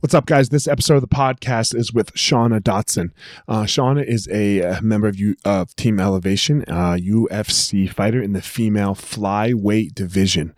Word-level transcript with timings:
What's 0.00 0.14
up, 0.14 0.26
guys? 0.26 0.50
This 0.50 0.68
episode 0.68 0.94
of 0.94 1.00
the 1.00 1.08
podcast 1.08 1.74
is 1.74 1.92
with 1.92 2.14
Shana 2.14 2.62
Dobson. 2.62 3.12
Uh, 3.48 3.64
Shana 3.64 4.04
is 4.04 4.28
a, 4.28 4.60
a 4.60 4.80
member 4.80 5.08
of, 5.08 5.18
U, 5.18 5.34
of 5.44 5.74
Team 5.74 5.98
Elevation, 5.98 6.62
uh, 6.68 6.96
UFC 7.00 7.92
fighter 7.92 8.22
in 8.22 8.32
the 8.32 8.40
female 8.40 8.94
flyweight 8.94 9.96
division. 9.96 10.54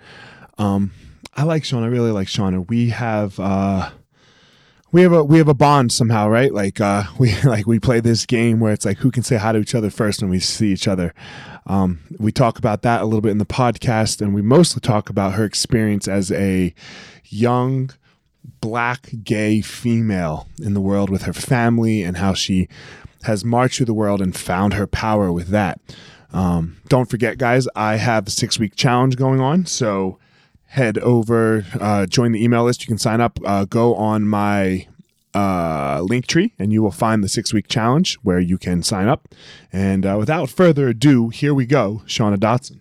Um, 0.59 0.93
I 1.35 1.45
like 1.45 1.63
Shana. 1.63 1.85
I 1.85 1.87
really 1.87 2.11
like 2.11 2.29
Shana. 2.29 2.69
We 2.69 2.91
have 2.91 3.41
uh, 3.41 3.93
we 4.93 5.01
have 5.01 5.13
a 5.13 5.25
we 5.25 5.39
have 5.39 5.49
a 5.49 5.55
bond 5.55 5.91
somehow, 5.91 6.29
right? 6.29 6.53
Like 6.53 6.79
uh, 6.79 7.05
we 7.19 7.35
like 7.41 7.67
we 7.67 7.79
play 7.79 8.01
this 8.01 8.27
game 8.27 8.61
where 8.61 8.75
it's 8.75 8.85
like 8.85 8.99
who 8.99 9.11
can 9.11 9.23
say 9.23 9.37
hi 9.37 9.53
to 9.53 9.59
each 9.59 9.75
other 9.75 9.89
first 9.89 10.21
when 10.21 10.31
we 10.31 10.41
see 10.41 10.71
each 10.71 10.87
other. 10.87 11.15
Um, 11.65 12.01
we 12.19 12.31
talk 12.31 12.59
about 12.59 12.83
that 12.83 13.01
a 13.01 13.05
little 13.07 13.23
bit 13.23 13.31
in 13.31 13.39
the 13.39 13.47
podcast, 13.47 14.21
and 14.21 14.35
we 14.35 14.43
mostly 14.43 14.81
talk 14.81 15.09
about 15.09 15.33
her 15.33 15.45
experience 15.45 16.09
as 16.09 16.31
a 16.31 16.75
young 17.25 17.91
black 18.61 19.11
gay 19.25 19.61
female 19.61 20.49
in 20.61 20.75
the 20.75 20.81
world 20.81 21.11
with 21.11 21.23
her 21.23 21.33
family 21.33 22.03
and 22.03 22.17
how 22.17 22.35
she 22.35 22.69
has 23.23 23.45
marched 23.45 23.77
through 23.77 23.87
the 23.87 23.95
world 23.95 24.21
and 24.21 24.37
found 24.37 24.75
her 24.75 24.87
power 24.87 25.33
with 25.33 25.49
that. 25.49 25.81
Um, 26.33 26.77
don't 26.89 27.11
forget, 27.11 27.39
guys, 27.39 27.69
I 27.75 27.97
have 27.97 28.29
a 28.29 28.31
six 28.31 28.59
week 28.59 28.77
challenge 28.77 29.17
going 29.17 29.41
on. 29.41 29.67
So 29.67 30.19
head 30.67 30.99
over, 30.99 31.65
uh, 31.81 32.07
join 32.07 32.33
the 32.33 32.43
email 32.43 32.65
list. 32.65 32.83
You 32.83 32.87
can 32.87 32.99
sign 32.99 33.21
up, 33.21 33.39
uh, 33.45 33.65
go 33.65 33.95
on 33.97 34.27
my 34.27 34.87
uh, 35.35 36.01
link 36.03 36.27
tree, 36.27 36.53
and 36.59 36.73
you 36.73 36.83
will 36.83 36.91
find 36.91 37.23
the 37.23 37.29
six 37.29 37.53
week 37.53 37.69
challenge 37.69 38.17
where 38.23 38.41
you 38.41 38.59
can 38.59 38.83
sign 38.83 39.09
up. 39.09 39.29
And 39.73 40.07
uh, 40.07 40.17
without 40.19 40.49
further 40.51 40.89
ado, 40.89 41.29
here 41.29 41.55
we 41.55 41.67
go, 41.67 42.03
Shana 42.07 42.39
Dobson. 42.39 42.81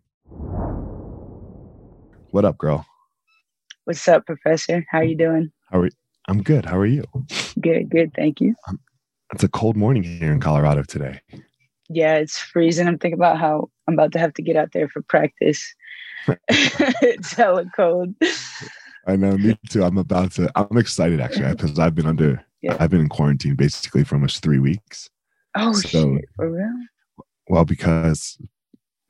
what 2.31 2.45
up 2.45 2.57
girl 2.57 2.85
what's 3.85 4.07
up 4.07 4.25
professor 4.25 4.85
how 4.89 4.99
are 4.99 5.03
you 5.03 5.15
doing 5.15 5.51
how 5.69 5.79
are 5.79 5.85
you? 5.85 5.91
i'm 6.27 6.41
good 6.41 6.65
how 6.65 6.77
are 6.77 6.85
you 6.85 7.03
good 7.59 7.89
good 7.89 8.11
thank 8.15 8.41
you 8.41 8.55
um, 8.67 8.79
it's 9.33 9.43
a 9.43 9.49
cold 9.49 9.77
morning 9.77 10.03
here 10.03 10.31
in 10.31 10.39
colorado 10.39 10.83
today 10.83 11.21
yeah, 11.93 12.15
it's 12.15 12.39
freezing. 12.39 12.87
I'm 12.87 12.97
thinking 12.97 13.19
about 13.19 13.37
how 13.37 13.69
I'm 13.87 13.95
about 13.95 14.13
to 14.13 14.19
have 14.19 14.33
to 14.35 14.41
get 14.41 14.55
out 14.55 14.71
there 14.71 14.87
for 14.87 15.01
practice. 15.01 15.75
it's 16.47 17.33
hella 17.33 17.65
cold. 17.75 18.15
I 19.07 19.15
know, 19.15 19.37
me 19.37 19.57
too. 19.69 19.83
I'm 19.83 19.97
about 19.97 20.31
to. 20.33 20.49
I'm 20.55 20.77
excited 20.77 21.19
actually 21.19 21.49
because 21.51 21.77
I've 21.79 21.95
been 21.95 22.05
under. 22.05 22.43
Yeah. 22.61 22.77
I've 22.79 22.91
been 22.91 23.01
in 23.01 23.09
quarantine 23.09 23.55
basically 23.55 24.03
for 24.03 24.15
almost 24.15 24.41
three 24.41 24.59
weeks. 24.59 25.09
Oh 25.55 25.73
so, 25.73 25.87
shit! 26.15 26.25
For 26.35 26.49
real? 26.49 26.73
Well, 27.49 27.65
because 27.65 28.37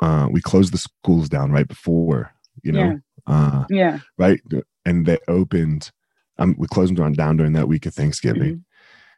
uh, 0.02 0.28
we 0.32 0.42
closed 0.42 0.74
the 0.74 0.80
schools 0.80 1.30
down 1.30 1.52
right 1.52 1.68
before, 1.68 2.34
you 2.64 2.72
know. 2.72 2.80
Yeah. 2.80 2.96
Uh, 3.28 3.66
yeah. 3.70 4.00
Right, 4.18 4.42
and 4.86 5.06
they 5.06 5.18
opened. 5.28 5.92
Um, 6.38 6.56
we 6.58 6.68
closed 6.68 6.96
them 6.96 7.14
down 7.14 7.38
during 7.38 7.54
that 7.54 7.68
week 7.68 7.86
of 7.86 7.94
Thanksgiving. 7.94 8.42
Mm-hmm. 8.42 8.60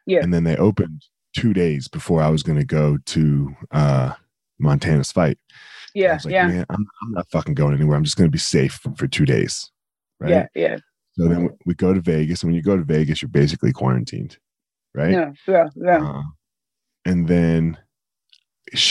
Yeah. 0.06 0.20
And 0.22 0.34
then 0.34 0.44
they 0.44 0.56
opened 0.56 1.04
two 1.34 1.52
days 1.52 1.88
before 1.88 2.22
I 2.22 2.28
was 2.28 2.42
going 2.42 2.58
to 2.58 2.64
go 2.64 2.98
to 2.98 3.56
uh, 3.70 4.12
Montana's 4.58 5.12
fight. 5.12 5.38
Yeah, 5.94 6.18
like, 6.24 6.32
yeah. 6.32 6.48
Man, 6.48 6.66
I'm, 6.70 6.86
I'm, 7.02 7.12
not 7.12 7.30
fucking 7.30 7.54
going 7.54 7.74
anywhere. 7.74 7.96
I'm 7.96 8.04
just 8.04 8.16
going 8.16 8.28
to 8.28 8.32
be 8.32 8.38
safe 8.38 8.80
for 8.96 9.06
two 9.06 9.24
days. 9.24 9.70
Right. 10.20 10.30
Yeah, 10.30 10.46
yeah. 10.54 10.78
So 11.12 11.28
then 11.28 11.50
we 11.64 11.74
go 11.74 11.94
to 11.94 12.00
Vegas, 12.00 12.42
and 12.42 12.48
when 12.50 12.56
you 12.56 12.62
go 12.62 12.76
to 12.76 12.82
Vegas, 12.82 13.22
you're 13.22 13.28
basically 13.28 13.72
quarantined, 13.72 14.36
right? 14.94 15.12
Yeah, 15.12 15.32
yeah, 15.46 15.68
yeah. 15.76 16.04
Uh, 16.04 16.22
and 17.04 17.28
then 17.28 17.78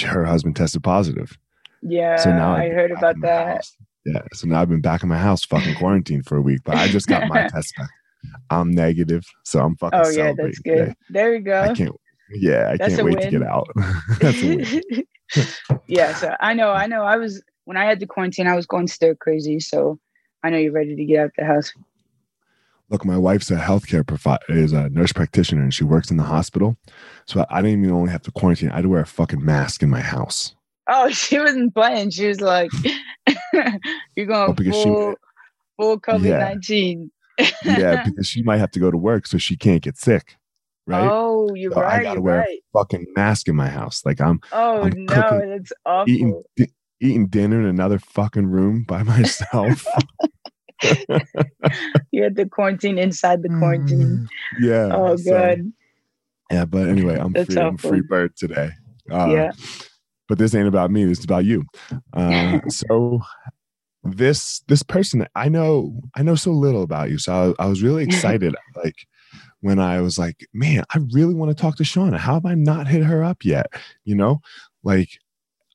her 0.06 0.24
husband 0.24 0.56
tested 0.56 0.84
positive. 0.84 1.38
Yeah, 1.82 2.16
so 2.16 2.30
now 2.30 2.54
I 2.54 2.70
heard 2.70 2.92
about 2.92 3.20
that. 3.22 3.48
House. 3.58 3.76
Yeah, 4.06 4.22
so 4.34 4.48
now 4.48 4.62
I've 4.62 4.70
been 4.70 4.82
back 4.82 5.04
in 5.04 5.10
my 5.10 5.18
house, 5.18 5.46
fucking 5.46 5.76
quarantined 5.76 6.26
for 6.26 6.38
a 6.38 6.42
week. 6.42 6.62
But 6.66 6.76
I 6.76 6.88
just 6.88 7.08
got 7.08 7.28
my 7.28 7.48
test 7.54 7.74
back. 7.78 7.90
I'm 8.50 8.72
negative, 8.72 9.26
so 9.44 9.60
I'm 9.60 9.76
fucking. 9.78 10.00
Oh 10.04 10.10
yeah, 10.10 10.34
that's 10.36 10.60
good. 10.60 10.78
Today. 10.78 10.96
There 11.10 11.36
you 11.36 11.42
go. 11.42 11.62
I 11.62 11.74
can't 11.74 11.96
yeah, 12.36 12.70
I 12.72 12.78
That's 12.78 12.96
can't 12.96 13.06
wait 13.06 13.20
win. 13.20 13.32
to 13.32 13.40
get 13.40 13.44
out. 13.44 13.70
yeah, 15.88 16.14
so 16.16 16.36
I 16.40 16.54
know, 16.54 16.72
I 16.72 16.88
know. 16.88 17.04
I 17.04 17.18
was 17.18 17.44
when 17.66 17.78
I 17.78 17.86
had 17.86 18.00
the 18.00 18.08
quarantine, 18.08 18.48
I 18.48 18.56
was 18.56 18.66
going 18.66 18.88
stir 18.88 19.16
crazy. 19.16 19.60
So 19.60 20.00
I 20.44 20.50
know 20.50 20.58
you're 20.58 20.72
ready 20.72 20.96
to 20.96 21.06
get 21.06 21.20
out 21.20 21.32
the 21.38 21.46
house. 21.46 21.72
Look, 22.90 23.06
my 23.06 23.18
wife's 23.18 23.50
a 23.50 23.56
healthcare 23.56 24.06
provider, 24.06 24.44
is 24.50 24.74
a 24.74 24.90
nurse 24.90 25.14
practitioner, 25.14 25.64
and 25.64 25.74
she 25.74 25.84
works 25.84 26.12
in 26.12 26.18
the 26.18 26.24
hospital. 26.24 26.78
So 27.26 27.46
I 27.50 27.62
didn't 27.62 27.84
even 27.84 27.96
only 27.96 28.12
have 28.12 28.24
to 28.24 28.32
quarantine; 28.32 28.70
I 28.70 28.76
had 28.76 28.84
to 28.84 28.90
wear 28.90 29.02
a 29.02 29.06
fucking 29.06 29.44
mask 29.44 29.82
in 29.82 29.90
my 29.90 30.02
house. 30.02 30.56
Oh, 30.88 31.10
she 31.10 31.40
wasn't 31.40 31.74
playing. 31.74 32.10
She 32.10 32.28
was 32.28 32.42
like, 32.42 32.70
"You're 34.16 34.26
going 34.26 34.52
oh, 34.52 34.72
full, 34.72 35.12
she, 35.12 35.18
full 35.78 36.00
COVID. 36.00 36.62
Yeah. 36.68 37.48
yeah, 37.64 38.04
because 38.06 38.28
she 38.28 38.44
might 38.44 38.58
have 38.58 38.72
to 38.72 38.80
go 38.80 38.92
to 38.92 38.98
work, 38.98 39.28
so 39.28 39.38
she 39.38 39.56
can't 39.56 39.82
get 39.82 39.98
sick 39.98 40.38
right? 40.88 41.10
Oh, 41.10 41.54
you're 41.56 41.72
so 41.72 41.82
right. 41.82 42.00
I 42.00 42.04
gotta 42.04 42.22
wear 42.22 42.40
right. 42.40 42.60
a 42.60 42.78
fucking 42.78 43.08
mask 43.16 43.48
in 43.48 43.56
my 43.56 43.68
house. 43.68 44.06
Like 44.06 44.22
I'm. 44.22 44.40
Oh 44.52 44.84
I'm 44.84 45.06
no, 45.06 45.14
cooking, 45.14 45.50
that's 45.50 45.74
awful. 45.86 46.14
Eating, 46.14 46.44
di- 46.56 46.74
eating 47.02 47.28
dinner 47.28 47.60
in 47.60 47.68
another 47.68 48.00
fucking 48.00 48.48
room 48.48 48.84
by 48.84 49.04
myself. 49.04 49.86
you 52.12 52.24
had 52.24 52.36
the 52.36 52.48
quarantine 52.50 52.98
inside 52.98 53.42
the 53.42 53.50
quarantine. 53.50 54.00
Mm, 54.00 54.28
yeah. 54.60 54.90
Oh, 54.92 55.16
so, 55.16 55.32
good. 55.32 55.74
Yeah, 56.52 56.66
but 56.66 56.90
anyway, 56.90 57.18
I'm 57.18 57.32
that's 57.32 57.54
free. 57.54 57.62
Awful. 57.62 57.70
I'm 57.70 57.78
free 57.78 58.02
bird 58.02 58.36
today. 58.36 58.72
Uh, 59.10 59.28
yeah. 59.28 59.52
But 60.28 60.38
this 60.38 60.56
ain't 60.56 60.68
about 60.68 60.92
me. 60.92 61.06
This 61.06 61.20
is 61.20 61.26
about 61.26 61.46
you. 61.46 61.66
Uh, 62.14 62.60
so 62.70 63.22
this 64.04 64.60
this 64.68 64.84
person 64.84 65.26
I 65.36 65.48
know 65.48 66.02
I 66.16 66.24
know 66.24 66.36
so 66.36 66.52
little 66.52 66.84
about 66.84 67.10
you. 67.10 67.18
So 67.18 67.56
I, 67.60 67.64
I 67.64 67.68
was 67.68 67.82
really 67.82 68.04
excited. 68.06 68.56
like 68.76 68.96
when 69.62 69.80
I 69.80 70.02
was 70.02 70.20
like, 70.20 70.46
man, 70.54 70.84
I 70.94 71.00
really 71.14 71.34
want 71.34 71.56
to 71.56 71.62
talk 71.62 71.78
to 71.78 71.84
Shana. 71.84 72.18
How 72.18 72.34
have 72.34 72.46
I 72.46 72.54
not 72.54 72.88
hit 72.88 73.04
her 73.04 73.24
up 73.24 73.46
yet? 73.46 73.68
You 74.04 74.16
know, 74.16 74.42
like 74.84 75.10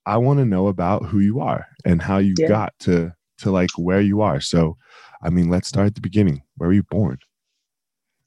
I 0.05 0.17
want 0.19 0.39
to 0.39 0.45
know 0.45 0.69
about 0.69 1.07
who 1.07 1.21
you 1.21 1.41
are 1.41 1.67
and 1.85 2.01
how 2.01 2.19
you 2.19 2.35
yeah. 2.39 2.49
got 2.49 2.79
to 2.81 3.13
to 3.39 3.51
like 3.51 3.71
where 3.77 4.01
you 4.01 4.21
are. 4.21 4.41
So, 4.41 4.77
I 5.23 5.31
mean, 5.31 5.49
let's 5.49 5.69
start 5.69 5.87
at 5.87 5.95
the 5.95 6.01
beginning. 6.01 6.43
Where 6.57 6.69
were 6.69 6.75
you 6.75 6.83
born? 6.83 7.19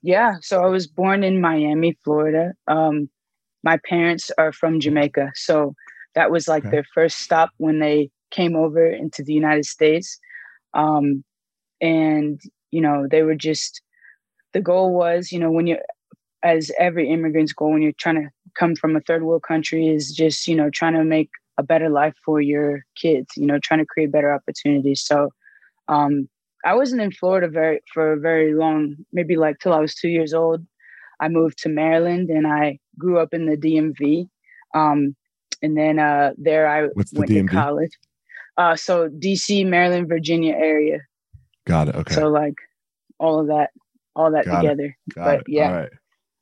Yeah, 0.01 0.35
so 0.41 0.63
I 0.63 0.68
was 0.68 0.88
born 0.88 1.23
in 1.23 1.41
Miami, 1.41 1.97
Florida. 2.03 2.53
Um, 2.68 3.09
my 3.63 3.77
parents 3.88 4.31
are 4.38 4.51
from 4.51 4.79
Jamaica, 4.79 5.31
so 5.35 5.75
that 6.15 6.31
was 6.31 6.47
like 6.47 6.63
okay. 6.63 6.71
their 6.71 6.85
first 6.93 7.19
stop 7.19 7.49
when 7.57 7.79
they 7.79 8.09
came 8.31 8.55
over 8.55 8.89
into 8.89 9.23
the 9.23 9.33
United 9.33 9.65
States. 9.65 10.19
Um, 10.73 11.23
and 11.81 12.39
you 12.71 12.81
know, 12.81 13.07
they 13.09 13.23
were 13.23 13.35
just 13.35 13.81
the 14.53 14.61
goal 14.61 14.93
was, 14.93 15.31
you 15.31 15.39
know, 15.39 15.51
when 15.51 15.67
you, 15.67 15.77
as 16.43 16.71
every 16.77 17.09
immigrant's 17.09 17.53
goal, 17.53 17.71
when 17.71 17.81
you're 17.81 17.93
trying 17.93 18.15
to 18.15 18.29
come 18.57 18.75
from 18.75 18.95
a 18.95 19.01
third 19.01 19.23
world 19.23 19.43
country, 19.43 19.87
is 19.87 20.11
just, 20.11 20.47
you 20.47 20.55
know, 20.55 20.69
trying 20.69 20.93
to 20.93 21.03
make 21.03 21.29
a 21.57 21.63
better 21.63 21.89
life 21.89 22.15
for 22.25 22.41
your 22.41 22.83
kids, 22.95 23.29
you 23.37 23.45
know, 23.45 23.59
trying 23.59 23.79
to 23.79 23.85
create 23.85 24.11
better 24.11 24.33
opportunities. 24.33 25.03
So, 25.03 25.29
um, 25.87 26.27
I 26.63 26.75
wasn't 26.75 27.01
in 27.01 27.11
Florida 27.11 27.47
very 27.47 27.81
for 27.93 28.13
a 28.13 28.19
very 28.19 28.53
long, 28.53 28.95
maybe 29.11 29.35
like 29.35 29.59
till 29.59 29.73
I 29.73 29.79
was 29.79 29.95
two 29.95 30.09
years 30.09 30.33
old. 30.33 30.65
I 31.19 31.27
moved 31.27 31.57
to 31.59 31.69
Maryland 31.69 32.29
and 32.29 32.47
I 32.47 32.79
grew 32.97 33.19
up 33.19 33.33
in 33.33 33.45
the 33.45 33.57
DMV. 33.57 34.27
Um, 34.73 35.15
and 35.61 35.77
then 35.77 35.99
uh, 35.99 36.31
there 36.37 36.67
I 36.67 36.87
What's 36.93 37.13
went 37.13 37.29
to 37.29 37.43
college. 37.45 37.91
Uh, 38.57 38.75
so 38.75 39.09
DC, 39.09 39.65
Maryland, 39.65 40.07
Virginia 40.07 40.53
area. 40.53 40.99
Got 41.65 41.89
it. 41.89 41.95
Okay. 41.95 42.13
So 42.13 42.29
like 42.29 42.55
all 43.19 43.39
of 43.39 43.47
that, 43.47 43.69
all 44.15 44.31
that 44.31 44.45
Got 44.45 44.65
it. 44.65 44.69
together. 44.69 44.97
But 45.15 45.39
it. 45.41 45.45
yeah. 45.47 45.71
Right. 45.71 45.89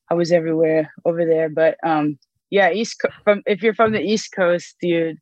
I 0.09 0.15
was 0.15 0.31
everywhere 0.31 0.91
over 1.05 1.25
there. 1.25 1.49
But 1.49 1.77
um, 1.83 2.17
yeah, 2.49 2.71
East 2.71 2.97
Co- 3.01 3.11
from 3.23 3.43
if 3.45 3.61
you're 3.61 3.75
from 3.75 3.91
the 3.91 4.01
East 4.01 4.31
Coast, 4.35 4.75
dude, 4.81 5.17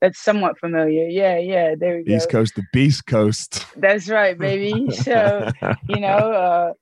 that's 0.00 0.18
somewhat 0.18 0.58
familiar. 0.58 1.06
Yeah, 1.06 1.38
yeah, 1.38 1.74
there 1.78 1.98
we 1.98 2.04
go. 2.04 2.16
East 2.16 2.28
Coast, 2.28 2.56
the 2.56 2.64
Beast 2.72 3.06
Coast. 3.06 3.64
That's 3.76 4.08
right, 4.08 4.36
baby. 4.36 4.90
So 4.90 5.48
you 5.88 6.00
know, 6.00 6.08
uh, 6.32 6.72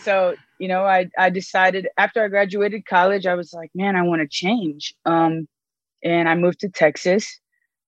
so 0.00 0.36
you 0.60 0.68
know, 0.68 0.84
I 0.84 1.08
I 1.18 1.30
decided 1.30 1.88
after 1.98 2.22
I 2.24 2.28
graduated 2.28 2.86
college, 2.86 3.26
I 3.26 3.34
was 3.34 3.52
like, 3.52 3.70
man, 3.74 3.96
I 3.96 4.02
want 4.02 4.22
to 4.22 4.28
change. 4.28 4.94
Um, 5.04 5.48
and 6.04 6.28
I 6.28 6.34
moved 6.36 6.60
to 6.60 6.68
Texas, 6.70 7.40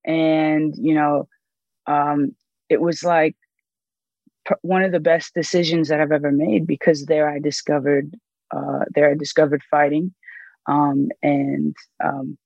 and 0.06 0.74
you 0.76 0.94
know, 0.94 1.28
um, 1.86 2.32
it 2.70 2.80
was 2.80 3.04
like 3.04 3.36
p- 4.48 4.54
one 4.62 4.82
of 4.82 4.92
the 4.92 5.00
best 5.00 5.34
decisions 5.34 5.88
that 5.88 6.00
I've 6.00 6.12
ever 6.12 6.32
made 6.32 6.66
because 6.66 7.06
there 7.06 7.28
I 7.28 7.38
discovered, 7.38 8.14
uh, 8.54 8.84
there 8.94 9.10
I 9.10 9.14
discovered 9.14 9.62
fighting, 9.70 10.14
um, 10.68 11.08
and 11.22 11.74
um, 12.04 12.38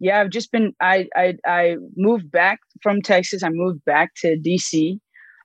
yeah, 0.00 0.20
I've 0.20 0.30
just 0.30 0.52
been. 0.52 0.74
I 0.80 1.08
I 1.16 1.36
I 1.46 1.76
moved 1.96 2.30
back 2.30 2.60
from 2.82 3.02
Texas. 3.02 3.42
I 3.42 3.50
moved 3.50 3.84
back 3.84 4.12
to 4.18 4.36
DC. 4.38 5.00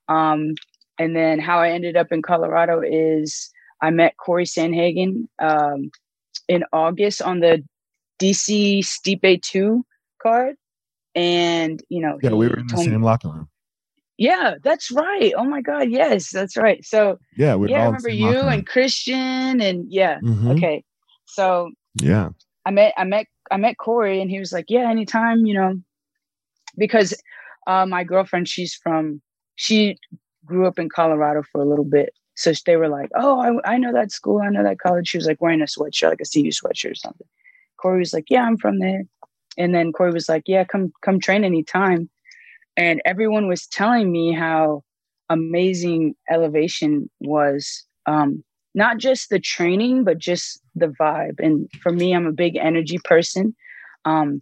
Um, 0.09 0.55
and 0.99 1.15
then 1.15 1.39
how 1.39 1.59
I 1.59 1.71
ended 1.71 1.97
up 1.97 2.07
in 2.11 2.21
Colorado 2.21 2.81
is 2.85 3.49
I 3.81 3.91
met 3.91 4.17
Cory 4.17 4.45
Sandhagen 4.45 5.27
um, 5.41 5.89
in 6.47 6.63
August 6.73 7.21
on 7.21 7.39
the 7.39 7.63
DC 8.21 8.79
Stipe 8.79 9.41
2 9.41 9.85
card. 10.21 10.55
And, 11.15 11.83
you 11.89 12.01
know, 12.01 12.19
yeah, 12.21 12.31
we 12.31 12.47
were 12.47 12.55
in 12.57 12.67
the 12.67 12.75
told 12.75 12.85
me- 12.85 12.93
same 12.93 13.03
locker 13.03 13.29
room. 13.29 13.49
Yeah, 14.17 14.55
that's 14.63 14.91
right. 14.91 15.33
Oh 15.35 15.45
my 15.45 15.61
God. 15.61 15.89
Yes, 15.89 16.29
that's 16.29 16.55
right. 16.55 16.85
So, 16.85 17.17
Yeah, 17.35 17.55
we 17.55 17.71
yeah, 17.71 17.81
I 17.81 17.85
remember 17.85 18.09
you 18.09 18.37
and 18.49 18.67
Christian 18.67 19.59
and 19.61 19.91
yeah. 19.91 20.19
Mhm. 20.21 20.51
Okay. 20.57 20.83
So 21.25 21.71
Yeah. 21.95 22.29
I 22.65 22.69
met 22.71 22.93
I 22.97 23.03
met 23.03 23.25
I 23.49 23.57
met 23.57 23.77
Cory 23.79 24.21
and 24.21 24.29
he 24.29 24.37
was 24.39 24.53
like, 24.53 24.65
Yeah, 24.69 24.89
anytime, 24.89 25.45
you 25.47 25.55
know, 25.55 25.81
because 26.77 27.19
uh, 27.67 27.85
my 27.87 28.03
girlfriend, 28.03 28.47
she's 28.47 28.75
from 28.75 29.21
she 29.55 29.97
grew 30.45 30.67
up 30.67 30.77
in 30.77 30.87
Colorado 30.89 31.41
for 31.51 31.59
a 31.61 31.65
little 31.65 31.85
bit. 31.85 32.13
So 32.35 32.53
they 32.65 32.75
were 32.77 32.89
like, 32.89 33.09
Oh, 33.15 33.39
I, 33.65 33.73
I 33.73 33.77
know 33.77 33.91
that 33.93 34.11
school, 34.11 34.39
I 34.41 34.49
know 34.49 34.63
that 34.63 34.79
college. 34.79 35.07
She 35.07 35.17
was 35.17 35.25
like 35.25 35.41
wearing 35.41 35.61
a 35.61 35.65
sweatshirt, 35.65 36.09
like 36.09 36.21
a 36.21 36.25
CU 36.31 36.51
sweatshirt 36.51 36.91
or 36.91 36.95
something. 36.95 37.27
Cory 37.81 37.99
was 37.99 38.13
like, 38.13 38.25
Yeah, 38.29 38.43
I'm 38.43 38.57
from 38.57 38.79
there. 38.79 39.03
And 39.57 39.75
then 39.75 39.91
Cory 39.91 40.11
was 40.11 40.29
like, 40.29 40.43
Yeah, 40.45 40.63
come 40.63 40.91
come 41.03 41.19
train 41.19 41.43
anytime. 41.43 42.09
And 42.77 43.01
everyone 43.05 43.47
was 43.47 43.67
telling 43.67 44.11
me 44.11 44.33
how 44.33 44.83
amazing 45.29 46.15
elevation 46.29 47.09
was. 47.19 47.85
Um, 48.05 48.43
not 48.73 48.97
just 48.97 49.29
the 49.29 49.39
training, 49.39 50.03
but 50.05 50.17
just 50.17 50.61
the 50.75 50.87
vibe. 50.87 51.39
And 51.39 51.69
for 51.81 51.91
me, 51.91 52.13
I'm 52.13 52.25
a 52.25 52.31
big 52.31 52.55
energy 52.55 52.99
person. 53.03 53.53
Um, 54.05 54.41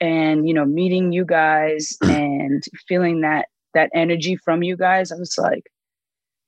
and 0.00 0.48
you 0.48 0.54
know, 0.54 0.64
meeting 0.64 1.12
you 1.12 1.24
guys 1.24 1.96
and 2.02 2.62
feeling 2.88 3.20
that 3.20 3.46
that 3.74 3.90
energy 3.94 4.36
from 4.36 4.62
you 4.62 4.76
guys, 4.76 5.12
I 5.12 5.16
was 5.16 5.36
like, 5.38 5.64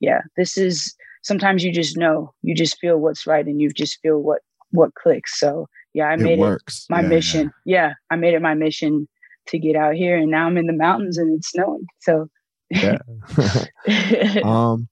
yeah, 0.00 0.22
this 0.36 0.56
is 0.56 0.94
sometimes 1.22 1.62
you 1.62 1.72
just 1.72 1.96
know, 1.96 2.32
you 2.42 2.54
just 2.54 2.78
feel 2.78 2.98
what's 2.98 3.26
right 3.26 3.46
and 3.46 3.60
you 3.60 3.70
just 3.70 4.00
feel 4.00 4.18
what 4.18 4.40
what 4.70 4.94
clicks. 4.94 5.38
So 5.38 5.68
yeah, 5.94 6.06
I 6.06 6.16
it 6.16 6.24
made 6.24 6.38
it 6.38 6.40
works. 6.40 6.86
my 6.88 7.02
Yeah, 7.02 7.08
mission. 7.08 7.52
Yeah. 7.64 7.94
I 8.10 8.16
made 8.16 8.34
it 8.34 8.42
my 8.42 8.54
mission 8.54 9.08
to 9.48 9.58
get 9.58 9.76
out 9.76 9.94
here 9.94 10.16
and 10.16 10.30
now 10.30 10.46
I'm 10.46 10.56
in 10.56 10.66
the 10.66 10.72
mountains 10.72 11.18
and 11.18 11.36
it's 11.38 11.50
snowing. 11.50 11.86
So 12.00 12.28
Yeah. 12.70 12.98
um, 14.42 14.88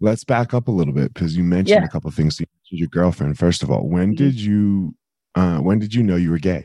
let's 0.00 0.24
back 0.24 0.54
up 0.54 0.68
a 0.68 0.72
little 0.72 0.94
bit 0.94 1.12
because 1.14 1.36
you 1.36 1.44
mentioned 1.44 1.82
Yeah. 1.82 1.84
a 1.84 1.88
couple 1.88 2.08
of 2.08 2.14
things. 2.14 2.38
You 2.40 2.46
mentioned 2.62 2.78
your 2.80 2.88
girlfriend. 2.88 3.38
First 3.38 3.62
of 3.62 3.70
all, 3.70 3.88
when 3.88 4.12
Mhm. 4.12 4.16
did 4.16 4.40
you 4.40 4.94
uh 5.34 5.58
when 5.58 5.78
did 5.78 5.94
you 5.94 6.02
know 6.02 6.16
you 6.16 6.30
were 6.30 6.38
gay? 6.38 6.64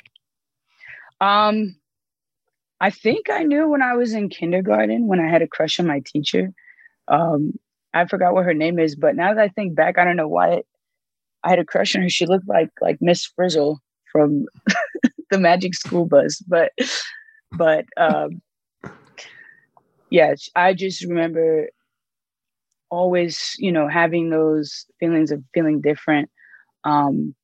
Um, 1.22 1.76
I 2.80 2.90
think 2.92 3.30
I 3.30 3.44
knew 3.44 3.68
when 3.70 3.82
I 3.82 3.96
was 3.96 4.14
in 4.14 4.30
kindergarten 4.30 5.08
when 5.08 5.20
I 5.20 5.30
had 5.30 5.42
a 5.42 5.48
crush 5.48 5.80
on 5.80 5.88
my 5.88 6.02
teacher. 6.06 6.52
Um, 7.08 7.54
I 7.94 8.06
forgot 8.06 8.34
what 8.34 8.46
her 8.46 8.54
name 8.54 8.80
is, 8.80 8.96
but 8.96 9.16
now 9.16 9.34
that 9.34 9.42
I 9.44 9.48
think 9.50 9.76
back, 9.76 9.98
I 9.98 10.06
don't 10.06 10.18
know 10.18 10.28
why 10.28 10.62
I 11.44 11.50
had 11.50 11.60
a 11.60 11.66
crush 11.66 11.96
on 11.96 12.02
her. 12.02 12.10
She 12.10 12.26
looked 12.26 12.48
like 12.48 12.70
like 12.82 12.98
Miss 13.02 13.26
Frizzle 13.26 13.80
from 14.12 14.46
the 15.32 15.40
Magic 15.40 15.76
School 15.76 16.06
Bus, 16.06 16.40
but 16.48 16.72
but 17.52 17.86
um, 17.98 18.42
yeah, 20.10 20.34
I 20.56 20.74
just 20.74 21.04
remember 21.04 21.70
always, 22.90 23.54
you 23.58 23.72
know, 23.72 23.88
having 23.88 24.30
those 24.30 24.86
feelings 25.00 25.32
of 25.32 25.44
feeling 25.54 25.82
different, 25.82 26.30
um, 26.84 27.36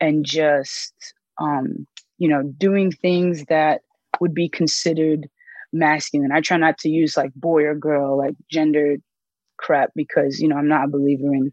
and 0.00 0.24
just 0.24 0.94
um, 1.40 1.86
you 2.18 2.28
know, 2.28 2.42
doing 2.56 2.92
things 2.92 3.44
that 3.48 3.82
would 4.20 4.34
be 4.34 4.48
considered 4.48 5.28
masculine. 5.72 6.32
I 6.32 6.40
try 6.40 6.56
not 6.56 6.78
to 6.78 6.88
use 6.88 7.16
like 7.16 7.34
boy 7.34 7.64
or 7.64 7.74
girl, 7.74 8.16
like 8.16 8.34
gender 8.50 8.96
crap, 9.56 9.90
because, 9.94 10.40
you 10.40 10.48
know, 10.48 10.56
I'm 10.56 10.68
not 10.68 10.84
a 10.84 10.88
believer 10.88 11.34
in 11.34 11.50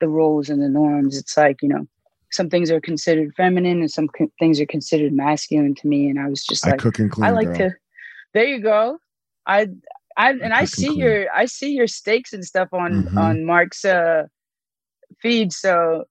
the 0.00 0.08
roles 0.08 0.48
and 0.48 0.62
the 0.62 0.68
norms. 0.68 1.16
It's 1.16 1.36
like, 1.36 1.62
you 1.62 1.68
know, 1.68 1.86
some 2.30 2.48
things 2.50 2.70
are 2.70 2.80
considered 2.80 3.34
feminine 3.36 3.80
and 3.80 3.90
some 3.90 4.08
co- 4.08 4.30
things 4.38 4.60
are 4.60 4.66
considered 4.66 5.12
masculine 5.12 5.74
to 5.76 5.86
me. 5.86 6.08
And 6.08 6.18
I 6.18 6.28
was 6.28 6.44
just 6.44 6.66
I 6.66 6.70
like, 6.70 6.80
cook 6.80 6.98
and 6.98 7.10
clean. 7.10 7.26
I 7.26 7.30
like 7.30 7.46
girl. 7.46 7.56
to, 7.56 7.70
there 8.34 8.44
you 8.46 8.60
go. 8.60 8.98
I, 9.46 9.68
I, 10.16 10.30
and 10.32 10.52
I 10.52 10.60
and 10.60 10.68
see 10.68 10.86
clean. 10.86 10.98
your, 10.98 11.26
I 11.34 11.46
see 11.46 11.72
your 11.72 11.86
steaks 11.86 12.32
and 12.32 12.44
stuff 12.44 12.68
on, 12.72 13.06
Mhm. 13.06 13.18
on 13.18 13.44
Mark's, 13.44 13.84
uh, 13.84 14.26
feed. 15.20 15.52
So 15.52 16.04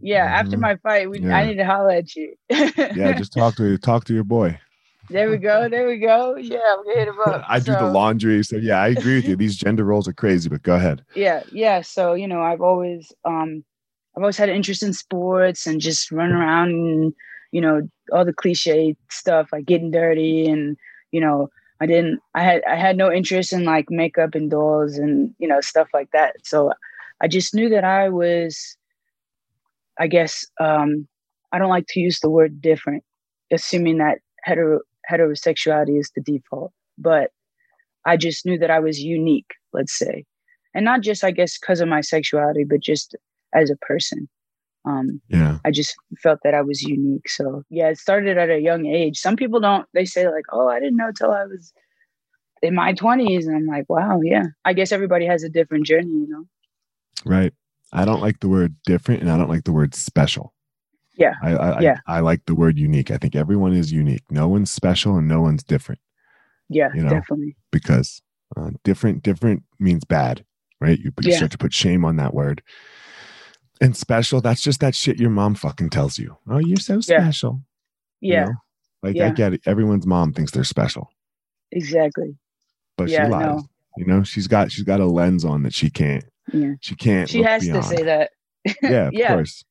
yeah, 0.00 0.24
after 0.24 0.56
Mhm. 0.56 0.60
my 0.60 0.76
fight, 0.76 1.08
we, 1.10 1.20
Yeah. 1.20 1.36
I 1.36 1.46
need 1.46 1.56
to 1.56 1.64
holler 1.64 1.90
at 1.92 2.14
you. 2.14 2.34
yeah, 2.50 3.12
just 3.12 3.32
talk 3.32 3.56
to 3.56 3.64
you 3.64 3.78
talk 3.78 4.04
to 4.04 4.14
your 4.14 4.24
boy. 4.24 4.58
There 5.10 5.30
we 5.30 5.36
go. 5.38 5.68
There 5.68 5.86
we 5.86 5.98
go. 5.98 6.36
Yeah, 6.36 6.58
I'm 6.68 6.84
gonna 6.84 6.98
hit 6.98 7.08
him 7.08 7.20
up. 7.20 7.44
I 7.48 7.60
do 7.60 7.72
the 7.72 7.90
laundry. 7.90 8.42
So 8.42 8.56
yeah, 8.56 8.80
I 8.80 8.88
agree 8.88 9.16
with 9.16 9.28
you. 9.28 9.36
These 9.44 9.56
gender 9.56 9.84
roles 9.84 10.08
are 10.08 10.12
crazy, 10.12 10.48
but 10.48 10.62
go 10.62 10.74
ahead. 10.74 11.04
Yeah, 11.14 11.42
yeah. 11.52 11.82
So 11.82 12.14
you 12.14 12.26
know, 12.26 12.42
I've 12.42 12.62
always, 12.62 13.12
um, 13.24 13.64
I've 14.16 14.22
always 14.22 14.36
had 14.36 14.48
an 14.48 14.56
interest 14.56 14.82
in 14.82 14.92
sports 14.92 15.66
and 15.66 15.80
just 15.80 16.10
run 16.10 16.32
around 16.32 16.70
and 16.70 17.12
you 17.52 17.60
know 17.60 17.88
all 18.12 18.24
the 18.24 18.32
cliche 18.32 18.96
stuff 19.10 19.48
like 19.52 19.66
getting 19.66 19.90
dirty 19.90 20.46
and 20.46 20.76
you 21.12 21.20
know 21.20 21.48
I 21.80 21.86
didn't, 21.86 22.20
I 22.34 22.42
had, 22.42 22.62
I 22.64 22.76
had 22.76 22.96
no 22.96 23.12
interest 23.12 23.52
in 23.52 23.64
like 23.64 23.90
makeup 23.90 24.34
and 24.34 24.50
dolls 24.50 24.96
and 24.96 25.34
you 25.38 25.46
know 25.46 25.60
stuff 25.60 25.88
like 25.92 26.10
that. 26.12 26.36
So 26.44 26.72
I 27.20 27.28
just 27.28 27.54
knew 27.54 27.68
that 27.68 27.84
I 27.84 28.08
was, 28.08 28.76
I 29.98 30.06
guess, 30.06 30.46
um, 30.60 31.06
I 31.52 31.58
don't 31.58 31.68
like 31.68 31.86
to 31.88 32.00
use 32.00 32.20
the 32.20 32.30
word 32.30 32.60
different, 32.60 33.04
assuming 33.52 33.98
that 33.98 34.18
hetero 34.42 34.80
heterosexuality 35.10 35.98
is 35.98 36.10
the 36.14 36.22
default, 36.22 36.72
but 36.98 37.30
I 38.04 38.16
just 38.16 38.44
knew 38.44 38.58
that 38.58 38.70
I 38.70 38.80
was 38.80 39.00
unique, 39.00 39.50
let's 39.72 39.96
say. 39.96 40.24
And 40.74 40.84
not 40.84 41.02
just, 41.02 41.24
I 41.24 41.30
guess, 41.30 41.58
because 41.58 41.80
of 41.80 41.88
my 41.88 42.00
sexuality, 42.00 42.64
but 42.64 42.80
just 42.80 43.16
as 43.54 43.70
a 43.70 43.76
person. 43.76 44.28
Um, 44.84 45.20
Yeah. 45.28 45.58
I 45.64 45.70
just 45.70 45.94
felt 46.22 46.40
that 46.44 46.54
I 46.54 46.60
was 46.60 46.82
unique. 46.82 47.28
So, 47.28 47.62
yeah, 47.70 47.88
it 47.88 47.98
started 47.98 48.36
at 48.36 48.50
a 48.50 48.58
young 48.58 48.86
age. 48.86 49.18
Some 49.18 49.36
people 49.36 49.60
don't, 49.60 49.86
they 49.94 50.04
say, 50.04 50.28
like, 50.28 50.44
oh, 50.52 50.68
I 50.68 50.80
didn't 50.80 50.96
know 50.96 51.10
till 51.16 51.30
I 51.30 51.44
was 51.44 51.72
in 52.62 52.74
my 52.74 52.92
20s. 52.92 53.46
And 53.46 53.56
I'm 53.56 53.66
like, 53.66 53.88
wow, 53.88 54.20
yeah. 54.22 54.46
I 54.64 54.72
guess 54.72 54.92
everybody 54.92 55.26
has 55.26 55.42
a 55.42 55.48
different 55.48 55.86
journey, 55.86 56.12
you 56.12 56.26
know? 56.28 56.44
Right. 57.24 57.52
I 57.92 58.04
don't 58.04 58.20
like 58.20 58.40
the 58.40 58.48
word 58.48 58.74
different 58.84 59.22
and 59.22 59.30
I 59.30 59.38
don't 59.38 59.48
like 59.48 59.64
the 59.64 59.72
word 59.72 59.94
special. 59.94 60.53
Yeah. 61.16 61.34
I 61.42 61.52
I, 61.54 61.80
Yeah. 61.80 61.96
I, 62.06 62.16
I 62.16 62.20
like 62.20 62.44
the 62.46 62.54
word 62.54 62.78
unique. 62.78 63.10
I 63.10 63.16
think 63.18 63.34
everyone 63.36 63.72
is 63.72 63.92
unique. 63.92 64.24
No 64.30 64.48
one's 64.48 64.70
special 64.70 65.16
and 65.16 65.28
no 65.28 65.40
one's 65.40 65.62
different 65.62 66.00
Yeah, 66.68 66.88
You 66.94 67.02
know? 67.02 67.10
definitely. 67.10 67.56
because 67.70 68.20
uh, 68.56 68.70
different 68.84 69.22
different 69.22 69.62
means 69.78 70.04
bad, 70.04 70.44
right? 70.80 70.98
You, 70.98 71.12
you 71.20 71.30
Yeah. 71.30 71.36
start 71.36 71.50
to 71.52 71.58
put 71.58 71.72
shame 71.72 72.04
on 72.04 72.16
that 72.16 72.34
word. 72.34 72.62
And 73.80 73.96
special, 73.96 74.40
that's 74.40 74.62
just 74.62 74.80
that 74.80 74.94
shit 74.94 75.18
your 75.18 75.30
mom 75.30 75.54
fucking 75.56 75.90
tells 75.90 76.18
you. 76.18 76.36
Oh, 76.48 76.58
you're 76.58 76.76
so 76.78 76.94
Yeah. 76.94 77.00
special. 77.00 77.62
you 78.20 78.32
Yeah, 78.32 78.44
know? 78.46 78.52
Like 79.02 79.18
I 79.20 79.30
get 79.30 79.52
it. 79.54 79.60
Everyone's 79.66 80.06
mom 80.06 80.32
thinks 80.32 80.52
they're 80.52 80.64
special, 80.64 81.10
exactly. 81.72 82.36
but 82.96 83.08
Yeah, 83.10 83.26
she 83.26 83.30
lies. 83.30 83.46
no. 83.46 83.62
You 83.98 84.06
know, 84.06 84.22
she's 84.24 84.46
got 84.48 84.72
she's 84.72 84.84
got 84.84 85.00
a 85.00 85.06
lens 85.06 85.44
on 85.44 85.62
that 85.64 85.74
she 85.74 85.90
can't 85.90 86.24
Yeah. 86.52 86.72
she 86.80 86.94
can't 86.96 87.28
She 87.28 87.42
has 87.42 87.62
beyond. 87.62 87.82
to 87.82 87.88
say 87.88 88.02
that. 88.04 88.30
yeah, 88.82 89.06
of 89.08 89.12
Yeah. 89.12 89.28
course. 89.34 89.64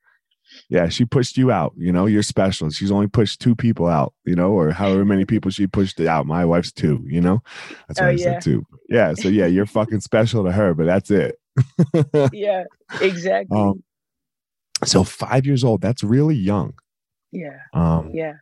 Yeah, 0.69 0.89
she 0.89 1.05
pushed 1.05 1.37
you 1.37 1.51
out. 1.51 1.73
You 1.77 1.91
know, 1.91 2.05
you're 2.05 2.23
special. 2.23 2.69
She's 2.69 2.91
only 2.91 3.07
pushed 3.07 3.39
two 3.39 3.55
people 3.55 3.87
out. 3.87 4.13
You 4.25 4.35
know, 4.35 4.51
or 4.51 4.71
however 4.71 5.05
many 5.05 5.25
people 5.25 5.51
she 5.51 5.67
pushed 5.67 5.99
out. 5.99 6.25
My 6.25 6.45
wife's 6.45 6.71
two. 6.71 7.03
You 7.07 7.21
know, 7.21 7.43
that's 7.87 7.99
what 7.99 8.07
oh, 8.07 8.11
I 8.11 8.13
yeah. 8.13 8.23
said 8.23 8.41
two. 8.41 8.65
Yeah, 8.89 9.13
so 9.13 9.27
yeah, 9.29 9.45
you're 9.45 9.65
fucking 9.65 10.01
special 10.01 10.43
to 10.45 10.51
her, 10.51 10.73
but 10.73 10.85
that's 10.85 11.11
it. 11.11 11.39
yeah, 12.33 12.63
exactly. 13.01 13.57
Um, 13.57 13.83
so 14.83 15.03
five 15.03 15.45
years 15.45 15.63
old. 15.63 15.81
That's 15.81 16.03
really 16.03 16.35
young. 16.35 16.73
Yeah. 17.31 17.59
Um, 17.73 18.11
yeah. 18.13 18.33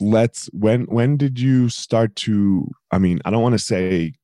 Let's. 0.00 0.48
When 0.52 0.84
when 0.84 1.16
did 1.16 1.38
you 1.38 1.68
start 1.68 2.16
to? 2.16 2.68
I 2.90 2.98
mean, 2.98 3.20
I 3.24 3.30
don't 3.30 3.42
want 3.42 3.54
to 3.54 3.58
say 3.58 4.14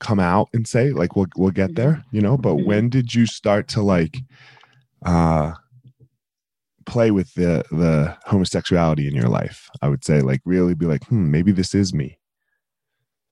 come 0.00 0.18
out 0.18 0.48
and 0.52 0.66
say 0.66 0.90
like 0.90 1.14
we'll 1.14 1.26
we'll 1.36 1.52
get 1.52 1.76
there, 1.76 1.92
mm-hmm. 1.92 2.16
you 2.16 2.22
know. 2.22 2.36
But 2.36 2.54
mm-hmm. 2.54 2.66
when 2.66 2.88
did 2.88 3.14
you 3.14 3.26
start 3.26 3.68
to 3.68 3.82
like? 3.82 4.18
uh 5.04 5.52
play 6.86 7.10
with 7.10 7.32
the 7.34 7.64
the 7.70 8.16
homosexuality 8.24 9.06
in 9.06 9.14
your 9.14 9.28
life 9.28 9.68
i 9.80 9.88
would 9.88 10.04
say 10.04 10.20
like 10.20 10.40
really 10.44 10.74
be 10.74 10.86
like 10.86 11.04
hmm 11.06 11.30
maybe 11.30 11.52
this 11.52 11.74
is 11.74 11.92
me. 11.94 12.18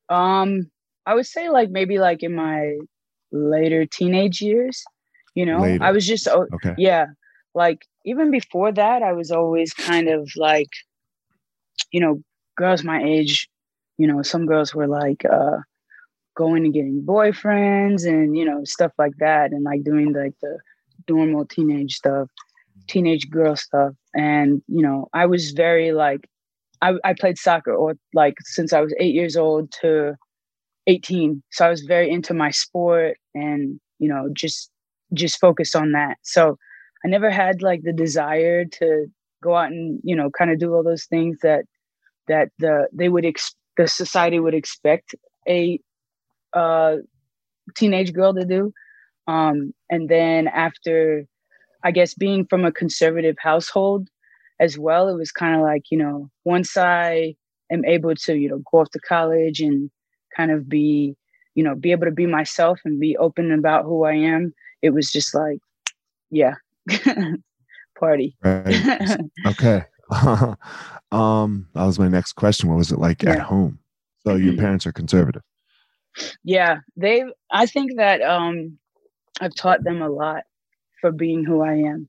Um 0.08 0.70
i 1.06 1.14
would 1.14 1.26
say 1.26 1.48
like 1.48 1.70
maybe 1.70 1.98
like 1.98 2.22
in 2.22 2.34
my 2.34 2.76
later 3.32 3.86
teenage 3.86 4.40
years 4.40 4.84
you 5.34 5.46
know? 5.46 5.60
Later. 5.60 5.84
i 5.84 5.90
was 5.90 6.06
just 6.06 6.28
oh, 6.28 6.46
okay. 6.54 6.74
yeah 6.76 7.06
like 7.54 7.86
even 8.04 8.30
before 8.30 8.72
that 8.72 9.02
i 9.02 9.12
was 9.12 9.30
always 9.30 9.72
kind 9.72 10.08
of 10.08 10.30
like 10.36 10.70
you 11.92 12.00
know 12.00 12.22
girls 12.56 12.82
my 12.84 13.02
age 13.02 13.48
you 13.98 14.06
know 14.06 14.22
some 14.22 14.46
girls 14.46 14.74
were 14.74 14.88
like 14.88 15.24
uh 15.24 15.58
going 16.36 16.64
and 16.64 16.74
getting 16.74 17.02
boyfriends 17.02 18.06
and 18.06 18.36
you 18.36 18.44
know 18.44 18.64
stuff 18.64 18.92
like 18.98 19.12
that 19.18 19.52
and 19.52 19.64
like 19.64 19.82
doing 19.84 20.12
like 20.12 20.34
the 20.42 20.58
normal 21.08 21.44
teenage 21.44 21.96
stuff 21.96 22.28
teenage 22.90 23.30
girl 23.30 23.56
stuff. 23.56 23.92
And, 24.14 24.62
you 24.66 24.82
know, 24.82 25.08
I 25.14 25.26
was 25.26 25.52
very 25.52 25.92
like, 25.92 26.28
I, 26.82 26.94
I 27.04 27.14
played 27.14 27.38
soccer 27.38 27.74
or 27.74 27.94
like 28.14 28.34
since 28.42 28.72
I 28.72 28.80
was 28.80 28.94
eight 28.98 29.14
years 29.14 29.36
old 29.36 29.72
to 29.80 30.16
18. 30.86 31.42
So 31.52 31.66
I 31.66 31.70
was 31.70 31.82
very 31.82 32.10
into 32.10 32.34
my 32.34 32.50
sport 32.50 33.16
and, 33.34 33.80
you 33.98 34.08
know, 34.08 34.28
just, 34.32 34.70
just 35.14 35.38
focused 35.38 35.76
on 35.76 35.92
that. 35.92 36.16
So 36.22 36.56
I 37.04 37.08
never 37.08 37.30
had 37.30 37.62
like 37.62 37.82
the 37.82 37.92
desire 37.92 38.64
to 38.64 39.06
go 39.42 39.54
out 39.54 39.70
and, 39.70 40.00
you 40.02 40.16
know, 40.16 40.30
kind 40.30 40.50
of 40.50 40.58
do 40.58 40.74
all 40.74 40.82
those 40.82 41.04
things 41.04 41.38
that, 41.42 41.64
that 42.26 42.48
the, 42.58 42.88
they 42.92 43.08
would, 43.08 43.24
ex- 43.24 43.54
the 43.76 43.86
society 43.86 44.40
would 44.40 44.54
expect 44.54 45.14
a, 45.48 45.78
uh, 46.52 46.96
teenage 47.76 48.12
girl 48.12 48.34
to 48.34 48.44
do. 48.44 48.72
Um, 49.28 49.72
and 49.88 50.08
then 50.08 50.48
after 50.48 51.24
I 51.82 51.90
guess 51.90 52.14
being 52.14 52.46
from 52.46 52.64
a 52.64 52.72
conservative 52.72 53.36
household 53.38 54.08
as 54.58 54.78
well, 54.78 55.08
it 55.08 55.16
was 55.16 55.32
kind 55.32 55.54
of 55.54 55.62
like, 55.62 55.84
you 55.90 55.98
know, 55.98 56.30
once 56.44 56.76
I 56.76 57.34
am 57.70 57.84
able 57.84 58.14
to, 58.14 58.34
you 58.34 58.48
know, 58.48 58.62
go 58.70 58.80
off 58.80 58.90
to 58.90 59.00
college 59.00 59.60
and 59.60 59.90
kind 60.36 60.50
of 60.50 60.68
be, 60.68 61.16
you 61.54 61.64
know, 61.64 61.74
be 61.74 61.92
able 61.92 62.06
to 62.06 62.12
be 62.12 62.26
myself 62.26 62.80
and 62.84 63.00
be 63.00 63.16
open 63.16 63.52
about 63.52 63.84
who 63.84 64.04
I 64.04 64.14
am, 64.14 64.54
it 64.82 64.90
was 64.90 65.10
just 65.10 65.34
like, 65.34 65.58
yeah, 66.30 66.54
party. 67.98 68.36
Right. 68.42 69.18
okay. 69.46 69.84
um, 71.12 71.68
that 71.74 71.84
was 71.84 71.98
my 71.98 72.08
next 72.08 72.32
question. 72.34 72.68
What 72.68 72.78
was 72.78 72.92
it 72.92 72.98
like 72.98 73.22
yeah. 73.22 73.32
at 73.32 73.40
home? 73.40 73.78
So 74.24 74.34
your 74.34 74.52
mm-hmm. 74.52 74.60
parents 74.60 74.86
are 74.86 74.92
conservative. 74.92 75.42
Yeah, 76.44 76.78
they. 76.96 77.24
I 77.50 77.66
think 77.66 77.96
that 77.96 78.20
um, 78.20 78.78
I've 79.40 79.54
taught 79.54 79.84
them 79.84 80.02
a 80.02 80.08
lot 80.08 80.42
for 81.00 81.12
being 81.12 81.44
who 81.44 81.62
I 81.62 81.74
am. 81.74 82.08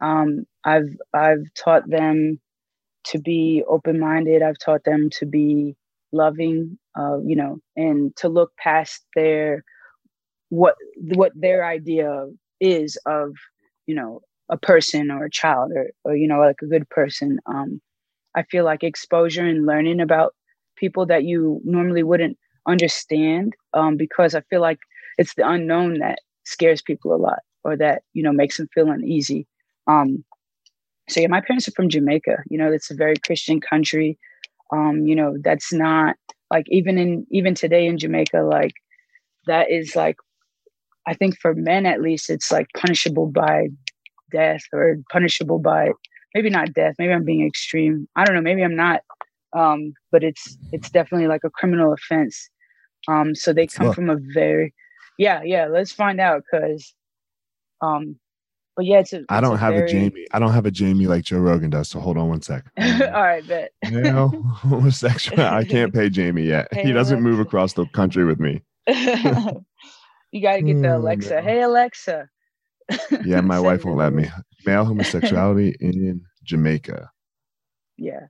Um, 0.00 0.46
I've 0.64 0.96
I've 1.14 1.44
taught 1.56 1.88
them 1.88 2.40
to 3.06 3.18
be 3.18 3.64
open 3.68 4.00
minded. 4.00 4.42
I've 4.42 4.58
taught 4.58 4.84
them 4.84 5.10
to 5.18 5.26
be 5.26 5.76
loving, 6.12 6.78
uh, 6.98 7.18
you 7.24 7.36
know, 7.36 7.58
and 7.76 8.14
to 8.16 8.28
look 8.28 8.52
past 8.58 9.04
their 9.16 9.64
what 10.48 10.74
what 10.96 11.32
their 11.34 11.64
idea 11.64 12.26
is 12.60 12.98
of 13.06 13.32
you 13.86 13.94
know 13.94 14.20
a 14.50 14.56
person 14.56 15.10
or 15.10 15.24
a 15.24 15.30
child 15.30 15.72
or 15.74 15.90
or 16.04 16.16
you 16.16 16.28
know 16.28 16.40
like 16.40 16.56
a 16.62 16.66
good 16.66 16.88
person. 16.90 17.38
Um, 17.46 17.80
I 18.36 18.44
feel 18.44 18.64
like 18.64 18.84
exposure 18.84 19.46
and 19.46 19.66
learning 19.66 20.00
about 20.00 20.34
people 20.76 21.06
that 21.06 21.24
you 21.24 21.60
normally 21.64 22.02
wouldn't 22.02 22.38
understand 22.68 23.54
um, 23.74 23.96
because 23.96 24.34
I 24.34 24.42
feel 24.42 24.60
like 24.60 24.78
it's 25.18 25.34
the 25.34 25.48
unknown 25.48 26.00
that 26.00 26.20
scares 26.44 26.82
people 26.82 27.14
a 27.14 27.16
lot 27.16 27.40
or 27.64 27.76
that 27.76 28.02
you 28.12 28.22
know 28.22 28.32
makes 28.32 28.56
them 28.56 28.68
feel 28.74 28.90
uneasy. 28.90 29.46
Um 29.86 30.24
so 31.08 31.20
yeah 31.20 31.28
my 31.28 31.40
parents 31.40 31.66
are 31.66 31.72
from 31.72 31.88
jamaica 31.88 32.36
you 32.48 32.56
know 32.56 32.70
it's 32.70 32.90
a 32.90 32.94
very 32.94 33.16
christian 33.24 33.60
country. 33.60 34.18
Um 34.72 35.06
you 35.06 35.14
know 35.16 35.36
that's 35.42 35.72
not 35.72 36.16
like 36.50 36.66
even 36.68 36.98
in 36.98 37.26
even 37.30 37.54
today 37.54 37.86
in 37.86 37.98
jamaica 37.98 38.38
like 38.42 38.74
that 39.46 39.70
is 39.70 39.96
like 39.96 40.16
i 41.06 41.14
think 41.14 41.36
for 41.38 41.54
men 41.54 41.86
at 41.86 42.00
least 42.00 42.30
it's 42.30 42.52
like 42.52 42.66
punishable 42.76 43.26
by 43.26 43.68
death 44.30 44.62
or 44.72 44.96
punishable 45.10 45.58
by 45.58 45.90
maybe 46.34 46.50
not 46.50 46.72
death 46.72 46.94
maybe 46.98 47.12
i'm 47.12 47.24
being 47.24 47.46
extreme. 47.46 48.08
I 48.16 48.24
don't 48.24 48.34
know 48.34 48.42
maybe 48.42 48.62
i'm 48.62 48.76
not 48.76 49.00
um 49.54 49.92
but 50.10 50.22
it's 50.24 50.56
it's 50.72 50.90
definitely 50.90 51.26
like 51.26 51.44
a 51.44 51.50
criminal 51.50 51.92
offense. 51.92 52.48
Um 53.08 53.34
so 53.34 53.52
they 53.52 53.66
come 53.66 53.92
from 53.92 54.08
a 54.10 54.16
very 54.32 54.72
yeah 55.18 55.42
yeah 55.44 55.66
let's 55.66 55.92
find 55.92 56.20
out 56.20 56.42
because 56.50 56.94
um, 57.82 58.16
but 58.76 58.86
yeah, 58.86 59.00
it's 59.00 59.12
a, 59.12 59.16
it's 59.16 59.26
I 59.28 59.40
don't 59.40 59.56
a 59.56 59.58
have 59.58 59.74
very... 59.74 59.84
a 59.84 59.92
Jamie. 59.92 60.26
I 60.32 60.38
don't 60.38 60.52
have 60.52 60.64
a 60.64 60.70
Jamie 60.70 61.06
like 61.06 61.24
Joe 61.24 61.38
Rogan 61.38 61.70
does. 61.70 61.88
So 61.90 62.00
hold 62.00 62.16
on 62.16 62.28
one 62.28 62.40
sec. 62.40 62.64
All 62.80 62.86
right, 63.22 63.46
bet. 63.46 63.72
you 63.90 64.00
know, 64.00 64.28
homosexual. 64.54 65.42
I 65.44 65.64
can't 65.64 65.92
pay 65.92 66.08
Jamie 66.08 66.44
yet. 66.44 66.68
Hey, 66.72 66.84
he 66.84 66.92
doesn't 66.92 67.18
Alexa. 67.18 67.30
move 67.30 67.40
across 67.40 67.74
the 67.74 67.84
country 67.86 68.24
with 68.24 68.40
me. 68.40 68.62
you 68.86 70.42
got 70.42 70.56
to 70.56 70.62
get 70.62 70.80
the 70.80 70.96
Alexa. 70.96 71.38
Oh, 71.38 71.42
hey, 71.42 71.60
Alexa. 71.62 72.28
yeah, 73.24 73.42
my 73.42 73.60
wife 73.60 73.84
won't 73.84 73.98
let 73.98 74.14
me. 74.14 74.28
Male 74.64 74.84
homosexuality 74.84 75.76
in 75.80 76.22
Jamaica. 76.44 77.10
Yeah. 77.98 78.26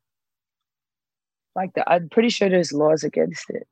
Like 1.54 1.74
that. 1.74 1.90
I'm 1.90 2.08
pretty 2.08 2.30
sure 2.30 2.48
there's 2.48 2.72
laws 2.72 3.04
against 3.04 3.48
it. 3.50 3.66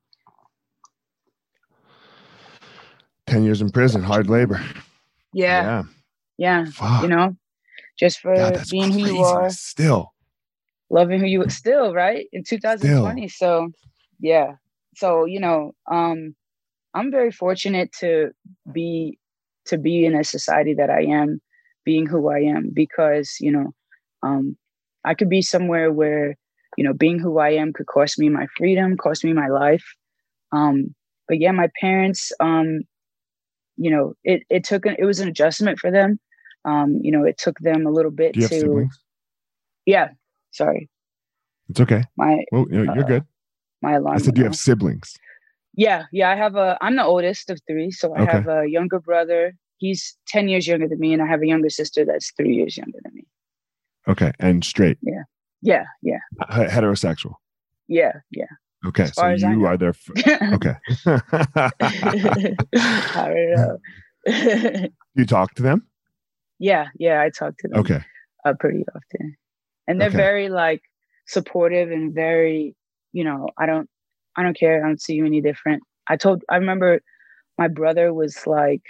10 3.27 3.43
years 3.43 3.61
in 3.61 3.69
prison, 3.69 4.03
hard 4.03 4.29
labor. 4.29 4.61
Yeah. 5.33 5.83
Yeah. 6.37 6.65
yeah. 6.65 7.01
You 7.01 7.07
know, 7.07 7.35
just 7.99 8.19
for 8.19 8.35
God, 8.35 8.65
being 8.69 8.91
who 8.91 8.99
you 8.99 9.21
are. 9.21 9.49
Still. 9.49 10.13
Loving 10.89 11.19
who 11.21 11.25
you 11.25 11.41
are 11.43 11.49
still, 11.49 11.93
right? 11.93 12.27
In 12.33 12.43
2020. 12.43 13.27
Still. 13.27 13.47
So 13.47 13.71
yeah. 14.19 14.53
So, 14.95 15.25
you 15.25 15.39
know, 15.39 15.73
um, 15.89 16.35
I'm 16.93 17.11
very 17.11 17.31
fortunate 17.31 17.91
to 17.99 18.31
be 18.71 19.17
to 19.65 19.77
be 19.77 20.05
in 20.05 20.15
a 20.15 20.23
society 20.23 20.73
that 20.73 20.89
I 20.89 21.03
am, 21.03 21.39
being 21.85 22.05
who 22.07 22.29
I 22.29 22.39
am, 22.39 22.71
because, 22.73 23.37
you 23.39 23.51
know, 23.51 23.73
um, 24.23 24.57
I 25.05 25.13
could 25.13 25.29
be 25.29 25.41
somewhere 25.41 25.91
where, 25.91 26.35
you 26.77 26.83
know, 26.83 26.93
being 26.93 27.19
who 27.19 27.39
I 27.39 27.51
am 27.51 27.73
could 27.73 27.85
cost 27.85 28.19
me 28.19 28.29
my 28.29 28.47
freedom, 28.57 28.97
cost 28.97 29.23
me 29.23 29.33
my 29.33 29.47
life. 29.47 29.83
Um, 30.51 30.95
but 31.27 31.39
yeah, 31.39 31.51
my 31.51 31.69
parents, 31.79 32.31
um, 32.39 32.81
you 33.77 33.91
know, 33.91 34.13
it 34.23 34.43
it 34.49 34.63
took 34.63 34.85
an, 34.85 34.95
it 34.99 35.05
was 35.05 35.19
an 35.19 35.27
adjustment 35.27 35.79
for 35.79 35.91
them. 35.91 36.19
Um, 36.65 36.99
you 37.01 37.11
know, 37.11 37.23
it 37.23 37.37
took 37.37 37.59
them 37.59 37.85
a 37.85 37.91
little 37.91 38.11
bit 38.11 38.33
to. 38.35 38.87
Yeah, 39.85 40.09
sorry. 40.51 40.89
It's 41.69 41.79
okay. 41.79 42.03
My 42.17 42.43
well, 42.51 42.67
you're, 42.69 42.89
uh, 42.89 43.03
good. 43.03 43.23
My 43.81 43.93
alarm. 43.93 44.15
I 44.15 44.19
said, 44.19 44.35
do 44.35 44.41
you 44.41 44.45
have 44.45 44.55
siblings? 44.55 45.17
Yeah, 45.75 46.03
yeah. 46.11 46.29
I 46.29 46.35
have 46.35 46.55
a. 46.55 46.77
I'm 46.81 46.95
the 46.95 47.05
oldest 47.05 47.49
of 47.49 47.59
three, 47.65 47.91
so 47.91 48.13
I 48.13 48.21
okay. 48.21 48.31
have 48.31 48.47
a 48.47 48.65
younger 48.67 48.99
brother. 48.99 49.53
He's 49.77 50.15
ten 50.27 50.47
years 50.49 50.67
younger 50.67 50.87
than 50.87 50.99
me, 50.99 51.13
and 51.13 51.21
I 51.21 51.27
have 51.27 51.41
a 51.41 51.47
younger 51.47 51.69
sister 51.69 52.05
that's 52.05 52.31
three 52.37 52.53
years 52.53 52.77
younger 52.77 52.99
than 53.03 53.15
me. 53.15 53.25
Okay, 54.07 54.31
and 54.39 54.63
straight. 54.63 54.97
Yeah, 55.01 55.23
yeah, 55.61 55.85
yeah. 56.01 56.19
H- 56.43 56.69
heterosexual. 56.69 57.35
Yeah, 57.87 58.13
yeah. 58.29 58.45
Okay, 58.85 59.05
so 59.05 59.27
you 59.27 59.65
are 59.65 59.77
there. 59.77 59.93
okay. 60.53 60.73
I 61.05 61.71
don't 63.15 63.51
know. 63.55 64.87
you 65.15 65.25
talk 65.25 65.53
to 65.55 65.63
them? 65.63 65.87
Yeah, 66.59 66.87
yeah, 66.97 67.21
I 67.21 67.29
talk 67.29 67.57
to 67.59 67.67
them. 67.67 67.79
Okay. 67.79 68.03
Uh, 68.43 68.53
pretty 68.59 68.83
often, 68.95 69.37
and 69.87 70.01
they're 70.01 70.07
okay. 70.07 70.17
very 70.17 70.49
like 70.49 70.81
supportive 71.27 71.91
and 71.91 72.13
very, 72.13 72.75
you 73.13 73.23
know, 73.23 73.47
I 73.57 73.67
don't, 73.67 73.87
I 74.35 74.41
don't 74.41 74.57
care. 74.57 74.83
I 74.83 74.87
don't 74.87 75.01
see 75.01 75.13
you 75.13 75.25
any 75.27 75.41
different. 75.41 75.83
I 76.07 76.17
told, 76.17 76.43
I 76.49 76.55
remember, 76.55 77.01
my 77.59 77.67
brother 77.67 78.11
was 78.13 78.47
like, 78.47 78.81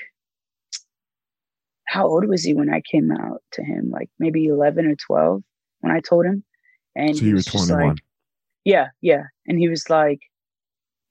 how 1.86 2.08
old 2.08 2.26
was 2.28 2.44
he 2.44 2.54
when 2.54 2.74
I 2.74 2.82
came 2.90 3.12
out 3.12 3.42
to 3.54 3.64
him? 3.64 3.90
Like 3.92 4.10
maybe 4.20 4.46
eleven 4.46 4.86
or 4.86 4.96
twelve 4.96 5.44
when 5.82 5.92
I 5.92 6.00
told 6.00 6.26
him, 6.26 6.46
and 6.96 7.18
so 7.18 7.26
he 7.26 7.34
was 7.34 7.46
twenty 7.46 7.74
one. 7.74 7.88
Like, 7.90 7.98
yeah, 8.66 8.88
yeah. 9.02 9.24
And 9.48 9.60
he 9.60 9.70
was 9.70 9.90
like, 9.90 10.22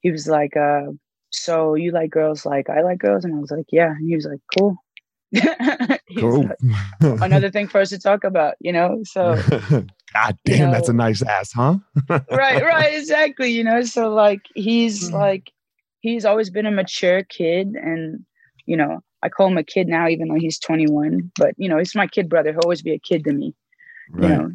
he 0.01 0.11
was 0.11 0.27
like, 0.27 0.55
uh, 0.57 0.87
so 1.31 1.75
you 1.75 1.91
like 1.91 2.11
girls 2.11 2.45
like 2.45 2.69
I 2.69 2.81
like 2.81 2.99
girls? 2.99 3.23
And 3.23 3.33
I 3.33 3.39
was 3.39 3.51
like, 3.51 3.67
yeah. 3.71 3.91
And 3.91 4.07
he 4.07 4.15
was 4.15 4.25
like, 4.25 4.39
cool. 4.57 4.77
cool. 6.19 6.49
like, 7.01 7.21
another 7.21 7.49
thing 7.49 7.67
for 7.67 7.79
us 7.79 7.89
to 7.89 7.99
talk 7.99 8.23
about, 8.23 8.55
you 8.59 8.71
know. 8.71 9.01
So 9.03 9.35
God 10.13 10.37
damn, 10.45 10.57
you 10.57 10.65
know, 10.65 10.71
that's 10.71 10.89
a 10.89 10.93
nice 10.93 11.21
ass, 11.21 11.51
huh? 11.53 11.77
right, 12.09 12.63
right, 12.63 12.93
exactly. 12.93 13.51
You 13.51 13.63
know, 13.63 13.81
so 13.83 14.13
like 14.13 14.41
he's 14.55 15.09
mm. 15.09 15.13
like 15.13 15.51
he's 16.01 16.25
always 16.25 16.49
been 16.49 16.65
a 16.65 16.71
mature 16.71 17.23
kid 17.23 17.75
and 17.75 18.25
you 18.65 18.75
know, 18.75 18.99
I 19.23 19.29
call 19.29 19.47
him 19.47 19.57
a 19.57 19.63
kid 19.63 19.87
now 19.87 20.07
even 20.07 20.27
though 20.27 20.39
he's 20.39 20.59
21, 20.59 21.31
but 21.37 21.53
you 21.57 21.69
know, 21.69 21.77
he's 21.77 21.95
my 21.95 22.07
kid 22.07 22.27
brother. 22.27 22.51
He'll 22.51 22.61
always 22.65 22.81
be 22.81 22.93
a 22.93 22.99
kid 22.99 23.23
to 23.23 23.33
me. 23.33 23.55
Right. 24.11 24.29
You 24.29 24.35
know. 24.35 24.51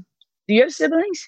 Do 0.49 0.55
you 0.55 0.63
have 0.63 0.73
siblings? 0.73 1.27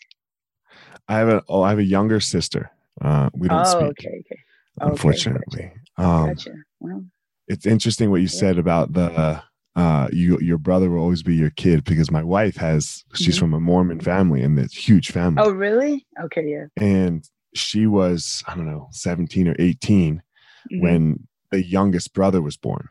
I 1.08 1.18
have 1.18 1.28
a 1.28 1.42
oh, 1.48 1.62
I 1.62 1.70
have 1.70 1.78
a 1.78 1.84
younger 1.84 2.20
sister. 2.20 2.70
Uh 3.00 3.30
we 3.32 3.48
don't 3.48 3.60
oh, 3.60 3.64
speak. 3.64 3.82
okay, 3.82 4.20
okay. 4.20 4.40
Unfortunately. 4.80 5.64
Okay, 5.64 5.72
gotcha. 5.96 6.08
Um 6.08 6.26
gotcha. 6.28 6.52
Well, 6.80 7.04
it's 7.48 7.66
interesting 7.66 8.10
what 8.10 8.20
you 8.20 8.28
yeah. 8.30 8.40
said 8.40 8.58
about 8.58 8.92
the 8.92 9.42
uh, 9.78 10.08
you 10.12 10.38
your 10.40 10.58
brother 10.58 10.90
will 10.90 10.98
always 10.98 11.22
be 11.22 11.36
your 11.36 11.50
kid 11.50 11.84
because 11.84 12.10
my 12.10 12.22
wife 12.22 12.56
has 12.56 13.04
she's 13.14 13.36
mm-hmm. 13.36 13.40
from 13.40 13.54
a 13.54 13.60
Mormon 13.60 14.00
family 14.00 14.42
and 14.42 14.58
it's 14.58 14.76
huge 14.76 15.12
family. 15.12 15.40
Oh, 15.40 15.50
really? 15.50 16.04
Okay, 16.24 16.44
yeah. 16.44 16.66
And 16.76 17.24
she 17.54 17.86
was 17.86 18.42
I 18.48 18.56
don't 18.56 18.66
know 18.66 18.88
17 18.90 19.46
or 19.46 19.54
18 19.56 20.16
mm-hmm. 20.16 20.82
when 20.82 21.28
the 21.52 21.64
youngest 21.64 22.12
brother 22.12 22.42
was 22.42 22.56
born. 22.56 22.88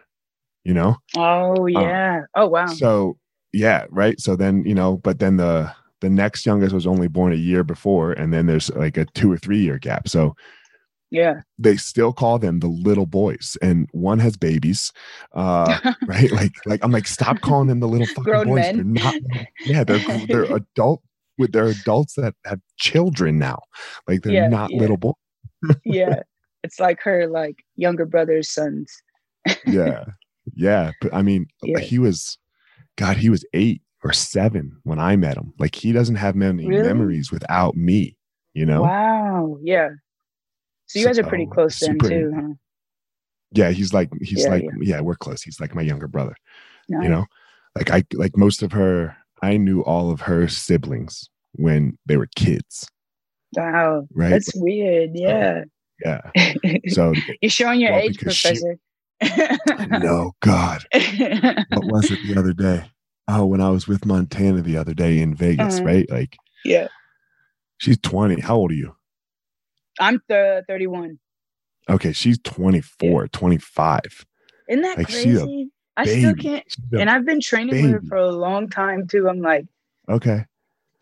You 0.64 0.74
know? 0.76 0.96
Oh 1.18 1.64
um, 1.64 1.70
yeah. 1.70 2.20
Um, 2.20 2.26
oh 2.36 2.48
wow. 2.48 2.68
So 2.68 3.18
yeah, 3.52 3.86
right. 3.90 4.20
So 4.22 4.38
then 4.38 4.64
you 4.66 4.76
know, 4.76 4.96
but 4.96 5.20
then 5.20 5.36
the 5.36 5.74
the 6.02 6.10
next 6.10 6.46
youngest 6.46 6.74
was 6.74 6.88
only 6.88 7.08
born 7.08 7.34
a 7.34 7.38
year 7.38 7.64
before, 7.64 8.12
and 8.12 8.34
then 8.34 8.46
there's 8.46 8.70
like 8.72 8.98
a 8.98 9.06
two 9.06 9.32
or 9.32 9.38
three 9.38 9.60
year 9.60 9.78
gap. 9.78 10.08
So 10.08 10.36
yeah 11.10 11.42
they 11.58 11.78
still 11.78 12.12
call 12.12 12.38
them 12.38 12.60
the 12.60 12.68
little 12.68 13.06
boys 13.06 13.58
and 13.62 13.88
one 13.92 14.20
has 14.20 14.36
babies 14.36 14.92
uh 15.34 15.94
right 16.08 16.32
like 16.32 16.54
like 16.66 16.84
i'm 16.84 16.92
like 16.92 17.08
stop 17.08 17.40
calling 17.42 17.68
them 17.68 17.80
the 17.80 17.88
little 17.88 18.08
fucking 18.08 18.24
Grown 18.24 18.48
boys 18.48 18.56
men. 18.56 18.94
they're 18.94 19.04
not 19.04 19.16
yeah 19.66 19.84
they're 19.84 20.26
they're 20.28 20.56
adult 20.56 21.02
with 21.38 21.52
they're 21.52 21.68
adults 21.68 22.16
that 22.16 22.34
have 22.46 22.60
children 22.78 23.40
now 23.40 23.60
like 24.08 24.22
they're 24.22 24.34
yeah, 24.34 24.48
not 24.48 24.72
yeah. 24.72 24.80
little 24.80 24.98
boys 24.98 25.14
yeah 25.86 26.22
it's 26.64 26.80
like 26.80 27.02
her 27.02 27.28
like 27.28 27.64
younger 27.76 28.06
brother's 28.06 28.50
sons 28.50 29.02
yeah 29.66 30.04
yeah 30.56 30.92
but 31.02 31.14
i 31.14 31.22
mean 31.22 31.48
yeah. 31.64 31.80
he 31.80 32.00
was 32.00 32.38
god 32.98 33.18
he 33.18 33.30
was 33.30 33.46
eight 33.54 33.82
or 34.04 34.14
seven 34.14 34.76
when 34.84 35.00
i 35.00 35.16
met 35.16 35.38
him 35.38 35.54
like 35.60 35.76
he 35.76 35.92
doesn't 35.92 36.16
have 36.16 36.36
many 36.36 36.66
really? 36.66 36.84
memories 36.84 37.32
without 37.32 37.76
me 37.76 38.16
you 38.54 38.66
know 38.66 38.82
wow 38.82 39.58
yeah 39.62 39.90
so 40.88 41.00
you 41.00 41.06
guys 41.06 41.20
are 41.20 41.24
pretty 41.24 41.46
close 41.46 41.80
then 41.80 42.00
too, 42.00 42.32
huh? 42.34 42.54
Yeah, 43.52 43.72
he's 43.72 43.94
like 43.94 44.10
he's 44.22 44.44
yeah, 44.44 44.50
like 44.50 44.64
yeah. 44.64 44.96
yeah. 44.96 45.02
we're 45.02 45.16
close. 45.16 45.42
He's 45.42 45.60
like 45.60 45.76
my 45.76 45.82
younger 45.82 46.08
brother. 46.08 46.36
Nice. 46.90 47.04
You 47.04 47.10
know, 47.10 47.26
like 47.76 47.92
I 47.92 48.04
like 48.14 48.38
most 48.38 48.64
of 48.64 48.72
her. 48.72 49.16
I 49.42 49.58
knew 49.58 49.82
all 49.82 50.10
of 50.10 50.22
her 50.22 50.48
siblings 50.48 51.30
when 51.54 51.98
they 52.06 52.18
were 52.18 52.30
kids. 52.36 52.88
Wow, 53.56 54.08
right? 54.14 54.30
That's 54.30 54.52
weird. 54.56 55.12
Yeah. 55.14 55.64
yeah. 56.04 56.32
So 56.90 57.14
you're 57.42 57.50
showing 57.50 57.80
your 57.80 57.92
well, 57.92 58.02
age, 58.02 58.20
Professor. 58.20 58.78
She, 59.24 59.86
no, 59.90 60.34
God. 60.42 60.86
what 60.94 61.86
was 61.86 62.12
it 62.12 62.20
the 62.28 62.36
other 62.38 62.54
day? 62.54 62.90
Oh, 63.28 63.46
when 63.46 63.62
I 63.62 63.70
was 63.70 63.88
with 63.88 64.06
Montana 64.06 64.62
the 64.62 64.78
other 64.78 64.94
day 64.94 65.20
in 65.20 65.36
Vegas, 65.36 65.76
uh-huh. 65.76 65.86
right? 65.86 66.10
Like, 66.10 66.38
yeah. 66.64 66.88
She's 67.78 67.98
20. 68.00 68.42
How 68.42 68.56
old 68.56 68.72
are 68.72 68.76
you? 68.76 68.96
I'm 70.00 70.22
th- 70.30 70.64
31. 70.68 71.20
Okay, 71.90 72.12
she's 72.12 72.40
24, 72.40 73.24
yeah. 73.24 73.28
25. 73.32 74.02
Isn't 74.70 74.82
that 74.82 74.98
like, 74.98 75.08
crazy? 75.08 75.70
I 75.96 76.06
still 76.06 76.36
can't. 76.36 76.64
And 76.94 77.10
I've 77.10 77.26
been 77.26 77.42
training 77.42 77.72
baby. 77.72 77.94
with 77.94 77.94
her 77.94 78.08
for 78.08 78.18
a 78.18 78.32
long 78.32 78.70
time 78.70 79.08
too. 79.08 79.28
I'm 79.28 79.42
like, 79.42 79.66
okay. 80.08 80.46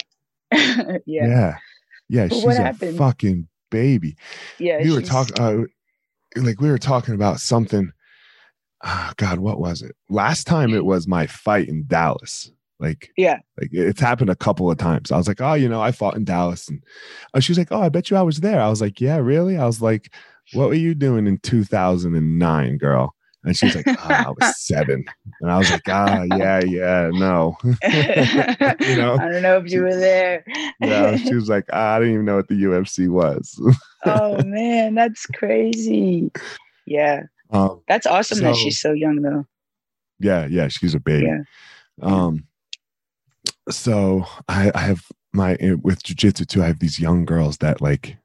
yeah. 0.52 1.00
Yeah. 1.06 1.58
Yeah. 2.08 2.28
But 2.28 2.36
she's 2.36 2.58
a 2.58 2.94
fucking 2.94 3.48
baby. 3.72 4.16
Yeah. 4.58 4.82
We 4.82 4.94
were 4.94 5.02
talking, 5.02 5.40
uh, 5.40 5.64
like, 6.38 6.62
we 6.62 6.70
were 6.70 6.78
talking 6.78 7.14
about 7.14 7.40
something. 7.40 7.92
Oh, 8.86 9.12
God, 9.18 9.40
what 9.40 9.60
was 9.60 9.82
it? 9.82 9.96
Last 10.10 10.46
time 10.46 10.74
it 10.74 10.86
was 10.86 11.08
my 11.08 11.26
fight 11.26 11.68
in 11.68 11.86
Dallas. 11.88 12.52
Like, 12.80 13.10
yeah, 13.18 13.40
like 13.60 13.70
it's 13.72 14.02
happened 14.02 14.30
a 14.30 14.36
couple 14.36 14.70
of 14.70 14.78
times. 14.78 15.12
I 15.12 15.18
was 15.18 15.28
like, 15.28 15.42
oh, 15.42 15.54
you 15.54 15.70
know, 15.70 15.82
I 15.82 15.92
fought 15.92 16.18
in 16.18 16.26
Dallas, 16.26 16.68
and 16.68 16.84
oh, 17.34 17.40
she 17.40 17.52
was 17.52 17.58
like, 17.58 17.72
oh, 17.72 17.82
I 17.82 17.90
bet 17.90 18.12
you 18.12 18.18
I 18.18 18.22
was 18.22 18.42
there. 18.42 18.60
I 18.60 18.70
was 18.70 18.82
like, 18.82 19.00
yeah, 19.00 19.18
really? 19.18 19.58
I 19.58 19.66
was 19.66 19.82
like, 19.82 20.14
what 20.54 20.68
were 20.68 20.76
you 20.76 20.94
doing 20.94 21.26
in 21.26 21.38
2009, 21.40 22.78
girl? 22.78 23.16
And 23.46 23.56
she's 23.56 23.76
like, 23.76 23.88
oh, 23.88 23.96
I 24.00 24.30
was 24.30 24.58
seven. 24.66 25.06
And 25.40 25.52
I 25.52 25.58
was 25.58 25.70
like, 25.72 25.88
ah, 25.88 26.24
yeah, 26.36 26.62
yeah, 26.64 27.10
no. 27.14 27.56
you 27.64 28.96
know? 28.98 29.18
I 29.20 29.30
don't 29.32 29.44
know 29.44 29.58
if 29.58 29.72
you 29.72 29.84
were 29.84 29.96
there. 29.96 30.44
yeah. 30.82 31.16
She 31.16 31.36
was 31.36 31.48
like, 31.48 31.66
ah, 31.72 31.96
I 31.96 32.00
didn't 32.00 32.16
even 32.16 32.26
know 32.26 32.38
what 32.38 32.48
the 32.48 32.56
UFC 32.56 33.08
was. 33.08 33.60
oh, 34.06 34.44
man, 34.44 34.96
that's 34.96 35.28
crazy. 35.28 36.32
Yeah. 36.88 37.24
Um, 37.52 37.82
that's 37.88 38.08
awesome 38.08 38.40
so, 38.40 38.44
that 38.44 38.56
she's 38.56 38.80
so 38.80 38.92
young, 38.92 39.22
though. 39.22 39.46
Yeah. 40.20 40.46
Yeah. 40.48 40.68
She's 40.68 40.96
a 40.96 41.00
baby. 41.00 41.28
Yeah. 41.28 41.42
Um, 42.02 42.48
so 43.70 44.26
I, 44.48 44.72
I 44.74 44.82
have 44.82 45.06
my 45.34 45.56
eh, 45.56 45.76
with 45.82 46.04
jujitsu 46.04 46.48
too. 46.48 46.64
I 46.64 46.68
have 46.68 46.80
these 46.80 47.00
young 47.00 47.26
girls 47.26 47.58
that 47.58 47.82
like 47.82 48.18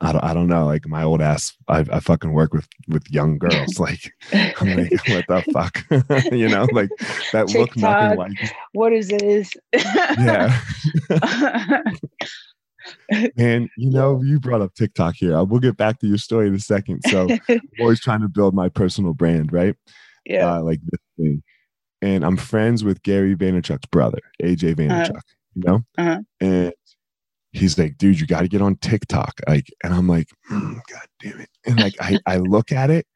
I 0.00 0.12
don't, 0.12 0.24
I 0.24 0.34
don't 0.34 0.46
know, 0.46 0.66
like 0.66 0.86
my 0.86 1.02
old 1.02 1.22
ass, 1.22 1.56
I, 1.68 1.78
I 1.90 2.00
fucking 2.00 2.32
work 2.32 2.52
with, 2.52 2.68
with 2.86 3.10
young 3.10 3.38
girls. 3.38 3.78
Like, 3.86 4.12
I'm 4.32 4.76
like, 4.76 4.90
what 5.08 5.24
the 5.28 5.42
fuck? 5.52 5.84
you 6.32 6.48
know, 6.48 6.66
like 6.72 6.90
that 7.32 7.48
TikTok, 7.48 7.54
look 7.54 7.76
nothing 7.76 8.18
like. 8.18 8.54
What 8.72 8.92
is 8.92 9.08
this? 9.08 9.52
yeah. 9.72 10.60
And 13.36 13.68
you 13.76 13.90
know, 13.90 14.22
you 14.22 14.40
brought 14.40 14.62
up 14.62 14.74
TikTok 14.74 15.14
here. 15.16 15.42
We'll 15.44 15.60
get 15.60 15.76
back 15.76 16.00
to 16.00 16.06
your 16.06 16.18
story 16.18 16.48
in 16.48 16.54
a 16.54 16.60
second. 16.60 17.02
So, 17.08 17.28
I'm 17.48 17.60
always 17.80 18.00
trying 18.00 18.20
to 18.20 18.28
build 18.28 18.54
my 18.54 18.68
personal 18.68 19.14
brand, 19.14 19.52
right? 19.52 19.74
Yeah. 20.24 20.54
Uh, 20.54 20.62
like 20.62 20.80
this 20.82 21.00
thing 21.16 21.42
and 22.02 22.24
I'm 22.24 22.36
friends 22.36 22.84
with 22.84 23.02
Gary 23.02 23.34
Vaynerchuk's 23.34 23.86
brother, 23.86 24.20
AJ 24.42 24.72
uh-huh. 24.72 25.04
Vaynerchuk, 25.04 25.16
uh, 25.16 25.20
you 25.54 25.62
know? 25.64 25.84
Uh-huh. 25.98 26.20
And 26.40 26.72
he's 27.52 27.78
like, 27.78 27.98
dude, 27.98 28.20
you 28.20 28.26
got 28.26 28.42
to 28.42 28.48
get 28.48 28.62
on 28.62 28.76
TikTok. 28.76 29.40
Like, 29.48 29.72
and 29.82 29.94
I'm 29.94 30.08
like, 30.08 30.28
mm, 30.50 30.74
God 30.90 31.06
damn 31.20 31.40
it. 31.40 31.50
And 31.64 31.80
like, 31.80 31.94
I, 32.00 32.18
I 32.26 32.36
look 32.36 32.72
at 32.72 32.90
it, 32.90 33.06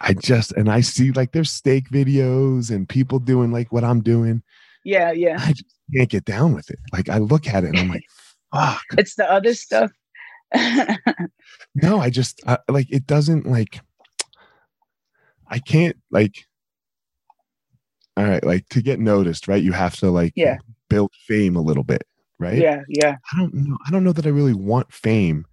I 0.00 0.12
just, 0.12 0.52
and 0.52 0.70
I 0.70 0.80
see 0.80 1.12
like 1.12 1.32
there's 1.32 1.50
steak 1.50 1.88
videos 1.88 2.70
and 2.70 2.88
people 2.88 3.18
doing 3.18 3.50
like 3.50 3.72
what 3.72 3.84
I'm 3.84 4.02
doing. 4.02 4.42
Yeah. 4.84 5.12
Yeah. 5.12 5.36
I 5.40 5.52
just 5.52 5.74
can't 5.94 6.10
get 6.10 6.24
down 6.24 6.54
with 6.54 6.70
it. 6.70 6.78
Like, 6.92 7.08
I 7.08 7.18
look 7.18 7.48
at 7.48 7.64
it 7.64 7.68
and 7.68 7.78
I'm 7.78 7.88
like, 7.88 8.04
fuck. 8.56 8.82
It's 8.98 9.14
the 9.14 9.30
other 9.30 9.54
stuff. 9.54 9.90
no, 11.74 12.00
I 12.00 12.10
just, 12.10 12.40
I, 12.46 12.58
like, 12.68 12.90
it 12.90 13.06
doesn't 13.06 13.46
like, 13.46 13.80
I 15.48 15.58
can't 15.58 15.96
like, 16.10 16.46
all 18.16 18.24
right 18.24 18.44
like 18.44 18.68
to 18.68 18.82
get 18.82 18.98
noticed 18.98 19.46
right 19.46 19.62
you 19.62 19.72
have 19.72 19.96
to 19.96 20.10
like 20.10 20.32
yeah 20.36 20.56
build 20.88 21.12
fame 21.26 21.56
a 21.56 21.60
little 21.60 21.84
bit 21.84 22.04
right 22.38 22.58
yeah 22.58 22.82
yeah 22.88 23.16
i 23.32 23.38
don't 23.38 23.52
know 23.54 23.76
i 23.86 23.90
don't 23.90 24.04
know 24.04 24.12
that 24.12 24.26
i 24.26 24.30
really 24.30 24.54
want 24.54 24.92
fame 24.92 25.44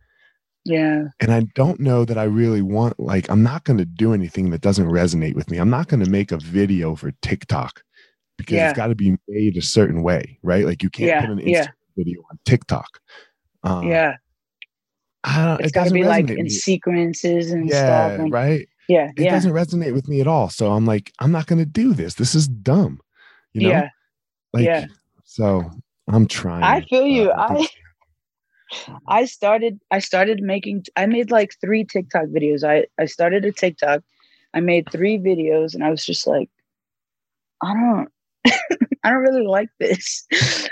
yeah 0.66 1.04
and 1.20 1.32
i 1.32 1.42
don't 1.56 1.80
know 1.80 2.06
that 2.06 2.18
i 2.18 2.24
really 2.24 2.62
want 2.62 2.98
like 3.00 3.30
i'm 3.30 3.44
not 3.44 3.64
going 3.66 3.78
to 3.78 3.86
do 3.86 4.14
anything 4.14 4.50
that 4.50 4.62
doesn't 4.62 4.88
resonate 4.88 5.36
with 5.36 5.50
me 5.50 5.58
i'm 5.58 5.70
not 5.70 5.88
going 5.88 6.04
to 6.04 6.10
make 6.10 6.32
a 6.32 6.38
video 6.38 6.96
for 6.96 7.12
tiktok 7.22 7.84
because 8.38 8.56
yeah. 8.56 8.70
it's 8.70 8.78
got 8.78 8.88
to 8.88 8.96
be 8.96 9.18
made 9.28 9.58
a 9.58 9.62
certain 9.62 10.02
way 10.02 10.40
right 10.42 10.66
like 10.66 10.82
you 10.82 10.90
can't 10.90 11.08
yeah. 11.08 11.22
put 11.22 11.32
an 11.32 11.40
Instagram 11.40 11.52
yeah. 11.52 11.68
Video 11.96 12.22
on 12.32 12.40
tiktok. 12.46 13.00
Um, 13.64 13.88
yeah. 13.88 14.16
It's 15.26 15.70
it 15.70 15.74
got 15.74 15.88
to 15.88 15.94
be 15.94 16.04
like 16.04 16.30
in 16.30 16.50
sequences 16.50 17.52
and 17.52 17.70
yeah, 17.70 17.86
stuff 17.86 18.20
and, 18.20 18.34
right? 18.34 18.68
Yeah 18.90 19.12
it 19.16 19.24
yeah. 19.24 19.32
doesn't 19.32 19.54
resonate 19.54 19.94
with 19.94 20.10
me 20.10 20.20
at 20.20 20.28
all. 20.28 20.50
So 20.50 20.74
i'm 20.74 20.86
like 20.86 21.14
i'm 21.20 21.32
not 21.32 21.48
going 21.48 21.60
to 21.60 21.66
do 21.66 21.94
this. 21.94 22.16
This 22.16 22.36
is 22.36 22.48
dumb 22.48 23.00
you 23.54 23.62
know? 23.62 23.70
Yeah. 23.70 23.90
Like 24.52 24.66
yeah. 24.66 24.86
so 25.24 25.72
i'm 26.08 26.28
trying. 26.28 26.64
I 26.64 26.82
feel 26.82 27.06
you. 27.06 27.32
Uh, 27.32 27.64
i 29.08 29.22
i 29.22 29.26
started 29.26 29.80
i 29.92 30.00
started 30.00 30.42
making 30.42 30.84
i 30.96 31.06
made 31.06 31.32
like 31.32 31.54
three 31.62 31.84
tiktok 31.86 32.26
videos. 32.26 32.64
I 32.64 32.88
i 33.00 33.06
started 33.06 33.46
a 33.46 33.52
tiktok. 33.52 34.02
I 34.54 34.60
made 34.60 34.88
three 34.92 35.18
videos 35.18 35.74
and 35.74 35.84
i 35.84 35.90
was 35.90 36.06
just 36.06 36.28
like 36.28 36.50
i 37.64 37.74
don't 37.74 38.10
I 39.04 39.10
don't 39.10 39.20
really 39.20 39.46
like 39.46 39.70
this. 39.80 40.26
it 40.32 40.70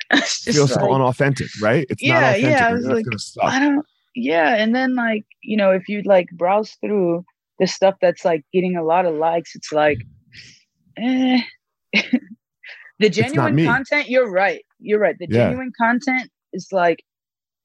feels 0.54 0.72
like, 0.72 0.80
so 0.80 0.94
unauthentic, 0.94 1.48
right? 1.62 1.86
It's 1.90 2.02
yeah, 2.02 2.14
not 2.14 2.24
authentic. 2.24 2.60
Yeah, 2.60 2.68
I 2.68 2.74
was 2.74 2.86
like, 2.86 3.06
I 3.42 3.60
don't. 3.60 3.86
Yeah, 4.16 4.56
and 4.56 4.76
then 4.76 4.96
like 4.96 5.26
you 5.44 5.58
know, 5.58 5.72
if 5.72 5.88
you 5.88 6.02
like 6.04 6.30
browse 6.32 6.76
through 6.82 7.26
the 7.60 7.68
stuff 7.68 7.96
that's 8.02 8.26
like 8.26 8.44
getting 8.54 8.76
a 8.76 8.84
lot 8.84 9.06
of 9.06 9.16
likes, 9.16 9.56
it's 9.56 9.72
like, 9.72 10.00
eh. 10.98 11.42
the 13.00 13.10
genuine 13.10 13.66
content, 13.66 14.10
you're 14.10 14.30
right. 14.30 14.64
You're 14.80 15.00
right. 15.00 15.18
The 15.18 15.28
yeah. 15.30 15.48
genuine 15.48 15.72
content 15.78 16.30
is 16.54 16.68
like 16.72 17.04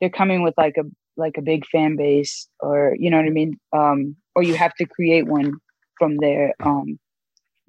they're 0.00 0.10
coming 0.10 0.42
with 0.42 0.54
like 0.56 0.76
a 0.76 0.84
like 1.16 1.36
a 1.38 1.42
big 1.42 1.64
fan 1.66 1.96
base, 1.96 2.48
or 2.60 2.96
you 2.98 3.10
know 3.10 3.18
what 3.18 3.26
I 3.26 3.30
mean. 3.30 3.58
Um, 3.72 4.16
or 4.34 4.42
you 4.42 4.54
have 4.54 4.74
to 4.74 4.86
create 4.86 5.26
one 5.26 5.52
from 5.98 6.16
there. 6.18 6.54
Um, 6.60 6.98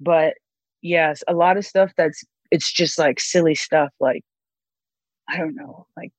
but 0.00 0.34
yes, 0.82 1.22
a 1.28 1.34
lot 1.34 1.56
of 1.56 1.64
stuff 1.64 1.92
that's 1.96 2.22
it's 2.50 2.72
just 2.72 2.98
like 2.98 3.20
silly 3.20 3.54
stuff 3.54 3.90
like 4.00 4.22
I 5.28 5.36
don't 5.36 5.54
know, 5.54 5.86
like 5.96 6.12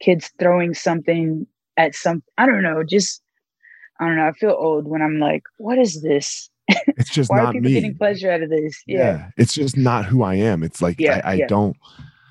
kids 0.00 0.30
throwing 0.38 0.74
something 0.74 1.46
at 1.76 1.94
some 1.94 2.22
I 2.36 2.46
don't 2.46 2.62
know, 2.62 2.82
just 2.84 3.22
I 4.00 4.06
don't 4.06 4.16
know. 4.16 4.26
I 4.28 4.32
feel 4.32 4.56
old 4.58 4.86
when 4.86 5.02
I'm 5.02 5.18
like, 5.18 5.42
what 5.58 5.78
is 5.78 6.02
this? 6.02 6.50
It's 6.98 7.10
just 7.10 7.30
Why 7.30 7.38
not 7.38 7.46
are 7.46 7.52
people 7.52 7.68
me. 7.68 7.74
getting 7.74 7.96
pleasure 7.96 8.30
out 8.30 8.42
of 8.42 8.50
this? 8.50 8.82
Yeah. 8.86 9.30
It's 9.36 9.54
just 9.54 9.76
not 9.76 10.04
who 10.04 10.22
I 10.22 10.34
am. 10.34 10.62
It's 10.62 10.82
like 10.82 10.98
Yeah, 10.98 11.20
I, 11.24 11.30
I 11.30 11.34
yeah. 11.34 11.46
don't 11.46 11.76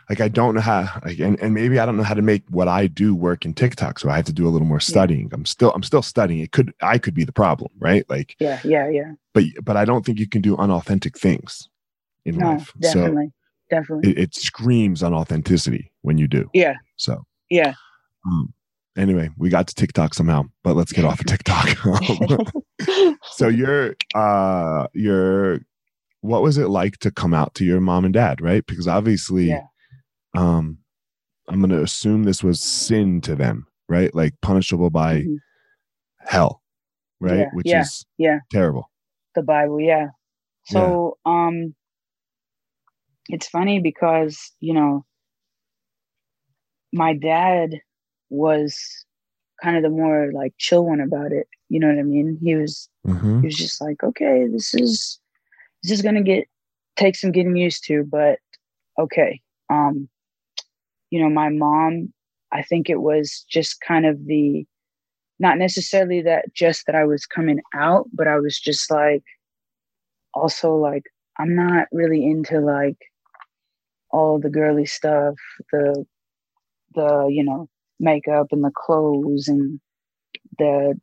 like 0.10 0.21
I 0.21 0.28
don't 0.28 0.56
know 0.56 0.62
how 0.62 1.02
like 1.06 1.19
and, 1.19 1.39
and 1.41 1.54
maybe 1.54 1.80
I 1.80 1.86
don't 1.86 1.97
know 1.97 2.04
how 2.04 2.13
to 2.13 2.21
make 2.21 2.43
what 2.50 2.67
I 2.67 2.88
do 2.88 3.15
work 3.15 3.45
in 3.45 3.54
TikTok. 3.54 4.00
So 4.00 4.10
I 4.10 4.15
have 4.17 4.26
to 4.26 4.34
do 4.34 4.47
a 4.47 4.50
little 4.50 4.67
more 4.67 4.80
studying. 4.80 5.30
I'm 5.34 5.45
still 5.45 5.71
I'm 5.71 5.84
still 5.84 6.02
studying. 6.02 6.39
It 6.41 6.52
could 6.52 6.73
I 6.82 6.97
could 6.97 7.13
be 7.13 7.23
the 7.23 7.32
problem, 7.34 7.71
right? 7.80 8.06
Like 8.10 8.36
Yeah, 8.39 8.60
yeah, 8.63 8.89
yeah. 8.89 9.13
but 9.34 9.43
but 9.63 9.76
I 9.78 9.86
don't 9.86 10.06
think 10.06 10.19
you 10.19 10.28
can 10.28 10.41
do 10.41 10.56
unauthentic 10.58 11.17
things 11.17 11.67
in 12.27 12.37
No, 12.37 12.51
life. 12.51 12.71
So 12.81 12.99
definitely. 12.99 13.31
definitely. 13.69 14.11
it, 14.11 14.17
it 14.19 14.35
screams 14.35 15.01
unauthenticity 15.01 15.89
when 16.01 16.17
you 16.17 16.27
do. 16.27 16.49
yeah, 16.53 16.75
So 16.97 17.23
yeah. 17.49 17.73
um, 18.25 18.53
anyway, 18.97 19.29
we 19.37 19.49
got 19.49 19.67
to 19.67 19.75
TikTok 19.75 20.13
somehow, 20.13 20.43
but 20.63 20.75
let's 20.75 20.91
get 20.91 21.05
off 21.05 21.19
of 21.19 21.25
TikTok. 21.25 21.69
so 23.31 23.47
you're 23.47 23.95
uh 24.15 24.87
you're 24.93 25.59
what 26.21 26.41
was 26.41 26.57
it 26.57 26.67
like 26.67 26.97
to 26.97 27.11
come 27.11 27.33
out 27.33 27.53
to 27.55 27.65
your 27.65 27.79
mom 27.79 28.05
and 28.05 28.13
dad, 28.13 28.41
right? 28.41 28.65
Because 28.65 28.87
obviously 28.87 29.45
Yeah. 29.45 29.61
um 30.35 30.79
I'm 31.47 31.61
gonna 31.61 31.81
assume 31.81 32.23
this 32.23 32.43
was 32.43 32.59
sin 32.61 33.21
to 33.21 33.35
them, 33.35 33.67
right? 33.87 34.13
Like 34.13 34.33
punishable 34.41 34.89
by 34.89 35.21
Mhm. 35.21 35.37
hell, 36.19 36.61
right? 37.21 37.39
Yeah, 37.39 37.49
Which 37.53 37.67
yeah, 37.67 37.81
is 37.81 38.05
yeah. 38.17 38.39
terrible. 38.51 38.89
the 39.35 39.43
Bible, 39.43 39.79
yeah. 39.79 40.07
So 40.65 41.17
um 41.25 41.73
it's 43.29 43.47
funny 43.47 43.79
because, 43.79 44.51
you 44.59 44.73
know, 44.73 45.05
my 46.93 47.13
dad 47.13 47.71
was 48.29 49.05
kind 49.61 49.77
of 49.77 49.83
the 49.83 49.89
more 49.89 50.31
like 50.33 50.53
chill 50.57 50.85
one 50.85 51.01
about 51.01 51.31
it. 51.31 51.47
You 51.69 51.79
know 51.79 51.87
what 51.87 51.99
I 51.99 52.03
mean? 52.03 52.37
He 52.41 52.55
was 52.55 52.89
Mhm. 53.05 53.41
he 53.41 53.47
was 53.47 53.55
just 53.55 53.81
like, 53.81 54.03
okay, 54.03 54.47
this 54.47 54.73
is 54.73 55.19
this 55.83 55.91
is 55.91 56.01
gonna 56.01 56.23
get 56.23 56.47
take 56.95 57.15
some 57.15 57.31
getting 57.31 57.55
used 57.55 57.83
to, 57.85 58.03
but 58.03 58.39
okay. 58.97 59.41
Um, 59.69 60.09
you 61.11 61.21
know, 61.21 61.29
my 61.29 61.49
mom, 61.49 62.13
I 62.51 62.63
think 62.63 62.89
it 62.89 63.01
was 63.01 63.45
just 63.49 63.81
kind 63.81 64.05
of 64.05 64.25
the 64.25 64.65
not 65.39 65.57
necessarily 65.57 66.21
that 66.21 66.51
just 66.53 66.85
that 66.87 66.95
I 66.95 67.05
was 67.05 67.25
coming 67.25 67.61
out, 67.73 68.07
but 68.13 68.27
I 68.27 68.39
was 68.39 68.59
just 68.59 68.89
like 68.89 69.23
also 70.33 70.75
like 70.75 71.03
I'm 71.37 71.55
not 71.55 71.87
really 71.91 72.25
into 72.25 72.59
like 72.59 72.97
all 74.11 74.39
the 74.39 74.49
girly 74.49 74.85
stuff, 74.85 75.35
the 75.71 76.05
the, 76.95 77.27
you 77.29 77.43
know, 77.43 77.69
makeup 77.99 78.47
and 78.51 78.63
the 78.63 78.71
clothes 78.73 79.47
and 79.47 79.79
the 80.57 80.99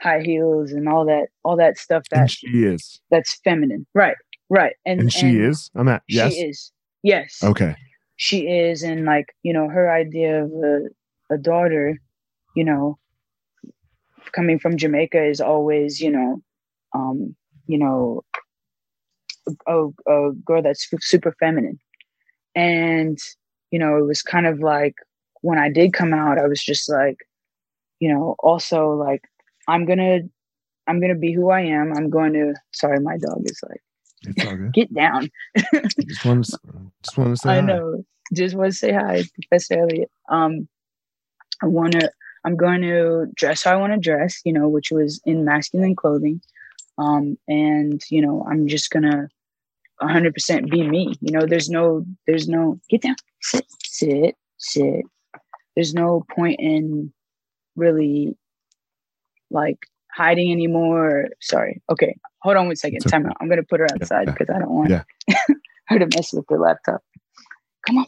high 0.00 0.20
heels 0.22 0.72
and 0.72 0.88
all 0.88 1.06
that 1.06 1.28
all 1.44 1.56
that 1.56 1.78
stuff 1.78 2.04
that 2.10 2.20
And 2.20 2.30
she 2.30 2.46
is. 2.64 3.00
that's 3.10 3.38
feminine. 3.44 3.86
Right. 3.94 4.16
Right. 4.48 4.74
And 4.84 5.00
And 5.00 5.12
she 5.12 5.38
is. 5.38 5.70
I'm 5.74 5.88
at 5.88 6.02
yes. 6.08 6.32
She 6.34 6.40
is. 6.40 6.72
Yes. 7.02 7.40
Okay. 7.42 7.74
She 8.16 8.46
is 8.48 8.82
and 8.82 9.04
like, 9.04 9.26
you 9.42 9.52
know, 9.52 9.68
her 9.68 9.90
idea 9.92 10.44
of 10.44 10.50
a, 10.52 11.34
a 11.34 11.38
daughter, 11.38 11.98
you 12.54 12.64
know, 12.64 12.98
coming 14.32 14.58
from 14.58 14.76
Jamaica 14.76 15.22
is 15.24 15.40
always, 15.40 16.00
you 16.00 16.10
know, 16.10 16.40
um, 16.94 17.34
you 17.66 17.78
know, 17.78 18.22
a, 19.66 19.86
a 20.10 20.32
girl 20.44 20.62
that's 20.62 20.88
super 21.00 21.34
feminine. 21.38 21.78
And, 22.56 23.18
you 23.70 23.78
know, 23.78 23.98
it 23.98 24.02
was 24.06 24.22
kind 24.22 24.46
of 24.46 24.58
like 24.60 24.96
when 25.42 25.58
I 25.58 25.68
did 25.70 25.92
come 25.92 26.12
out, 26.12 26.38
I 26.38 26.46
was 26.46 26.60
just 26.62 26.88
like, 26.90 27.18
you 28.00 28.12
know, 28.12 28.34
also 28.40 28.90
like 28.90 29.22
I'm 29.68 29.84
gonna 29.84 30.20
I'm 30.86 31.00
gonna 31.00 31.14
be 31.14 31.32
who 31.32 31.50
I 31.50 31.60
am. 31.60 31.92
I'm 31.92 32.10
going 32.10 32.32
to 32.32 32.54
sorry, 32.72 32.98
my 32.98 33.18
dog 33.18 33.42
is 33.44 33.60
like, 33.68 33.82
It's 34.26 34.44
all 34.44 34.56
good. 34.56 34.72
get 34.72 34.92
down. 34.92 35.28
just 36.00 36.24
want 36.24 36.46
to 36.46 36.58
just 37.02 37.18
want 37.18 37.30
to 37.30 37.36
say 37.36 37.50
I 37.50 37.60
hi. 37.60 37.60
know. 37.60 38.04
Just 38.32 38.56
want 38.56 38.72
to 38.72 38.76
say 38.76 38.92
hi, 38.92 39.22
Professor 39.34 39.78
Elliot. 39.78 40.10
Um, 40.28 40.66
I 41.62 41.66
want 41.66 41.92
to. 41.92 42.10
I'm 42.44 42.56
going 42.56 42.82
to 42.82 43.26
dress 43.34 43.64
how 43.64 43.72
I 43.72 43.76
want 43.76 43.92
to 43.92 43.98
dress. 44.00 44.40
You 44.44 44.52
know, 44.52 44.68
which 44.68 44.90
was 44.90 45.20
in 45.24 45.44
masculine 45.44 45.94
clothing. 45.94 46.40
Um, 46.98 47.38
and 47.46 48.02
you 48.10 48.20
know, 48.20 48.44
I'm 48.50 48.66
just 48.66 48.90
gonna 48.90 49.28
100% 50.02 50.70
be 50.70 50.86
me. 50.86 51.14
You 51.20 51.32
know, 51.32 51.46
there's 51.46 51.68
no, 51.70 52.04
there's 52.26 52.48
no 52.48 52.78
get 52.88 53.02
down, 53.02 53.16
sit, 53.40 53.64
sit, 53.82 54.36
sit. 54.58 55.04
There's 55.74 55.94
no 55.94 56.24
point 56.34 56.56
in 56.58 57.12
really 57.76 58.36
like 59.50 59.78
hiding 60.12 60.50
anymore. 60.50 61.26
Sorry. 61.40 61.82
Okay, 61.90 62.16
hold 62.40 62.56
on 62.56 62.66
one 62.66 62.76
second. 62.76 62.96
It's 62.96 63.06
okay. 63.06 63.18
Time 63.18 63.26
out. 63.26 63.36
I'm 63.40 63.48
gonna 63.48 63.62
put 63.62 63.80
her 63.80 63.86
outside 63.92 64.26
yeah. 64.28 64.32
because 64.32 64.54
I 64.54 64.58
don't 64.58 64.70
want 64.70 64.90
Yeah. 64.90 65.02
her 65.88 65.98
to 65.98 66.06
mess 66.16 66.32
with 66.32 66.46
the 66.48 66.56
laptop. 66.56 67.02
Come 67.86 67.98
on. 67.98 68.06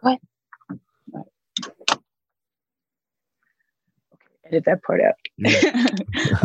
Go 0.00 0.08
ahead. 0.08 0.20
All 0.72 0.80
right. 1.14 1.26
Okay, 4.14 4.46
edit 4.46 4.64
that 4.66 4.82
part 4.82 5.00
out. 5.00 5.14
Yeah. 5.36 5.86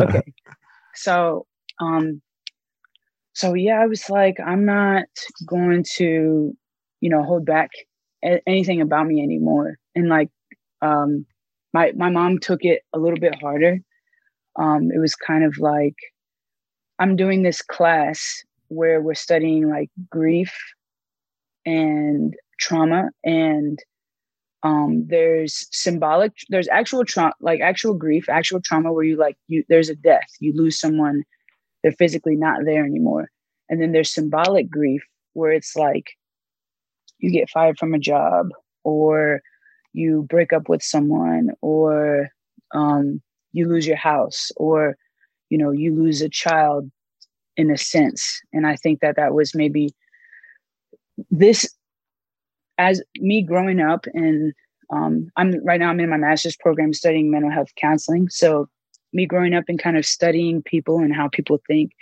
okay. 0.00 0.22
So, 0.96 1.46
um, 1.80 2.22
so 3.34 3.54
yeah, 3.54 3.80
I 3.80 3.86
was 3.86 4.08
like, 4.10 4.38
I'm 4.44 4.64
not 4.64 5.04
going 5.46 5.84
to, 5.96 6.56
you 7.00 7.10
know, 7.10 7.22
hold 7.22 7.44
back 7.44 7.70
anything 8.46 8.80
about 8.80 9.06
me 9.06 9.22
anymore. 9.22 9.76
And 9.94 10.08
like, 10.08 10.30
um, 10.82 11.26
my 11.72 11.92
my 11.96 12.10
mom 12.10 12.38
took 12.38 12.64
it 12.64 12.82
a 12.92 12.98
little 12.98 13.18
bit 13.18 13.34
harder. 13.40 13.78
Um, 14.56 14.90
it 14.94 14.98
was 15.00 15.14
kind 15.16 15.44
of 15.44 15.58
like, 15.58 15.96
I'm 16.98 17.16
doing 17.16 17.42
this 17.42 17.62
class 17.62 18.42
where 18.68 19.00
we're 19.00 19.14
studying 19.14 19.68
like 19.68 19.90
grief 20.10 20.52
and 21.66 22.34
trauma 22.60 23.08
and 23.24 23.78
um 24.62 25.06
there's 25.08 25.66
symbolic 25.72 26.32
there's 26.50 26.68
actual 26.68 27.04
trauma 27.04 27.32
like 27.40 27.60
actual 27.60 27.94
grief 27.94 28.28
actual 28.28 28.60
trauma 28.62 28.92
where 28.92 29.04
you 29.04 29.16
like 29.16 29.36
you 29.48 29.64
there's 29.68 29.88
a 29.90 29.96
death 29.96 30.28
you 30.40 30.52
lose 30.56 30.78
someone 30.78 31.22
they're 31.84 31.92
physically 31.92 32.34
not 32.34 32.64
there 32.64 32.84
anymore. 32.84 33.30
And 33.68 33.80
then 33.80 33.92
there's 33.92 34.10
symbolic 34.10 34.70
grief 34.70 35.02
where 35.34 35.52
it's 35.52 35.76
like 35.76 36.12
you 37.18 37.30
get 37.30 37.50
fired 37.50 37.78
from 37.78 37.92
a 37.92 37.98
job 37.98 38.48
or 38.84 39.42
you 39.92 40.22
break 40.22 40.52
up 40.54 40.68
with 40.68 40.82
someone 40.82 41.50
or 41.60 42.30
um 42.72 43.20
you 43.52 43.68
lose 43.68 43.86
your 43.86 43.98
house 43.98 44.50
or 44.56 44.96
you 45.50 45.58
know 45.58 45.70
you 45.70 45.94
lose 45.94 46.22
a 46.22 46.28
child 46.28 46.90
in 47.56 47.70
a 47.70 47.76
sense. 47.76 48.40
And 48.54 48.66
i 48.66 48.76
think 48.76 49.00
that 49.00 49.16
that 49.16 49.34
was 49.34 49.54
maybe 49.54 49.90
this 51.30 51.68
as 52.78 53.02
me 53.16 53.42
growing 53.42 53.80
up 53.80 54.06
and 54.14 54.52
um, 54.90 55.30
i'm 55.36 55.64
right 55.64 55.78
now 55.80 55.90
i'm 55.90 56.00
in 56.00 56.10
my 56.10 56.16
master's 56.16 56.56
program 56.56 56.92
studying 56.92 57.30
mental 57.30 57.50
health 57.50 57.72
counseling. 57.76 58.28
So 58.30 58.68
me 59.14 59.26
growing 59.26 59.54
up 59.54 59.64
and 59.68 59.78
kind 59.78 59.96
of 59.96 60.04
studying 60.04 60.62
people 60.62 60.98
and 60.98 61.14
how 61.14 61.28
people 61.28 61.58
think 61.66 61.92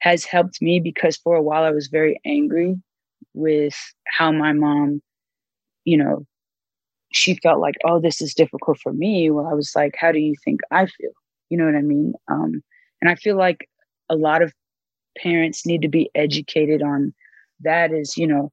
has 0.00 0.24
helped 0.24 0.60
me 0.60 0.80
because 0.80 1.16
for 1.16 1.34
a 1.36 1.42
while 1.42 1.64
i 1.64 1.70
was 1.70 1.88
very 1.88 2.20
angry 2.24 2.76
with 3.32 3.74
how 4.06 4.30
my 4.30 4.52
mom 4.52 5.02
you 5.84 5.96
know 5.96 6.26
she 7.12 7.34
felt 7.36 7.60
like 7.60 7.76
oh 7.84 8.00
this 8.00 8.20
is 8.20 8.34
difficult 8.34 8.78
for 8.80 8.92
me. 8.92 9.30
Well 9.30 9.46
i 9.46 9.54
was 9.54 9.72
like 9.74 9.94
how 9.98 10.12
do 10.12 10.18
you 10.18 10.34
think 10.44 10.60
i 10.70 10.86
feel? 10.86 11.10
You 11.48 11.58
know 11.58 11.66
what 11.66 11.76
i 11.76 11.82
mean? 11.82 12.14
Um, 12.28 12.62
and 13.00 13.10
i 13.10 13.14
feel 13.14 13.36
like 13.36 13.68
a 14.10 14.16
lot 14.16 14.42
of 14.42 14.52
parents 15.18 15.64
need 15.64 15.82
to 15.82 15.88
be 15.88 16.10
educated 16.14 16.82
on 16.82 17.14
that 17.60 17.92
is 17.92 18.16
you 18.16 18.26
know 18.26 18.52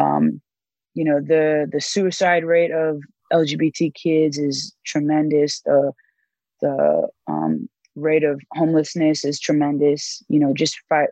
um 0.00 0.40
you 0.94 1.04
know 1.04 1.20
the 1.20 1.68
the 1.72 1.80
suicide 1.80 2.44
rate 2.44 2.70
of 2.70 3.02
lgbt 3.32 3.94
kids 3.94 4.38
is 4.38 4.74
tremendous. 4.84 5.60
The 5.62 5.92
the 6.62 7.08
um 7.28 7.68
rate 7.96 8.24
of 8.24 8.40
homelessness 8.54 9.24
is 9.24 9.38
tremendous 9.40 10.22
you 10.28 10.40
know 10.40 10.54
just 10.54 10.80
by 10.88 11.06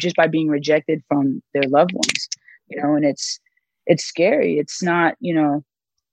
just 0.00 0.16
by 0.16 0.26
being 0.26 0.48
rejected 0.48 1.02
from 1.08 1.42
their 1.54 1.64
loved 1.68 1.92
ones 1.94 2.28
you 2.68 2.80
know 2.82 2.94
and 2.94 3.06
it's 3.06 3.40
it's 3.86 4.04
scary 4.04 4.58
it's 4.58 4.82
not 4.82 5.14
you 5.20 5.34
know 5.34 5.64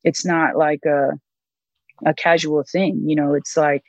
it's 0.05 0.25
not 0.25 0.55
like 0.57 0.85
a 0.85 1.11
a 2.05 2.13
casual 2.13 2.63
thing 2.71 3.01
you 3.05 3.15
know 3.15 3.33
it's 3.33 3.57
like 3.57 3.83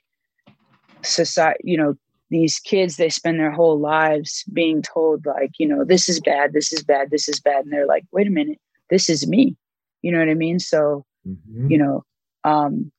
society 1.04 1.60
you 1.64 1.76
know 1.76 1.94
these 2.30 2.58
kids 2.60 2.96
they 2.96 3.10
spend 3.10 3.38
their 3.38 3.52
whole 3.52 3.78
lives 3.78 4.44
being 4.52 4.82
told 4.82 5.24
like 5.26 5.52
you 5.58 5.66
know 5.68 5.84
this 5.84 6.08
is 6.08 6.20
bad 6.20 6.52
this 6.52 6.72
is 6.72 6.82
bad 6.82 7.10
this 7.10 7.28
is 7.28 7.40
bad 7.40 7.64
and 7.64 7.72
they're 7.72 7.86
like 7.86 8.04
wait 8.12 8.26
a 8.26 8.30
minute 8.30 8.58
this 8.90 9.08
is 9.08 9.26
me 9.26 9.56
you 10.02 10.10
know 10.10 10.18
what 10.18 10.28
i 10.28 10.34
mean 10.34 10.58
so 10.58 11.04
Mhm. 11.26 11.70
you 11.70 11.78
know 11.78 12.04
um 12.44 12.92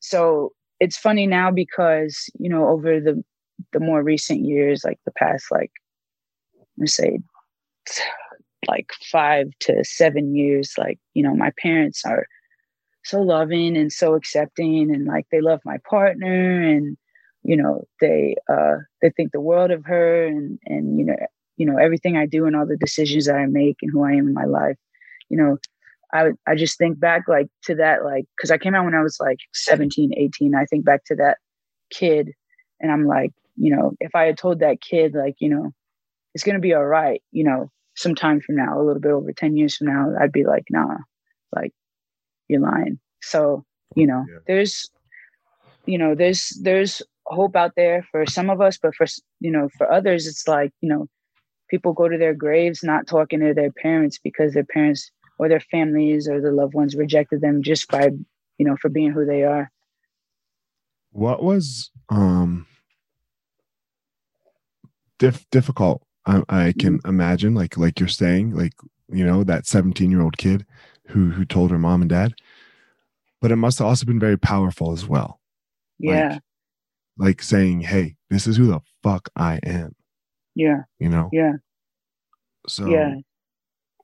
so 0.00 0.52
it's 0.80 0.96
funny 0.96 1.26
now 1.26 1.50
because 1.50 2.28
you 2.38 2.48
know 2.48 2.68
over 2.68 3.00
the 3.00 3.22
the 3.72 3.80
more 3.80 4.02
recent 4.02 4.40
years 4.40 4.84
like 4.84 4.98
the 5.04 5.12
past 5.12 5.46
like 5.50 5.72
gonna 6.78 6.86
say 6.86 7.18
like 8.68 8.92
five 9.10 9.46
to 9.60 9.84
seven 9.84 10.34
years 10.34 10.74
like 10.76 10.98
you 11.14 11.22
know 11.22 11.34
my 11.34 11.52
parents 11.62 12.04
are 12.04 12.26
so 13.04 13.20
loving 13.20 13.76
and 13.76 13.92
so 13.92 14.14
accepting 14.14 14.92
and 14.92 15.06
like 15.06 15.26
they 15.30 15.40
love 15.40 15.60
my 15.64 15.78
partner 15.88 16.62
and 16.62 16.96
you 17.44 17.56
know 17.56 17.84
they 18.00 18.34
uh 18.48 18.76
they 19.00 19.10
think 19.10 19.32
the 19.32 19.40
world 19.40 19.70
of 19.70 19.84
her 19.84 20.26
and 20.26 20.58
and 20.66 20.98
you 20.98 21.04
know 21.04 21.16
you 21.56 21.64
know 21.64 21.78
everything 21.78 22.16
i 22.16 22.26
do 22.26 22.46
and 22.46 22.56
all 22.56 22.66
the 22.66 22.76
decisions 22.76 23.26
that 23.26 23.36
i 23.36 23.46
make 23.46 23.76
and 23.82 23.92
who 23.92 24.04
i 24.04 24.12
am 24.12 24.26
in 24.26 24.34
my 24.34 24.44
life 24.44 24.76
you 25.28 25.36
know 25.36 25.56
i 26.12 26.30
i 26.46 26.54
just 26.54 26.78
think 26.78 26.98
back 26.98 27.22
like 27.28 27.48
to 27.62 27.74
that 27.74 28.04
like 28.04 28.24
because 28.36 28.50
i 28.50 28.58
came 28.58 28.74
out 28.74 28.84
when 28.84 28.94
i 28.94 29.02
was 29.02 29.18
like 29.20 29.38
17 29.54 30.12
18 30.16 30.54
i 30.54 30.64
think 30.64 30.84
back 30.84 31.04
to 31.04 31.14
that 31.16 31.38
kid 31.90 32.32
and 32.80 32.90
i'm 32.90 33.06
like 33.06 33.32
you 33.56 33.74
know 33.74 33.92
if 34.00 34.14
i 34.14 34.24
had 34.24 34.38
told 34.38 34.60
that 34.60 34.80
kid 34.80 35.14
like 35.14 35.34
you 35.38 35.48
know 35.48 35.72
it's 36.34 36.44
gonna 36.44 36.58
be 36.58 36.74
all 36.74 36.86
right 36.86 37.22
you 37.32 37.44
know 37.44 37.70
some 37.96 38.14
time 38.14 38.40
from 38.40 38.56
now 38.56 38.78
a 38.78 38.84
little 38.84 39.00
bit 39.00 39.12
over 39.12 39.32
10 39.32 39.56
years 39.56 39.76
from 39.76 39.88
now 39.88 40.12
i'd 40.20 40.32
be 40.32 40.44
like 40.44 40.64
nah 40.70 40.96
like 41.54 41.72
you're 42.48 42.60
lying 42.60 42.98
so 43.22 43.64
you 43.94 44.06
know 44.06 44.24
yeah. 44.28 44.38
there's 44.46 44.90
you 45.86 45.98
know 45.98 46.14
there's 46.14 46.50
there's 46.62 47.02
hope 47.26 47.56
out 47.56 47.72
there 47.76 48.06
for 48.10 48.24
some 48.26 48.50
of 48.50 48.60
us 48.60 48.78
but 48.78 48.94
for 48.94 49.06
you 49.40 49.50
know 49.50 49.68
for 49.76 49.90
others 49.90 50.26
it's 50.26 50.46
like 50.46 50.72
you 50.80 50.88
know 50.88 51.08
people 51.68 51.92
go 51.92 52.08
to 52.08 52.18
their 52.18 52.34
graves 52.34 52.82
not 52.82 53.06
talking 53.06 53.40
to 53.40 53.52
their 53.54 53.72
parents 53.72 54.18
because 54.22 54.54
their 54.54 54.64
parents 54.64 55.10
or 55.38 55.48
their 55.48 55.60
families 55.60 56.28
or 56.28 56.40
their 56.40 56.52
loved 56.52 56.74
ones 56.74 56.94
rejected 56.94 57.40
them 57.40 57.62
just 57.62 57.88
by 57.88 58.10
you 58.58 58.66
know 58.66 58.76
for 58.80 58.88
being 58.88 59.10
who 59.10 59.24
they 59.24 59.44
are. 59.44 59.70
What 61.10 61.42
was 61.42 61.90
um 62.08 62.66
diff- 65.18 65.48
difficult? 65.50 66.02
I, 66.24 66.42
I 66.48 66.74
can 66.78 66.98
mm-hmm. 66.98 67.08
imagine 67.08 67.54
like 67.54 67.76
like 67.76 68.00
you're 68.00 68.08
saying 68.08 68.54
like 68.54 68.72
you 69.08 69.24
know 69.24 69.44
that 69.44 69.66
17 69.66 70.10
year 70.10 70.22
old 70.22 70.36
kid 70.38 70.66
who 71.08 71.30
who 71.30 71.44
told 71.44 71.70
her 71.70 71.78
mom 71.78 72.02
and 72.02 72.10
dad. 72.10 72.34
But 73.40 73.52
it 73.52 73.56
must 73.56 73.78
have 73.78 73.86
also 73.86 74.06
been 74.06 74.18
very 74.18 74.38
powerful 74.38 74.92
as 74.92 75.06
well. 75.06 75.40
Yeah. 75.98 76.28
like, 76.28 76.40
like 77.18 77.42
saying 77.42 77.82
hey 77.82 78.16
this 78.28 78.46
is 78.46 78.56
who 78.56 78.66
the 78.66 78.80
fuck 79.02 79.28
i 79.36 79.58
am. 79.62 79.94
Yeah. 80.54 80.82
You 80.98 81.08
know? 81.08 81.30
Yeah. 81.32 81.52
So 82.66 82.86
yeah 82.88 83.16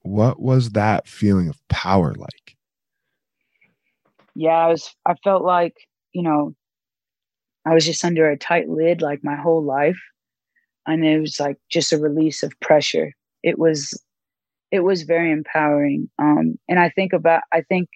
what 0.03 0.41
was 0.41 0.71
that 0.71 1.07
feeling 1.07 1.49
of 1.49 1.57
power 1.69 2.15
like? 2.15 2.57
Yeah 4.35 4.51
i 4.53 4.69
was 4.69 4.95
i 5.07 5.15
felt 5.23 5.43
like 5.43 5.75
you 6.13 6.23
know 6.23 6.55
i 7.67 7.75
was 7.75 7.85
just 7.85 8.05
under 8.05 8.29
a 8.31 8.37
tight 8.37 8.69
lid 8.69 9.03
like 9.03 9.21
my 9.23 9.37
whole 9.37 9.63
life. 9.63 9.99
And 10.85 11.05
it 11.05 11.21
was 11.21 11.39
like 11.39 11.59
just 11.71 11.93
a 11.93 11.99
release 11.99 12.43
of 12.43 12.53
pressure. 12.61 13.13
It 13.45 13.57
was 13.57 13.97
it 14.73 14.81
was 14.81 15.03
very 15.03 15.31
empowering. 15.31 16.11
Um 16.19 16.59
and 16.69 16.79
i 16.79 16.89
think 16.89 17.13
about 17.13 17.43
i 17.53 17.61
think 17.63 17.89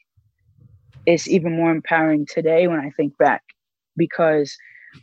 it's 1.04 1.28
even 1.28 1.56
more 1.56 1.70
empowering 1.70 2.26
today 2.26 2.68
when 2.68 2.80
i 2.80 2.90
think 2.96 3.16
back. 3.18 3.42
Because 3.96 4.56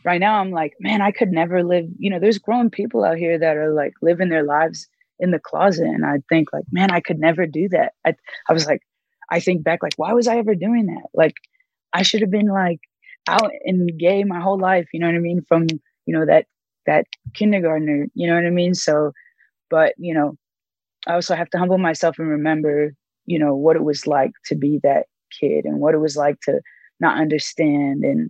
right 0.05 0.19
now 0.19 0.39
i'm 0.39 0.51
like 0.51 0.73
man 0.79 1.01
i 1.01 1.11
could 1.11 1.31
never 1.31 1.63
live 1.63 1.85
you 1.99 2.09
know 2.09 2.19
there's 2.19 2.39
grown 2.39 2.69
people 2.69 3.03
out 3.03 3.17
here 3.17 3.37
that 3.37 3.57
are 3.57 3.73
like 3.73 3.93
living 4.01 4.29
their 4.29 4.43
lives 4.43 4.87
in 5.19 5.31
the 5.31 5.39
closet 5.39 5.85
and 5.85 6.05
I'd 6.05 6.27
think 6.27 6.51
like 6.51 6.65
man 6.71 6.91
i 6.91 6.99
could 6.99 7.19
never 7.19 7.45
do 7.45 7.69
that 7.69 7.93
i, 8.05 8.15
I 8.49 8.53
was 8.53 8.65
like 8.65 8.81
i 9.29 9.39
think 9.39 9.63
back 9.63 9.83
like 9.83 9.93
why 9.95 10.11
was 10.13 10.27
i 10.27 10.37
ever 10.37 10.55
doing 10.55 10.87
that 10.87 11.07
like 11.13 11.35
i 11.93 12.01
should 12.01 12.21
have 12.21 12.31
been 12.31 12.47
like 12.47 12.79
out 13.27 13.51
and 13.63 13.89
gay 13.97 14.23
my 14.23 14.41
whole 14.41 14.59
life 14.59 14.87
you 14.91 14.99
know 14.99 15.05
what 15.05 15.15
i 15.15 15.19
mean 15.19 15.45
from 15.47 15.67
you 16.05 16.17
know 16.17 16.25
that 16.25 16.45
that 16.85 17.05
kindergartner, 17.33 18.07
you 18.13 18.27
know 18.27 18.35
what 18.35 18.45
I 18.45 18.49
mean? 18.49 18.73
So, 18.73 19.11
but, 19.69 19.93
you 19.97 20.13
know, 20.13 20.37
I 21.07 21.13
also 21.13 21.35
have 21.35 21.49
to 21.51 21.57
humble 21.57 21.77
myself 21.77 22.19
and 22.19 22.29
remember, 22.29 22.93
you 23.25 23.39
know, 23.39 23.55
what 23.55 23.75
it 23.75 23.83
was 23.83 24.07
like 24.07 24.31
to 24.45 24.55
be 24.55 24.79
that 24.83 25.07
kid 25.39 25.65
and 25.65 25.79
what 25.79 25.95
it 25.95 25.99
was 25.99 26.15
like 26.15 26.39
to 26.41 26.61
not 26.99 27.19
understand 27.19 28.03
and 28.03 28.29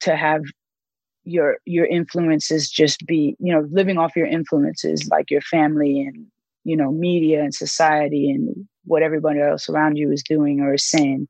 to 0.00 0.16
have 0.16 0.42
your 1.24 1.58
your 1.64 1.86
influences 1.86 2.70
just 2.70 3.04
be 3.06 3.36
you 3.38 3.52
know 3.52 3.66
living 3.70 3.98
off 3.98 4.16
your 4.16 4.26
influences 4.26 5.08
like 5.10 5.30
your 5.30 5.42
family 5.42 6.00
and 6.02 6.26
you 6.64 6.76
know 6.76 6.90
media 6.90 7.42
and 7.42 7.54
society 7.54 8.30
and 8.30 8.66
what 8.84 9.02
everybody 9.02 9.40
else 9.40 9.68
around 9.68 9.96
you 9.96 10.10
is 10.10 10.22
doing 10.22 10.60
or 10.60 10.74
is 10.74 10.84
saying 10.84 11.28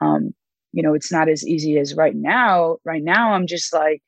um 0.00 0.32
you 0.72 0.82
know 0.82 0.94
it's 0.94 1.10
not 1.10 1.28
as 1.28 1.46
easy 1.46 1.78
as 1.78 1.94
right 1.94 2.14
now 2.14 2.76
right 2.84 3.02
now 3.02 3.32
i'm 3.32 3.46
just 3.46 3.72
like 3.72 4.02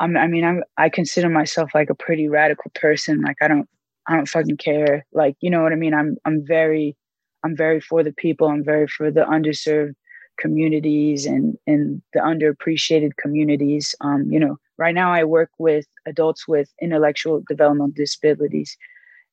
I'm, 0.00 0.16
I 0.16 0.26
mean, 0.26 0.44
I'm, 0.44 0.62
I 0.76 0.88
consider 0.88 1.28
myself 1.28 1.70
like 1.74 1.90
a 1.90 1.94
pretty 1.94 2.28
radical 2.28 2.70
person. 2.74 3.22
Like 3.22 3.36
I 3.40 3.48
don't, 3.48 3.68
I 4.08 4.16
don't 4.16 4.28
fucking 4.28 4.56
care. 4.56 5.06
Like, 5.12 5.36
you 5.40 5.50
know 5.50 5.62
what 5.62 5.72
I 5.72 5.76
mean? 5.76 5.94
I'm, 5.94 6.16
I'm 6.24 6.44
very, 6.44 6.96
I'm 7.44 7.56
very 7.56 7.80
for 7.80 8.02
the 8.02 8.12
people. 8.12 8.48
I'm 8.48 8.64
very 8.64 8.88
for 8.88 9.10
the 9.10 9.20
underserved 9.20 9.94
communities 10.38 11.26
and, 11.26 11.56
and 11.66 12.02
the 12.12 12.20
underappreciated 12.20 13.16
communities. 13.16 13.94
Um, 14.00 14.30
you 14.30 14.40
know, 14.40 14.58
right 14.78 14.94
now 14.94 15.12
I 15.12 15.24
work 15.24 15.50
with 15.58 15.86
adults 16.06 16.46
with 16.48 16.72
intellectual 16.80 17.42
developmental 17.48 17.92
disabilities. 17.94 18.76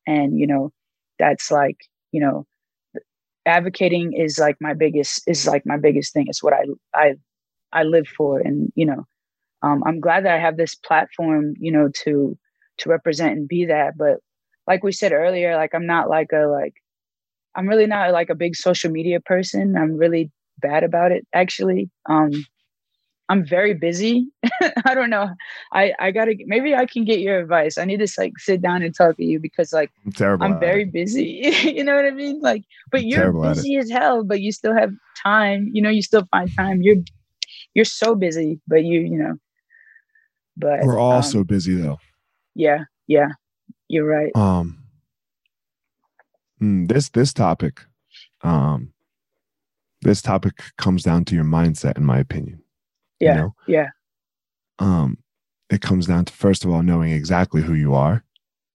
And, 0.07 0.39
you 0.39 0.47
know, 0.47 0.71
that's 1.19 1.51
like, 1.51 1.77
you 2.11 2.21
know, 2.21 2.45
advocating 3.45 4.13
is 4.13 4.37
like 4.37 4.57
my 4.59 4.73
biggest, 4.73 5.23
is 5.27 5.47
like 5.47 5.65
my 5.65 5.77
biggest 5.77 6.13
thing. 6.13 6.25
It's 6.27 6.43
what 6.43 6.53
I, 6.53 6.65
I, 6.93 7.15
I 7.73 7.83
live 7.83 8.07
for. 8.07 8.39
And, 8.39 8.71
you 8.75 8.85
know, 8.85 9.05
um, 9.63 9.83
I'm 9.85 9.99
glad 9.99 10.25
that 10.25 10.35
I 10.35 10.39
have 10.39 10.57
this 10.57 10.75
platform, 10.75 11.53
you 11.59 11.71
know, 11.71 11.89
to 12.03 12.37
to 12.77 12.89
represent 12.89 13.37
and 13.37 13.47
be 13.47 13.65
that. 13.65 13.97
But 13.97 14.17
like 14.67 14.83
we 14.83 14.91
said 14.91 15.11
earlier, 15.11 15.55
like 15.55 15.73
I'm 15.73 15.85
not 15.85 16.09
like 16.09 16.31
a 16.33 16.47
like 16.47 16.73
I'm 17.55 17.67
really 17.67 17.85
not 17.85 18.11
like 18.11 18.29
a 18.29 18.35
big 18.35 18.55
social 18.55 18.91
media 18.91 19.19
person. 19.19 19.75
I'm 19.77 19.97
really 19.97 20.31
bad 20.59 20.83
about 20.83 21.11
it 21.11 21.25
actually. 21.33 21.89
Um, 22.07 22.31
I'm 23.29 23.45
very 23.45 23.73
busy. 23.73 24.27
I 24.85 24.93
don't 24.93 25.09
know. 25.09 25.29
I 25.71 25.93
I 25.99 26.11
gotta 26.11 26.35
maybe 26.45 26.75
I 26.75 26.85
can 26.85 27.05
get 27.05 27.19
your 27.19 27.39
advice. 27.39 27.77
I 27.77 27.85
need 27.85 27.99
to 27.99 28.07
like 28.17 28.33
sit 28.37 28.61
down 28.61 28.83
and 28.83 28.93
talk 28.93 29.17
to 29.17 29.23
you 29.23 29.39
because 29.39 29.71
like 29.71 29.91
I'm 30.05 30.11
terrible. 30.11 30.45
I'm 30.45 30.59
very 30.59 30.83
it. 30.83 30.91
busy. 30.91 31.41
you 31.63 31.83
know 31.83 31.95
what 31.95 32.05
I 32.05 32.11
mean? 32.11 32.41
Like, 32.41 32.63
but 32.91 33.01
I'm 33.01 33.07
you're 33.07 33.31
busy 33.31 33.77
as 33.77 33.89
hell. 33.89 34.23
But 34.23 34.41
you 34.41 34.51
still 34.51 34.75
have 34.75 34.91
time. 35.23 35.69
You 35.71 35.81
know, 35.81 35.89
you 35.89 36.01
still 36.01 36.27
find 36.31 36.53
time. 36.55 36.81
You're 36.81 36.97
you're 37.73 37.85
so 37.85 38.15
busy, 38.15 38.59
but 38.67 38.83
you 38.83 38.99
you 38.99 39.17
know 39.17 39.37
but 40.57 40.83
we're 40.83 40.99
all 40.99 41.17
um, 41.17 41.23
so 41.23 41.43
busy 41.43 41.75
though. 41.75 41.99
Yeah, 42.55 42.85
yeah, 43.07 43.29
you're 43.87 44.05
right. 44.05 44.31
Um, 44.35 44.83
hmm, 46.59 46.85
this 46.85 47.09
this 47.09 47.33
topic, 47.33 47.81
um, 48.41 48.93
this 50.01 50.21
topic 50.21 50.61
comes 50.77 51.03
down 51.03 51.25
to 51.25 51.35
your 51.35 51.43
mindset, 51.43 51.97
in 51.97 52.05
my 52.05 52.19
opinion. 52.19 52.61
Yeah, 53.19 53.33
you 53.33 53.41
know? 53.41 53.55
yeah. 53.67 53.87
Um, 54.79 55.17
it 55.69 55.81
comes 55.81 56.07
down 56.07 56.25
to 56.25 56.33
first 56.33 56.65
of 56.65 56.71
all 56.71 56.83
knowing 56.83 57.11
exactly 57.11 57.61
who 57.61 57.73
you 57.73 57.93
are, 57.93 58.23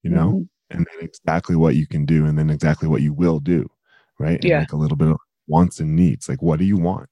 you 0.02 0.10
know, 0.10 0.28
mm-hmm. 0.28 0.76
and 0.76 0.86
then 0.86 1.04
exactly 1.04 1.56
what 1.56 1.74
you 1.74 1.86
can 1.86 2.06
do, 2.06 2.24
and 2.26 2.38
then 2.38 2.50
exactly 2.50 2.88
what 2.88 3.02
you 3.02 3.12
will 3.12 3.40
do, 3.40 3.68
right? 4.18 4.40
And 4.40 4.44
yeah. 4.44 4.60
Like 4.60 4.72
a 4.72 4.76
little 4.76 4.96
bit 4.96 5.08
of 5.08 5.18
wants 5.48 5.80
and 5.80 5.94
needs. 5.94 6.28
Like, 6.28 6.42
what 6.42 6.58
do 6.58 6.64
you 6.64 6.76
want? 6.76 7.08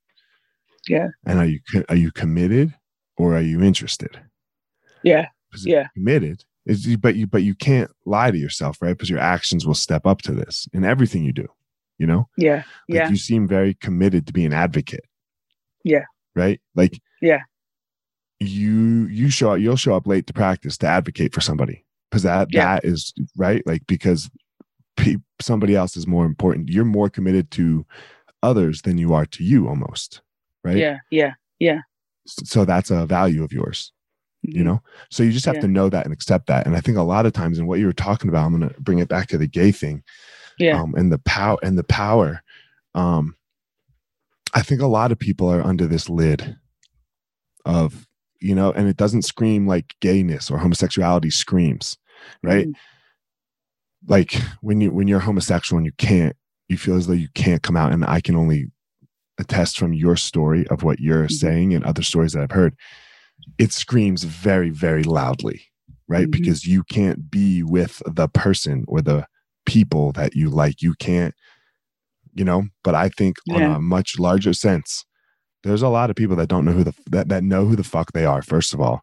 Yeah. 0.88 1.08
And 1.26 1.38
are 1.38 1.46
you 1.46 1.60
are 1.88 1.96
you 1.96 2.12
committed 2.12 2.74
or 3.16 3.36
are 3.36 3.40
you 3.40 3.62
interested? 3.62 4.20
Yeah. 5.02 5.26
Yeah. 5.64 5.88
Committed. 5.94 6.44
Is, 6.66 6.96
but 6.96 7.14
you 7.14 7.26
but 7.26 7.42
you 7.42 7.54
can't 7.54 7.90
lie 8.06 8.30
to 8.30 8.38
yourself, 8.38 8.80
right? 8.80 8.96
Because 8.96 9.10
your 9.10 9.18
actions 9.18 9.66
will 9.66 9.74
step 9.74 10.06
up 10.06 10.22
to 10.22 10.32
this 10.32 10.66
in 10.72 10.84
everything 10.84 11.24
you 11.24 11.32
do. 11.32 11.46
You 11.98 12.06
know? 12.06 12.28
Yeah. 12.36 12.62
Like 12.88 12.96
yeah. 12.96 13.08
You 13.08 13.16
seem 13.16 13.46
very 13.46 13.74
committed 13.74 14.26
to 14.26 14.32
be 14.32 14.44
an 14.44 14.52
advocate. 14.52 15.04
Yeah. 15.84 16.04
Right? 16.34 16.60
Like 16.74 17.00
Yeah. 17.20 17.40
You 18.40 19.06
you 19.06 19.30
show 19.30 19.52
up, 19.52 19.60
you'll 19.60 19.76
show 19.76 19.94
up 19.94 20.06
late 20.06 20.26
to 20.26 20.32
practice 20.32 20.76
to 20.78 20.86
advocate 20.86 21.34
for 21.34 21.40
somebody. 21.40 21.84
Because 22.10 22.24
that 22.24 22.48
yeah. 22.50 22.74
that 22.74 22.84
is 22.84 23.12
right, 23.36 23.66
like 23.66 23.86
because 23.86 24.30
pe- 24.96 25.16
somebody 25.40 25.74
else 25.74 25.96
is 25.96 26.06
more 26.06 26.26
important. 26.26 26.68
You're 26.68 26.84
more 26.84 27.08
committed 27.08 27.50
to 27.52 27.86
others 28.42 28.82
than 28.82 28.98
you 28.98 29.14
are 29.14 29.26
to 29.26 29.44
you 29.44 29.68
almost. 29.68 30.20
Right? 30.62 30.76
Yeah. 30.76 30.98
Yeah. 31.10 31.34
Yeah. 31.58 31.80
So 32.26 32.64
that's 32.64 32.90
a 32.90 33.06
value 33.06 33.44
of 33.44 33.52
yours 33.52 33.92
you 34.44 34.56
mm-hmm. 34.56 34.64
know 34.64 34.82
so 35.10 35.22
you 35.22 35.32
just 35.32 35.46
have 35.46 35.56
yeah. 35.56 35.62
to 35.62 35.68
know 35.68 35.88
that 35.88 36.04
and 36.04 36.12
accept 36.12 36.46
that 36.46 36.66
and 36.66 36.76
i 36.76 36.80
think 36.80 36.96
a 36.96 37.02
lot 37.02 37.26
of 37.26 37.32
times 37.32 37.58
in 37.58 37.66
what 37.66 37.78
you 37.78 37.86
were 37.86 37.92
talking 37.92 38.28
about 38.28 38.44
i'm 38.44 38.58
going 38.58 38.68
to 38.68 38.80
bring 38.80 38.98
it 38.98 39.08
back 39.08 39.26
to 39.28 39.38
the 39.38 39.46
gay 39.46 39.72
thing 39.72 40.02
yeah 40.58 40.80
um, 40.80 40.94
and 40.96 41.12
the 41.12 41.18
power 41.18 41.56
and 41.62 41.78
the 41.78 41.84
power 41.84 42.42
um 42.94 43.34
i 44.54 44.62
think 44.62 44.80
a 44.80 44.86
lot 44.86 45.12
of 45.12 45.18
people 45.18 45.48
are 45.48 45.62
under 45.62 45.86
this 45.86 46.08
lid 46.08 46.56
of 47.64 48.06
you 48.40 48.54
know 48.54 48.72
and 48.72 48.88
it 48.88 48.96
doesn't 48.96 49.22
scream 49.22 49.66
like 49.66 49.94
gayness 50.00 50.50
or 50.50 50.58
homosexuality 50.58 51.30
screams 51.30 51.96
right 52.42 52.68
mm 52.68 52.74
like 54.06 54.34
when 54.60 54.82
you 54.82 54.90
when 54.90 55.08
you're 55.08 55.18
homosexual 55.18 55.78
and 55.78 55.86
you 55.86 55.92
can't 55.96 56.36
you 56.68 56.76
feel 56.76 56.94
as 56.94 57.06
though 57.06 57.14
you 57.14 57.28
can't 57.34 57.62
come 57.62 57.74
out 57.74 57.90
and 57.90 58.04
i 58.04 58.20
can 58.20 58.36
only 58.36 58.66
attest 59.38 59.78
from 59.78 59.94
your 59.94 60.14
story 60.14 60.66
of 60.68 60.82
what 60.82 61.00
you're 61.00 61.26
mm 61.26 61.30
saying 61.30 61.72
and 61.72 61.82
other 61.84 62.02
stories 62.02 62.34
that 62.34 62.42
i've 62.42 62.50
heard 62.50 62.76
it 63.56 63.72
screams 63.72 64.24
very 64.24 64.68
very 64.68 65.02
loudly 65.04 65.62
right? 66.08 66.26
Mhm. 66.26 66.32
Because 66.32 66.66
you 66.66 66.82
can't 66.84 67.30
be 67.30 67.62
with 67.62 68.02
the 68.06 68.28
person 68.28 68.84
or 68.88 69.00
the 69.00 69.26
people 69.66 70.12
that 70.12 70.34
you 70.34 70.50
like. 70.50 70.82
You 70.82 70.94
can't, 70.98 71.34
you 72.34 72.44
know. 72.44 72.64
But 72.82 72.94
I 72.94 73.08
think 73.08 73.36
on 73.50 73.62
a 73.62 73.80
much 73.80 74.18
larger 74.18 74.52
sense, 74.52 75.04
there's 75.62 75.82
a 75.82 75.88
lot 75.88 76.10
of 76.10 76.16
people 76.16 76.36
that 76.36 76.48
don't 76.48 76.64
know 76.64 76.72
who 76.72 76.84
the 76.84 76.94
that 77.10 77.28
that 77.28 77.44
know 77.44 77.64
who 77.66 77.76
the 77.76 77.84
fuck 77.84 78.12
they 78.12 78.24
are. 78.24 78.42
First 78.42 78.74
of 78.74 78.80
all, 78.80 79.02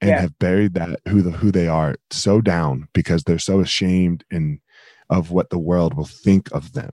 and 0.00 0.10
Yeah. 0.10 0.20
have 0.20 0.38
buried 0.38 0.74
that 0.74 1.00
who 1.08 1.22
the 1.22 1.30
who 1.32 1.50
they 1.50 1.68
are 1.68 1.96
so 2.10 2.40
down 2.40 2.88
because 2.92 3.24
they're 3.24 3.38
so 3.38 3.60
ashamed 3.60 4.24
and 4.30 4.60
of 5.08 5.30
what 5.30 5.50
the 5.50 5.58
world 5.58 5.94
will 5.94 6.04
think 6.04 6.50
of 6.52 6.72
them 6.72 6.90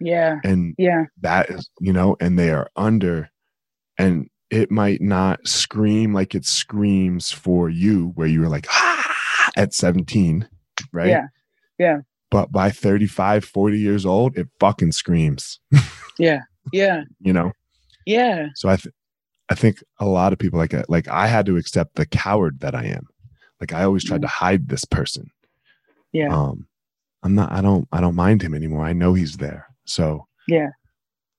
Yeah. 0.00 0.38
and 0.44 0.74
Yeah. 0.78 1.06
that 1.20 1.50
is 1.50 1.68
you 1.80 1.92
know 1.92 2.16
and 2.20 2.38
they 2.38 2.50
are 2.50 2.70
under 2.76 3.30
and 3.98 4.28
it 4.48 4.70
might 4.70 5.00
not 5.00 5.46
scream 5.48 6.12
like 6.14 6.34
it 6.34 6.44
screams 6.44 7.32
for 7.32 7.68
you 7.68 8.12
where 8.14 8.28
you 8.28 8.40
were 8.40 8.48
like 8.48 8.66
ah, 8.70 9.50
at 9.56 9.74
17 9.74 10.48
right 10.92 11.08
Yeah. 11.08 11.26
Yeah. 11.78 11.98
But 12.32 12.50
by 12.50 12.70
35 12.70 13.44
40 13.44 13.78
years 13.78 14.04
old 14.04 14.36
it 14.36 14.48
fucking 14.58 14.90
screams 14.92 15.60
Yeah. 16.18 16.40
Yeah. 16.72 17.02
you 17.20 17.32
know 17.32 17.52
Yeah. 18.06 18.46
so 18.56 18.68
i 18.68 18.76
th- 18.76 18.92
i 19.50 19.54
think 19.54 19.82
a 20.00 20.06
lot 20.06 20.32
of 20.32 20.38
people 20.40 20.58
like 20.58 20.74
like 20.88 21.06
i 21.08 21.26
had 21.28 21.46
to 21.46 21.56
accept 21.56 21.94
the 21.94 22.06
coward 22.06 22.58
that 22.60 22.74
i 22.74 22.84
am 22.84 23.06
like 23.60 23.72
i 23.72 23.84
always 23.84 24.02
tried 24.04 24.22
to 24.22 24.28
hide 24.28 24.68
this 24.68 24.84
person 24.84 25.30
Yeah. 26.12 26.28
um 26.36 26.66
i'm 27.22 27.34
not 27.34 27.52
i 27.52 27.60
don't 27.60 27.86
i 27.92 28.00
don't 28.00 28.16
mind 28.16 28.42
him 28.42 28.54
anymore 28.54 28.84
i 28.84 28.92
know 28.92 29.14
he's 29.14 29.36
there 29.36 29.66
so 29.84 30.26
Yeah. 30.48 30.70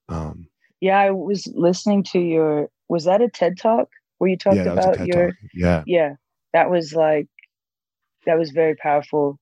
um 0.09 0.47
Yeah. 0.79 0.99
I 0.99 1.11
was 1.11 1.47
listening 1.55 2.03
to 2.11 2.19
your, 2.19 2.69
was 2.89 3.05
that 3.05 3.21
a 3.21 3.29
TED 3.29 3.57
talk 3.57 3.87
where 4.17 4.29
you 4.29 4.37
talked 4.37 4.57
yeah 4.57 4.63
that 4.65 4.75
was 4.75 4.85
a 4.85 4.89
about 4.91 5.07
your, 5.07 5.27
talk. 5.27 5.35
yeah 5.53 5.83
yeah, 5.87 6.11
that 6.53 6.69
was 6.69 6.93
like, 6.93 7.27
that 8.25 8.37
was 8.37 8.51
very 8.51 8.75
powerful 8.75 9.39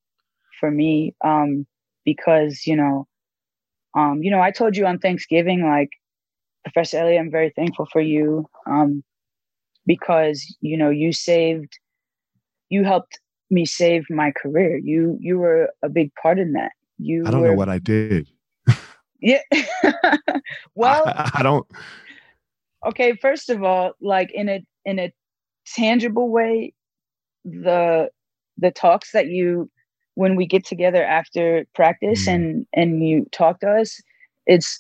for 0.62 0.72
me. 0.72 1.14
Um, 1.26 1.68
because, 2.06 2.66
you 2.66 2.78
know, 2.78 3.08
um, 3.98 4.24
you 4.24 4.32
know, 4.32 4.40
I 4.40 4.52
told 4.52 4.78
you 4.78 4.86
on 4.86 5.00
Thanksgiving, 5.00 5.68
like, 5.68 5.90
Professor 6.64 7.00
Elliot, 7.00 7.20
I'm 7.20 7.32
very 7.32 7.50
thankful 7.50 7.88
for 7.92 8.00
you. 8.00 8.48
Um, 8.66 9.04
because, 9.86 10.56
you 10.62 10.78
know, 10.78 10.90
you 10.90 11.12
saved, 11.12 11.78
you 12.70 12.86
helped 12.86 13.20
me 13.50 13.66
save 13.66 14.06
my 14.10 14.32
career. 14.32 14.78
You, 14.78 15.18
you 15.20 15.38
were 15.38 15.70
a 15.84 15.90
big 15.90 16.14
part 16.16 16.40
in 16.40 16.54
that. 16.54 16.72
You 16.98 17.24
i 17.26 17.32
don't 17.32 17.42
were, 17.42 17.48
know 17.48 17.54
what 17.56 17.68
i 17.68 17.80
did 17.80 18.28
Yeah. 19.20 19.42
well, 20.76 21.04
I, 21.08 21.32
I 21.36 21.44
don't 21.44 21.66
okay 22.86 23.16
first 23.16 23.50
of 23.50 23.64
all 23.64 23.94
like 24.02 24.32
in 24.34 24.50
a 24.50 24.64
in 24.86 25.00
a 25.00 25.14
tangible 25.66 26.30
way 26.30 26.74
the 27.46 28.10
the 28.58 28.72
talks 28.72 29.12
that 29.12 29.28
you 29.28 29.70
when 30.16 30.36
we 30.36 30.46
get 30.46 30.66
together 30.66 31.04
after 31.04 31.66
practice 31.76 32.28
Mhm. 32.28 32.34
and 32.36 32.66
and 32.74 33.04
you 33.08 33.26
talk 33.32 33.60
to 33.62 33.70
us 33.70 34.02
it's 34.46 34.80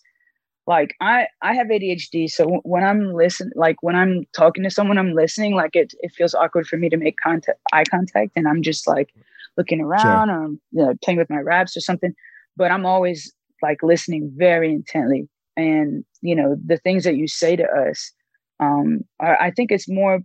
like 0.67 0.95
i 1.01 1.27
i 1.41 1.53
have 1.53 1.67
adhd 1.67 2.29
so 2.29 2.59
when 2.63 2.83
i'm 2.83 3.13
listening 3.13 3.51
like 3.55 3.77
when 3.81 3.95
i'm 3.95 4.23
talking 4.35 4.63
to 4.63 4.69
someone 4.69 4.97
i'm 4.97 5.13
listening 5.13 5.55
like 5.55 5.75
it 5.75 5.93
it 6.01 6.11
feels 6.11 6.35
awkward 6.35 6.67
for 6.67 6.77
me 6.77 6.89
to 6.89 6.97
make 6.97 7.17
contact 7.17 7.59
eye 7.73 7.83
contact 7.89 8.31
and 8.35 8.47
i'm 8.47 8.61
just 8.61 8.87
like 8.87 9.09
looking 9.57 9.81
around 9.81 10.29
or 10.29 10.47
you 10.71 10.85
know 10.85 10.93
playing 11.03 11.17
with 11.17 11.29
my 11.29 11.39
wraps 11.39 11.75
or 11.75 11.81
something 11.81 12.13
but 12.57 12.71
i'm 12.71 12.85
always 12.85 13.33
like 13.61 13.83
listening 13.83 14.31
very 14.35 14.71
intently. 14.73 15.29
And 15.57 16.03
you 16.21 16.35
know 16.35 16.55
the 16.65 16.77
things 16.77 17.03
that 17.03 17.15
you 17.17 17.27
say 17.27 17.55
to 17.55 17.63
us 17.65 18.11
um 18.59 19.01
are, 19.19 19.39
i 19.41 19.51
think 19.51 19.71
it's 19.71 19.89
more 19.89 20.19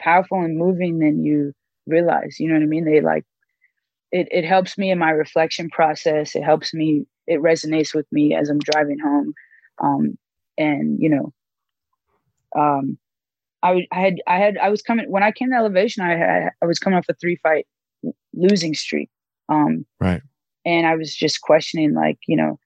powerful 0.00 0.40
and 0.40 0.56
moving 0.58 0.98
than 0.98 1.24
you 1.24 1.52
realize 1.86 2.36
you 2.38 2.48
know 2.48 2.54
what 2.54 2.62
i 2.62 2.66
mean? 2.66 2.84
They 2.84 3.00
like 3.00 3.24
it, 4.12 4.28
it 4.30 4.44
helps 4.44 4.78
me 4.78 4.90
in 4.90 4.98
my 4.98 5.10
reflection 5.10 5.68
process. 5.70 6.34
It 6.34 6.42
helps 6.42 6.72
me 6.72 7.06
it 7.26 7.40
resonates 7.42 7.94
with 7.94 8.06
me 8.12 8.34
as 8.34 8.48
i'm 8.48 8.58
driving 8.60 8.98
home. 8.98 9.34
Um 9.82 10.18
and 10.58 10.98
you 11.00 11.10
know 11.10 11.32
um 12.56 12.98
I, 13.62 13.86
I 13.92 14.00
had 14.00 14.14
i 14.26 14.38
had 14.38 14.58
i 14.58 14.70
was 14.70 14.82
coming 14.82 15.10
when 15.10 15.22
i 15.22 15.32
came 15.32 15.50
to 15.50 15.56
elevation 15.56 16.02
i 16.02 16.16
had 16.16 16.50
i 16.62 16.66
was 16.66 16.78
coming 16.78 16.96
off 16.96 17.06
a 17.08 17.14
three 17.14 17.36
fight 17.42 17.66
losing 18.34 18.74
streak. 18.74 19.10
Um 19.48 19.84
Right. 20.00 20.22
and 20.64 20.86
i 20.86 20.94
was 20.94 21.14
just 21.14 21.40
questioning 21.40 21.94
like 21.94 22.18
you 22.26 22.36
know 22.36 22.58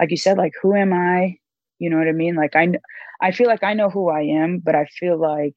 like 0.00 0.10
you 0.10 0.16
said 0.16 0.38
like 0.38 0.52
who 0.60 0.74
am 0.74 0.92
i? 0.92 1.36
You 1.78 1.90
know 1.90 1.98
what 1.98 2.08
i 2.08 2.12
mean? 2.12 2.34
Like 2.34 2.56
i 2.56 2.68
i 3.20 3.30
feel 3.32 3.48
like 3.48 3.62
i 3.62 3.74
know 3.74 3.90
who 3.90 4.08
i 4.08 4.22
am 4.22 4.58
but 4.58 4.74
i 4.74 4.86
feel 4.86 5.18
like 5.18 5.54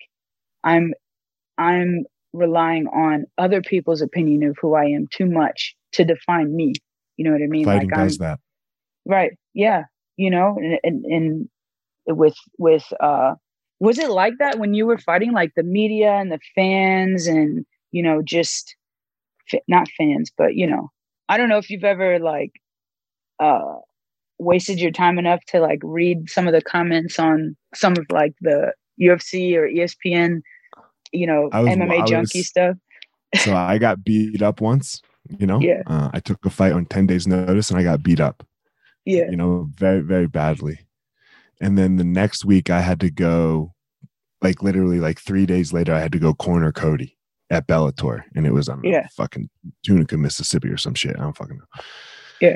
i'm 0.64 0.94
i'm 1.58 2.06
relying 2.34 2.88
on 2.88 3.26
other 3.38 3.62
people's 3.62 4.02
opinion 4.02 4.44
of 4.44 4.58
who 4.62 4.76
i 4.76 4.86
am 4.86 5.08
too 5.12 5.26
much 5.26 5.76
to 5.94 6.04
define 6.04 6.56
me. 6.56 6.74
You 7.16 7.26
know 7.26 7.32
what 7.32 7.42
i 7.42 7.48
mean? 7.48 7.66
Fighting 7.66 7.90
like 7.90 7.98
i'm 7.98 8.08
does 8.08 8.18
that. 8.20 8.40
Right. 9.06 9.32
Yeah. 9.54 9.84
You 10.18 10.30
know 10.30 10.58
and, 10.58 10.80
and 10.84 11.06
and 11.06 11.50
with 12.08 12.36
with 12.58 12.86
uh 13.00 13.36
was 13.80 14.00
it 14.00 14.10
like 14.10 14.34
that 14.40 14.60
when 14.60 14.74
you 14.74 14.86
were 14.86 14.98
fighting 14.98 15.32
like 15.32 15.52
the 15.56 15.64
media 15.64 16.14
and 16.14 16.32
the 16.32 16.40
fans 16.56 17.28
and 17.28 17.66
you 17.92 18.02
know 18.02 18.22
just 18.22 18.76
not 19.68 19.88
fans 19.98 20.32
but 20.38 20.56
you 20.56 20.68
know 20.68 20.90
i 21.30 21.38
don't 21.38 21.50
know 21.50 21.58
if 21.58 21.70
you've 21.70 21.84
ever 21.84 22.20
like 22.20 22.52
uh 23.40 23.76
wasted 24.40 24.80
your 24.80 24.92
time 24.92 25.18
enough 25.18 25.44
to 25.48 25.60
like 25.60 25.80
read 25.84 26.30
some 26.30 26.48
of 26.48 26.54
the 26.54 26.62
comments 26.62 27.20
on 27.20 27.56
some 27.74 27.94
of 27.94 28.06
like 28.12 28.34
the 28.42 28.74
ufc 29.02 29.56
or 29.56 29.68
espn 29.68 30.42
you 31.12 31.28
know 31.28 31.44
was- 31.54 31.68
mma 31.68 32.02
I 32.02 32.06
junkie 32.06 32.44
stuff 32.44 32.78
so 33.36 33.56
i 33.56 33.78
got 33.78 34.04
beat 34.04 34.42
up 34.42 34.62
once 34.62 35.02
you 35.40 35.46
know 35.46 35.60
Yeah. 35.60 35.82
uh, 35.88 36.10
i 36.14 36.20
took 36.20 36.46
a 36.46 36.50
fight 36.50 36.72
on 36.72 36.86
10 36.86 37.08
days 37.08 37.28
notice 37.28 37.70
and 37.70 37.80
i 37.80 37.84
got 37.84 38.02
beat 38.04 38.20
up 38.20 38.46
yeah 39.06 39.30
you 39.30 39.36
know 39.38 39.70
very 39.76 40.02
very 40.02 40.28
badly 40.28 40.80
and 41.62 41.78
then 41.78 41.96
the 41.98 42.04
next 42.04 42.46
week 42.46 42.70
i 42.70 42.82
had 42.82 43.00
to 43.02 43.10
go 43.12 43.74
like 44.42 44.62
literally 44.64 45.00
like 45.00 45.20
three 45.20 45.46
days 45.46 45.74
later 45.74 45.94
i 45.94 46.00
had 46.00 46.12
to 46.12 46.20
go 46.20 46.34
corner 46.34 46.72
cody 46.72 47.18
at 47.50 47.68
bellator 47.68 48.24
and 48.36 48.46
it 48.46 48.54
was 48.54 48.68
on 48.70 48.82
Yeah. 48.84 49.08
fucking 49.16 49.50
tunica 49.84 50.18
mississippi 50.18 50.70
or 50.70 50.78
some 50.78 50.94
shit 50.94 51.16
i 51.18 51.22
don't 51.22 51.36
fucking 51.38 51.58
know 51.58 51.82
Yeah. 52.42 52.56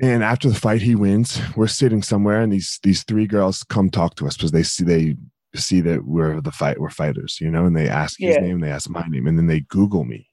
and 0.00 0.22
after 0.24 0.48
the 0.48 0.54
fight 0.54 0.82
he 0.82 0.94
wins 0.94 1.40
we're 1.56 1.66
sitting 1.66 2.02
somewhere 2.02 2.40
and 2.40 2.52
these 2.52 2.78
these 2.82 3.02
three 3.04 3.26
girls 3.26 3.62
come 3.64 3.90
talk 3.90 4.14
to 4.16 4.26
us 4.26 4.36
because 4.36 4.52
they 4.52 4.62
see 4.62 4.84
they 4.84 5.16
see 5.54 5.80
that 5.80 6.04
we're 6.04 6.40
the 6.40 6.52
fight 6.52 6.78
we're 6.80 6.90
fighters 6.90 7.38
you 7.40 7.50
know 7.50 7.66
and 7.66 7.76
they 7.76 7.88
ask 7.88 8.18
his 8.18 8.38
name 8.38 8.60
they 8.60 8.70
ask 8.70 8.88
my 8.88 9.04
name 9.08 9.26
and 9.26 9.36
then 9.36 9.46
they 9.48 9.60
google 9.60 10.04
me 10.04 10.28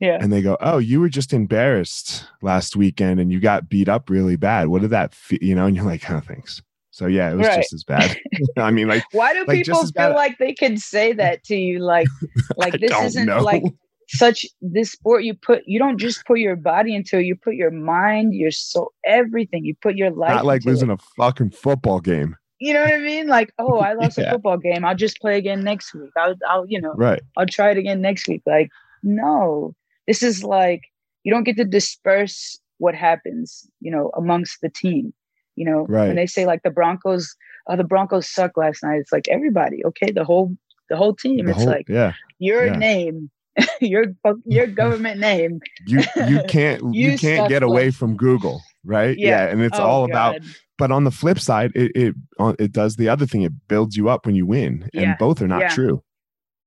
yeah 0.00 0.18
and 0.20 0.32
they 0.32 0.42
go, 0.42 0.56
"Oh, 0.60 0.78
you 0.78 1.00
were 1.00 1.08
just 1.08 1.32
embarrassed 1.32 2.24
last 2.40 2.76
weekend, 2.76 3.18
and 3.18 3.32
you 3.32 3.40
got 3.40 3.68
beat 3.68 3.88
up 3.88 4.08
really 4.08 4.36
bad. 4.36 4.68
What 4.68 4.82
did 4.82 4.90
that, 4.90 5.12
fe-? 5.12 5.38
you 5.40 5.56
know?" 5.56 5.66
And 5.66 5.74
you're 5.74 5.84
like, 5.84 6.08
"Oh, 6.08 6.20
thanks." 6.20 6.62
So 6.92 7.06
yeah, 7.06 7.30
it 7.32 7.36
was 7.36 7.46
Right. 7.46 7.56
just 7.56 7.72
as 7.72 7.84
bad. 7.84 8.16
I 8.56 8.70
mean, 8.70 8.86
like, 8.88 9.02
why 9.12 9.32
do 9.32 9.44
like, 9.46 9.64
people 9.64 9.86
feel 9.86 10.14
like 10.14 10.38
they 10.38 10.54
could 10.54 10.78
say 10.80 11.12
that 11.14 11.42
to 11.44 11.56
you 11.56 11.80
like 11.80 12.06
like 12.56 12.78
this 12.80 12.92
isn't 13.02 13.26
know. 13.26 13.40
like 13.42 13.62
such 14.08 14.46
this 14.60 14.92
sport 14.92 15.22
you 15.24 15.34
put 15.34 15.62
you 15.66 15.78
don't 15.78 15.98
just 15.98 16.24
put 16.26 16.38
your 16.38 16.56
body 16.56 16.94
into 16.94 17.18
it, 17.18 17.24
you 17.26 17.34
put 17.36 17.54
your 17.54 17.70
mind 17.70 18.34
your 18.34 18.50
soul 18.50 18.92
everything 19.04 19.64
you 19.64 19.74
put 19.82 19.96
your 19.96 20.10
life 20.10 20.30
not 20.30 20.46
like 20.46 20.64
losing 20.64 20.90
it. 20.90 21.00
a 21.00 21.04
fucking 21.16 21.50
football 21.50 22.00
game, 22.00 22.36
you 22.60 22.72
know 22.72 22.82
what 22.82 22.92
i 22.94 22.98
mean 22.98 23.26
like 23.28 23.52
oh 23.58 23.78
i 23.78 23.92
lost 23.94 24.18
a 24.18 24.24
football 24.30 24.56
game 24.58 24.84
i'll 24.84 24.94
just 24.94 25.20
play 25.20 25.36
again 25.38 25.62
next 25.62 25.94
week 25.94 26.10
i'll, 26.16 26.34
I'll 26.48 26.64
you 26.68 26.80
know 26.80 26.94
right? 26.96 27.22
i'll 27.36 27.46
try 27.46 27.70
it 27.70 27.78
again 27.78 28.00
next 28.00 28.26
week 28.28 28.42
like 28.46 28.68
no 29.02 29.74
this 30.06 30.22
is 30.22 30.42
like 30.44 30.82
you 31.24 31.32
don't 31.32 31.44
get 31.44 31.56
to 31.56 31.64
disperse 31.64 32.58
what 32.78 32.94
happens 32.94 33.66
you 33.80 33.90
know 33.90 34.10
amongst 34.16 34.60
the 34.62 34.68
team 34.70 35.12
you 35.56 35.64
know 35.64 35.86
Right. 35.88 36.06
when 36.08 36.16
they 36.16 36.26
say 36.26 36.46
like 36.46 36.62
the 36.62 36.70
broncos 36.70 37.34
oh 37.68 37.76
the 37.76 37.84
broncos 37.84 38.28
suck 38.28 38.56
last 38.56 38.82
night 38.82 38.98
it's 39.00 39.12
like 39.12 39.28
everybody 39.28 39.84
okay 39.84 40.10
the 40.10 40.24
whole 40.24 40.56
the 40.90 40.96
whole 40.96 41.14
team 41.14 41.44
The 41.46 41.50
it's 41.52 41.58
whole- 41.58 41.68
like 41.68 41.86
yeah, 41.88 42.12
your 42.38 42.66
Yeah. 42.66 42.78
name, 42.78 43.30
your 43.80 44.04
your 44.46 44.66
government 44.66 45.20
name. 45.20 45.60
you 45.86 46.02
you 46.26 46.40
can't 46.48 46.80
you, 46.94 47.10
You 47.10 47.18
can't 47.18 47.48
get 47.48 47.62
away 47.62 47.90
from 47.90 48.16
Google, 48.16 48.62
right? 48.84 49.16
Yeah. 49.18 49.48
and 49.48 49.60
it's 49.60 49.78
Oh, 49.78 49.84
all 49.84 50.04
about. 50.06 50.36
But 50.78 50.92
on 50.92 51.04
the 51.04 51.10
flip 51.10 51.38
side, 51.40 51.72
it 51.74 51.92
it 51.94 52.14
uh, 52.38 52.54
it 52.58 52.72
does 52.72 52.96
the 52.96 53.08
other 53.08 53.26
thing. 53.26 53.42
It 53.42 53.52
builds 53.68 53.96
you 53.96 54.08
up 54.08 54.24
when 54.26 54.34
you 54.36 54.46
win, 54.46 54.88
Yeah. 54.92 55.02
and 55.02 55.18
both 55.18 55.42
are 55.42 55.48
not 55.48 55.60
Yeah. 55.62 55.68
true. 55.68 56.02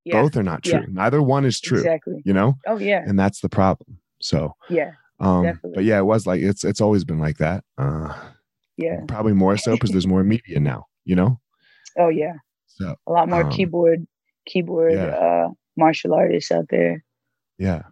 Yeah, 0.03 0.21
Both 0.21 0.35
are 0.35 0.43
not 0.43 0.63
true. 0.63 0.83
Neither 0.89 1.21
one 1.21 1.45
is 1.45 1.59
true. 1.61 1.77
exactly. 1.77 2.21
You 2.25 2.33
know, 2.33 2.57
Oh 2.67 2.77
yeah, 2.79 3.03
and 3.07 3.17
that's 3.19 3.39
the 3.41 3.49
problem. 3.49 3.99
So, 4.19 4.55
yeah, 4.69 4.91
um, 5.19 5.43
Definitely. 5.43 5.71
but 5.75 5.83
yeah, 5.83 5.99
it 5.99 6.05
was 6.05 6.25
like 6.25 6.41
it's 6.41 6.63
it's 6.63 6.81
always 6.81 7.03
been 7.05 7.19
like 7.19 7.37
that. 7.37 7.63
Uh, 7.77 8.11
yeah. 8.77 9.01
probably 9.07 9.33
more 9.33 9.57
so 9.57 9.73
because 9.73 9.91
there's 9.91 10.07
more 10.07 10.23
media 10.23 10.59
now. 10.59 10.87
You 11.05 11.15
know, 11.15 11.39
Oh 11.99 12.09
yeah, 12.09 12.33
so 12.67 12.95
a 13.07 13.11
lot 13.11 13.29
more 13.29 13.43
Um, 13.43 13.51
keyboard 13.51 14.07
keyboard 14.47 14.97
uh 14.97 15.49
martial 15.77 16.13
artists 16.15 16.51
out 16.51 16.65
there. 16.69 17.03
yeah. 17.59 17.83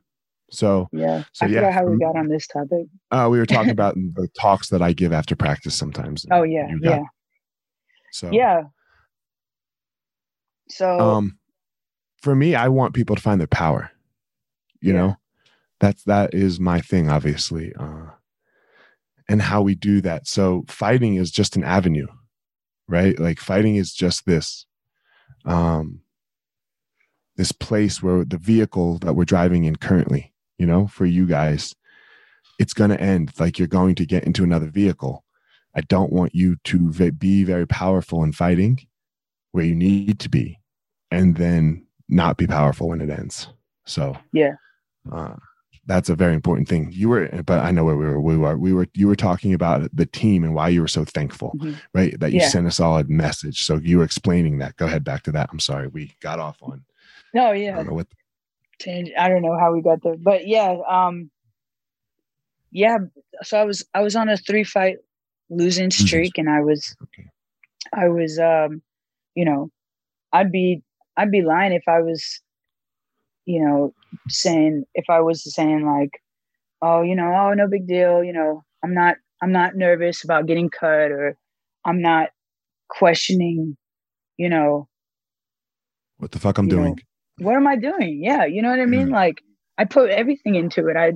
So 0.51 0.89
Yeah, 0.91 1.23
So, 1.33 1.45
I 1.45 1.49
yeah, 1.49 1.71
how 1.71 1.85
we 1.85 1.97
got 1.99 2.15
on 2.15 2.27
this 2.27 2.47
topic. 2.47 2.87
uh, 3.11 3.27
we 3.31 3.37
were 3.39 3.45
talking 3.45 3.69
about 3.71 3.95
the 4.13 4.27
talks 4.39 4.69
that 4.69 4.81
I 4.81 4.93
give 4.93 5.13
after 5.13 5.35
practice 5.35 5.75
sometimes. 5.75 6.25
Oh 6.31 6.43
yeah, 6.43 6.67
got- 6.81 6.81
yeah, 6.81 7.03
So 8.11 8.29
yeah. 8.31 8.63
So 10.69 10.99
um, 10.99 11.37
for 12.21 12.35
me, 12.35 12.55
I 12.55 12.67
want 12.67 12.93
people 12.93 13.15
to 13.15 13.21
find 13.21 13.39
their 13.39 13.47
power. 13.47 13.91
you 14.81 14.93
yeah. 14.93 14.99
know 14.99 15.15
that's 15.79 16.03
that 16.03 16.33
is 16.33 16.59
my 16.59 16.81
thing 16.81 17.09
obviously 17.09 17.73
uh 17.79 18.07
and 19.29 19.41
how 19.41 19.61
we 19.61 19.75
do 19.75 20.01
that 20.01 20.27
so 20.27 20.63
fighting 20.67 21.15
is 21.15 21.31
just 21.31 21.55
an 21.55 21.63
avenue 21.63 22.07
right 22.87 23.17
like 23.19 23.39
fighting 23.39 23.75
is 23.77 23.93
just 23.93 24.25
this 24.25 24.65
um 25.45 26.01
this 27.37 27.51
place 27.53 28.03
where 28.03 28.25
the 28.25 28.37
vehicle 28.37 28.97
that 28.99 29.13
we're 29.13 29.23
driving 29.23 29.63
in 29.63 29.75
currently 29.77 30.33
you 30.59 30.65
know 30.65 30.87
for 30.87 31.05
you 31.05 31.25
guys 31.25 31.73
it's 32.59 32.73
going 32.73 32.89
to 32.91 33.01
end. 33.01 33.31
Like 33.39 33.57
you're 33.57 33.67
going 33.67 33.95
to 33.95 34.05
get 34.05 34.25
into 34.25 34.43
another 34.43 34.67
vehicle. 34.67 35.23
I 35.75 35.81
don't 35.81 36.11
want 36.11 36.35
you 36.35 36.57
to 36.65 37.11
be 37.13 37.43
very 37.43 37.65
powerful 37.65 38.23
in 38.23 38.33
fighting 38.33 38.79
where 39.53 39.65
you 39.65 39.75
need 39.75 40.19
to 40.19 40.29
be 40.29 40.59
and 41.09 41.37
then 41.37 41.87
not 42.09 42.37
be 42.37 42.45
powerful 42.45 42.89
when 42.89 43.01
it 43.01 43.09
ends. 43.09 43.47
So 43.85 44.17
yeah. 44.33 44.55
uh, 45.11 45.35
that's 45.85 46.09
a 46.09 46.15
very 46.15 46.33
important 46.33 46.67
thing. 46.67 46.89
You 46.91 47.09
were 47.09 47.27
but 47.45 47.63
i 47.63 47.71
know 47.71 47.83
where 47.83 47.95
we 47.95 48.05
were 48.05 48.21
we 48.21 48.37
were 48.37 48.57
we 48.57 48.73
were 48.73 48.87
you 48.93 49.07
were 49.07 49.15
talking 49.15 49.53
about 49.53 49.89
the 49.95 50.05
team 50.05 50.43
and 50.43 50.53
why 50.53 50.69
you 50.69 50.81
were 50.81 50.87
so 50.87 51.05
thankful 51.05 51.53
mm-hmm. 51.55 51.73
right? 51.93 52.19
That 52.19 52.31
you 52.31 52.41
yeah. 52.41 52.49
sent 52.49 52.67
a 52.67 52.71
solid 52.71 53.09
message. 53.09 53.63
So 53.63 53.77
you 53.77 53.99
were 53.99 54.03
explaining 54.03 54.57
that. 54.59 54.75
Go 54.75 54.85
ahead 54.85 55.03
back 55.03 55.23
to 55.23 55.31
that. 55.31 55.49
I'm 55.51 55.59
sorry 55.59 55.87
we 55.87 56.15
got 56.21 56.39
off 56.39 56.57
on 56.61 56.83
no 57.33 57.51
yeah 57.51 57.73
i 57.73 57.75
don't 57.77 57.87
know, 57.87 57.93
what 57.93 58.07
I 58.87 59.29
don't 59.29 59.41
know 59.41 59.57
how 59.59 59.73
we 59.73 59.81
got 59.81 60.01
there 60.03 60.15
but 60.17 60.47
yeah 60.47 60.77
um 60.89 61.29
yeah 62.71 62.97
so 63.41 63.59
i 63.59 63.63
was 63.63 63.85
i 63.93 64.01
was 64.01 64.15
on 64.15 64.29
a 64.29 64.37
three 64.37 64.63
fight 64.63 64.97
losing 65.49 65.91
streak 65.91 66.37
and 66.37 66.49
i 66.49 66.61
was 66.61 66.95
okay. 67.03 67.27
i 67.93 68.07
was 68.07 68.37
um 68.39 68.81
you 69.35 69.45
know 69.45 69.69
i'd 70.33 70.51
be 70.51 70.81
i'd 71.17 71.31
be 71.31 71.41
lying 71.41 71.73
if 71.73 71.83
i 71.87 72.01
was 72.01 72.41
you 73.45 73.63
know 73.63 73.93
saying 74.27 74.83
if 74.93 75.05
i 75.09 75.19
was 75.19 75.53
saying 75.53 75.85
like 75.85 76.21
oh 76.81 77.01
you 77.01 77.15
know 77.15 77.33
oh 77.33 77.53
no 77.53 77.67
big 77.67 77.87
deal 77.87 78.23
you 78.23 78.33
know 78.33 78.63
i'm 78.83 78.93
not 78.93 79.15
i'm 79.41 79.51
not 79.51 79.75
nervous 79.75 80.23
about 80.23 80.45
getting 80.45 80.69
cut 80.69 81.11
or 81.11 81.35
i'm 81.85 82.01
not 82.01 82.29
questioning 82.89 83.75
you 84.37 84.49
know 84.49 84.87
what 86.17 86.31
the 86.31 86.39
fuck 86.39 86.57
i'm 86.57 86.67
doing 86.67 86.95
know, 86.95 87.08
what 87.39 87.55
am 87.55 87.67
i 87.67 87.75
doing 87.75 88.19
yeah 88.21 88.45
you 88.45 88.61
know 88.61 88.69
what 88.69 88.79
i 88.79 88.85
mean 88.85 89.09
mm. 89.09 89.13
like 89.13 89.41
i 89.77 89.85
put 89.85 90.09
everything 90.09 90.55
into 90.55 90.87
it 90.87 90.95
i 90.97 91.11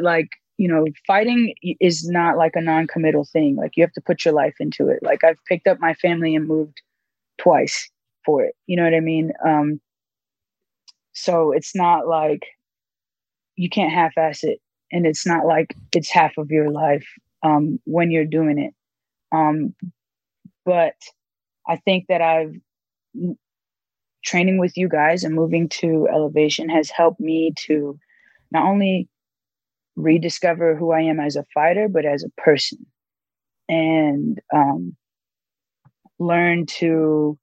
like 0.00 0.28
you 0.56 0.68
know, 0.68 0.86
fighting 1.06 1.54
is 1.80 2.08
not 2.08 2.36
like 2.36 2.52
a 2.54 2.60
non-committal 2.60 3.24
thing. 3.24 3.56
Like 3.56 3.72
you 3.76 3.82
have 3.82 3.92
to 3.92 4.00
put 4.00 4.24
your 4.24 4.34
life 4.34 4.54
into 4.60 4.88
it. 4.88 5.00
Like 5.02 5.24
I've 5.24 5.42
picked 5.48 5.66
up 5.66 5.80
my 5.80 5.94
family 5.94 6.34
and 6.34 6.46
moved 6.46 6.80
twice 7.38 7.90
for 8.24 8.42
it. 8.44 8.54
You 8.66 8.76
know 8.76 8.84
what 8.84 8.94
I 8.94 9.00
mean? 9.00 9.32
Um, 9.44 9.80
so 11.12 11.52
it's 11.52 11.74
not 11.74 12.06
like 12.06 12.44
you 13.56 13.68
can't 13.68 13.92
half-ass 13.92 14.44
it, 14.44 14.60
and 14.92 15.06
it's 15.06 15.26
not 15.26 15.46
like 15.46 15.74
it's 15.94 16.10
half 16.10 16.32
of 16.38 16.50
your 16.50 16.70
life 16.70 17.06
um, 17.42 17.80
when 17.84 18.10
you're 18.10 18.24
doing 18.24 18.58
it. 18.58 18.74
Um, 19.36 19.74
but 20.64 20.94
I 21.68 21.76
think 21.76 22.06
that 22.08 22.20
I've 22.20 22.54
training 24.24 24.58
with 24.58 24.76
you 24.76 24.88
guys 24.88 25.24
and 25.24 25.34
moving 25.34 25.68
to 25.68 26.08
elevation 26.12 26.68
has 26.68 26.90
helped 26.90 27.20
me 27.20 27.52
to 27.66 27.98
not 28.50 28.66
only 28.66 29.08
rediscover 29.96 30.76
who 30.76 30.92
I 30.92 31.02
am 31.02 31.20
as 31.20 31.36
a 31.36 31.44
fighter, 31.54 31.88
but 31.88 32.04
as 32.04 32.24
a 32.24 32.40
person, 32.40 32.86
and 33.68 34.40
um, 34.54 34.96
learn 36.18 36.66
to 36.66 37.38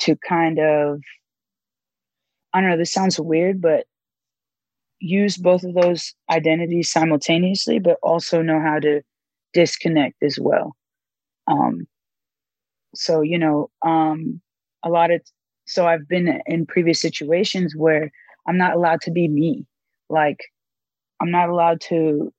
to 0.00 0.16
kind 0.16 0.58
of 0.58 1.00
I 2.52 2.60
don't 2.60 2.70
know. 2.70 2.76
This 2.76 2.92
sounds 2.92 3.20
weird, 3.20 3.60
but 3.60 3.86
use 5.00 5.36
both 5.36 5.62
of 5.62 5.74
those 5.74 6.14
identities 6.30 6.90
simultaneously, 6.90 7.78
but 7.78 7.98
also 8.02 8.42
know 8.42 8.60
how 8.60 8.78
to 8.78 9.02
disconnect 9.52 10.22
as 10.22 10.38
well. 10.40 10.74
Um, 11.46 11.86
so 12.94 13.20
you 13.20 13.38
know, 13.38 13.70
um, 13.82 14.40
a 14.84 14.88
lot 14.88 15.10
of 15.10 15.20
so 15.66 15.86
I've 15.86 16.08
been 16.08 16.40
in 16.46 16.66
previous 16.66 17.00
situations 17.00 17.74
where 17.76 18.10
I'm 18.48 18.56
not 18.56 18.74
allowed 18.74 19.00
to 19.02 19.10
be 19.10 19.28
me. 19.28 19.66
Like 20.08 20.38
I'm 21.20 21.30
not 21.30 21.48
allowed 21.48 21.80
to 21.88 22.32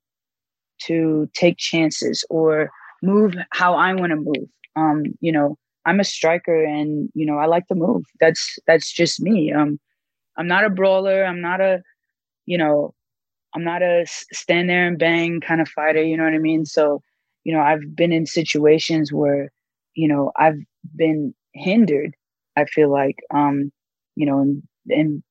to 0.84 1.30
take 1.34 1.58
chances 1.58 2.24
or 2.30 2.72
move 3.02 3.36
how 3.52 3.74
I 3.76 3.94
want 3.94 4.12
to 4.12 4.16
move. 4.16 4.50
Um, 4.76 5.04
you 5.22 5.32
know, 5.32 5.58
I'm 5.86 6.00
a 6.00 6.04
striker 6.04 6.64
and 6.64 7.10
you 7.14 7.26
know, 7.26 7.38
I 7.38 7.46
like 7.46 7.68
to 7.68 7.76
move. 7.76 8.04
That's 8.20 8.58
that's 8.68 8.92
just 8.92 9.22
me. 9.22 9.52
Um 9.52 9.80
I'm 10.38 10.48
not 10.48 10.66
a 10.66 10.70
brawler, 10.70 11.26
I'm 11.26 11.42
not 11.42 11.62
a 11.62 11.82
you 12.46 12.58
know, 12.58 12.94
I'm 13.56 13.64
not 13.64 13.82
a 13.82 14.06
stand 14.32 14.70
there 14.70 14.88
and 14.88 15.00
bang 15.00 15.42
kind 15.42 15.62
of 15.62 15.70
fighter, 15.70 16.04
you 16.04 16.16
know 16.18 16.24
what 16.24 16.34
I 16.34 16.40
mean? 16.40 16.66
So, 16.66 17.02
you 17.44 17.54
know, 17.54 17.62
I've 17.62 17.96
been 17.96 18.12
in 18.12 18.26
situations 18.26 19.12
where, 19.12 19.52
you 19.96 20.08
know, 20.08 20.32
I've 20.38 20.60
been 20.96 21.34
hindered, 21.54 22.14
I 22.58 22.66
feel 22.66 22.92
like, 22.92 23.18
um, 23.34 23.72
you 24.18 24.28
know, 24.28 24.42
and 24.42 24.64
and 24.90 25.24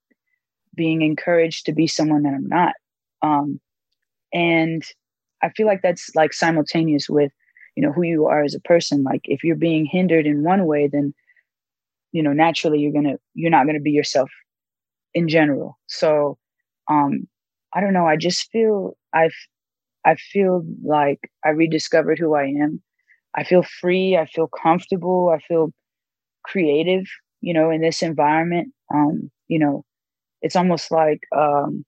being 0.74 1.02
encouraged 1.02 1.66
to 1.66 1.72
be 1.72 1.86
someone 1.86 2.22
that 2.24 2.34
I'm 2.34 2.48
not. 2.48 2.74
Um, 3.22 3.60
and 4.34 4.84
I 5.42 5.50
feel 5.50 5.66
like 5.66 5.82
that's 5.82 6.10
like 6.16 6.32
simultaneous 6.32 7.08
with, 7.08 7.32
you 7.76 7.82
know, 7.84 7.92
who 7.92 8.02
you 8.04 8.26
are 8.26 8.44
as 8.44 8.54
a 8.54 8.60
person. 8.60 9.02
Like 9.04 9.22
if 9.24 9.44
you're 9.44 9.56
being 9.56 9.86
hindered 9.86 10.26
in 10.26 10.44
one 10.44 10.66
way, 10.66 10.88
then, 10.88 11.14
you 12.12 12.22
know, 12.22 12.32
naturally 12.32 12.78
you're 12.80 12.92
gonna 12.92 13.16
you're 13.34 13.50
not 13.50 13.66
gonna 13.66 13.80
be 13.80 13.90
yourself 13.90 14.30
in 15.14 15.28
general. 15.28 15.78
So 15.86 16.38
um 16.90 17.28
I 17.74 17.80
don't 17.80 17.92
know, 17.94 18.06
I 18.06 18.16
just 18.16 18.50
feel 18.50 18.96
I've 19.14 19.34
I 20.04 20.16
feel 20.16 20.64
like 20.84 21.20
I 21.44 21.50
rediscovered 21.50 22.18
who 22.18 22.34
I 22.34 22.44
am. 22.46 22.82
I 23.36 23.44
feel 23.44 23.62
free, 23.62 24.16
I 24.16 24.26
feel 24.26 24.48
comfortable, 24.48 25.30
I 25.34 25.40
feel 25.46 25.72
creative, 26.46 27.04
you 27.40 27.52
know, 27.54 27.70
in 27.70 27.80
this 27.80 28.02
environment. 28.02 28.72
Um, 28.94 29.30
you 29.48 29.58
know, 29.58 29.84
it's 30.42 30.56
almost 30.56 30.90
like 30.90 31.20
um 31.36 31.84